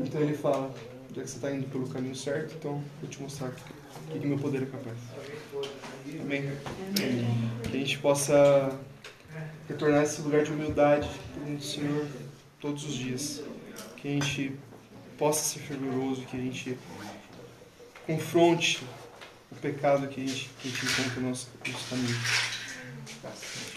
Então 0.05 0.21
ele 0.21 0.35
fala, 0.35 0.75
já 1.15 1.23
que 1.23 1.31
você 1.31 1.37
está 1.37 1.51
indo 1.51 1.67
pelo 1.69 1.89
caminho 1.89 2.15
certo, 2.15 2.55
então 2.59 2.83
vou 3.01 3.11
te 3.11 3.21
mostrar 3.21 3.49
o 3.49 4.13
que, 4.13 4.19
que 4.19 4.27
meu 4.27 4.39
poder 4.39 4.63
é 4.63 4.67
capaz. 4.67 4.97
Amém? 6.21 6.51
Que 7.69 7.77
a 7.77 7.81
gente 7.81 7.99
possa 7.99 8.79
retornar 9.69 10.01
a 10.01 10.03
esse 10.05 10.23
lugar 10.23 10.45
de 10.45 10.53
humildade 10.53 11.09
perante 11.35 11.63
o 11.63 11.69
Senhor 11.69 12.07
todos 12.61 12.85
os 12.85 12.95
dias. 12.95 13.43
Que 13.97 14.09
a 14.09 14.11
gente 14.13 14.53
possa 15.19 15.43
ser 15.43 15.61
fervoroso, 15.61 16.23
que 16.23 16.37
a 16.37 16.41
gente 16.41 16.79
confronte 18.07 18.83
o 19.51 19.55
pecado 19.57 20.07
que 20.09 20.23
a 20.23 20.27
gente, 20.27 20.51
que 20.61 20.69
a 20.69 20.71
gente 20.71 20.87
encontra 20.87 21.21
no 21.21 21.29
nosso, 21.29 21.49
nosso 21.71 21.91
caminho. 21.91 22.17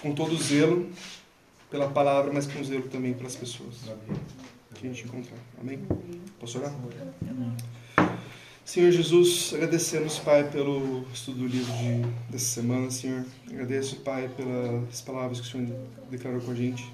Com 0.01 0.13
todo 0.13 0.37
zelo 0.37 0.89
pela 1.69 1.89
palavra, 1.89 2.31
mas 2.33 2.45
com 2.45 2.63
zelo 2.63 2.87
também 2.89 3.13
pelas 3.13 3.35
pessoas 3.35 3.75
que 4.75 4.87
a 4.87 4.89
gente 4.89 5.05
encontrar. 5.05 5.37
Amém? 5.59 5.79
Posso 6.39 6.59
orar? 6.59 6.73
Senhor 8.63 8.91
Jesus, 8.91 9.51
agradecemos, 9.55 10.19
Pai, 10.19 10.47
pelo 10.47 11.03
estudo 11.11 11.39
do 11.39 11.47
livro 11.47 11.73
de, 11.73 12.31
dessa 12.31 12.45
semana, 12.45 12.91
Senhor. 12.91 13.25
Agradeço, 13.49 13.95
Pai, 13.97 14.29
pelas 14.29 15.01
palavras 15.01 15.41
que 15.41 15.47
o 15.47 15.49
Senhor 15.49 15.75
declarou 16.09 16.39
com 16.39 16.51
a 16.51 16.55
gente. 16.55 16.87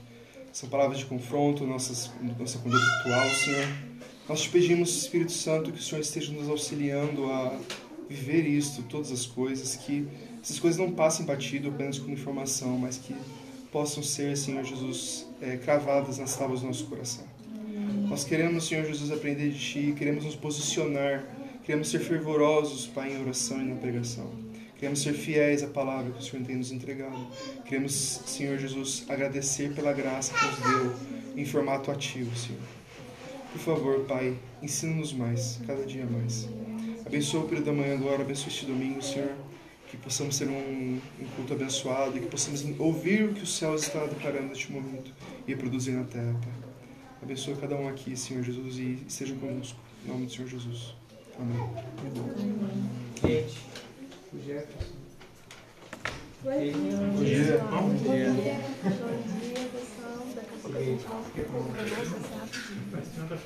São 0.54 0.70
palavras 0.70 1.00
de 1.00 1.06
confronto, 1.06 1.66
nossas, 1.66 2.10
nossa 2.40 2.60
conduta 2.60 2.86
atual, 3.02 3.30
Senhor. 3.30 3.68
Nós 4.28 4.42
te 4.42 4.50
pedimos, 4.50 4.90
Espírito 5.04 5.32
Santo, 5.32 5.72
que 5.72 5.80
o 5.80 5.84
Senhor 5.84 6.02
esteja 6.02 6.32
nos 6.34 6.50
auxiliando 6.50 7.26
a 7.32 7.60
viver 8.10 8.48
isto, 8.48 8.82
todas 8.84 9.12
as 9.12 9.26
coisas, 9.26 9.76
que 9.76 10.08
essas 10.42 10.60
coisas 10.60 10.80
não 10.80 10.92
passem 10.92 11.26
batido 11.26 11.70
apenas 11.70 12.00
como 12.00 12.12
informação, 12.12 12.78
mas 12.78 12.98
que 12.98 13.16
possam 13.72 14.02
ser, 14.02 14.36
Senhor 14.36 14.64
Jesus, 14.64 15.28
é, 15.40 15.58
cravadas 15.58 16.18
nas 16.18 16.36
tábuas 16.36 16.62
do 16.62 16.68
nosso 16.68 16.86
coração. 16.86 17.24
Nós 18.08 18.24
queremos, 18.24 18.68
Senhor 18.68 18.86
Jesus, 18.86 19.12
aprender 19.12 19.50
de 19.52 19.60
Ti, 19.60 19.94
queremos 19.96 20.26
nos 20.26 20.36
posicionar, 20.36 21.24
queremos 21.64 21.90
ser 21.90 22.00
fervorosos, 22.00 22.88
Pai, 22.88 23.14
em 23.14 23.22
oração 23.22 23.62
e 23.62 23.66
na 23.66 23.76
pregação. 23.76 24.32
Queremos 24.78 25.02
ser 25.02 25.14
fiéis 25.14 25.62
à 25.62 25.68
palavra 25.68 26.12
que 26.12 26.20
o 26.20 26.24
Senhor 26.24 26.44
tem 26.46 26.56
nos 26.56 26.72
entregado. 26.72 27.28
Queremos, 27.66 27.94
Senhor 28.26 28.58
Jesus, 28.58 29.06
agradecer 29.08 29.74
pela 29.74 29.94
graça 29.94 30.34
que 30.34 30.46
nos 30.46 30.60
deu 30.60 30.96
em 31.38 31.46
formato 31.46 31.92
ativo, 31.92 32.36
Senhor. 32.36 32.75
Por 33.56 33.62
favor, 33.62 34.00
Pai, 34.02 34.38
ensina-nos 34.62 35.14
mais, 35.14 35.62
cada 35.66 35.86
dia 35.86 36.06
mais. 36.06 36.50
Abençoa 37.06 37.46
o 37.46 37.48
período 37.48 37.68
da 37.68 37.72
manhã 37.72 37.94
agora, 37.94 38.22
abençoa 38.22 38.50
este 38.50 38.66
domingo, 38.66 39.02
Senhor. 39.02 39.32
Que 39.90 39.96
possamos 39.96 40.38
ter 40.38 40.50
um, 40.50 41.00
um 41.22 41.26
culto 41.38 41.54
abençoado 41.54 42.18
e 42.18 42.20
que 42.20 42.28
possamos 42.28 42.66
ouvir 42.78 43.30
o 43.30 43.34
que 43.34 43.44
o 43.44 43.48
céu 43.48 43.74
está 43.74 44.06
declarando 44.08 44.50
neste 44.50 44.70
momento 44.74 45.10
e 45.48 45.56
produzir 45.56 45.92
na 45.92 46.04
terra, 46.04 46.34
Pai. 46.34 46.52
Abençoa 47.24 47.56
cada 47.56 47.78
um 47.78 47.88
aqui, 47.88 48.18
Senhor 48.18 48.44
Jesus, 48.44 48.78
e 48.78 49.00
seja 49.08 49.34
conosco. 49.36 49.80
Em 50.06 50.10
nome 50.10 50.26
do 50.26 50.34
Senhor 50.34 50.50
Jesus. 50.50 50.94
Amém. 51.40 51.58
Bom 51.58 53.28
dia. 53.28 53.46
Bom 54.34 54.40
dia. 54.44 54.68
Bom 57.72 57.96
dia. 58.04 58.60
Pessoal. 62.84 63.40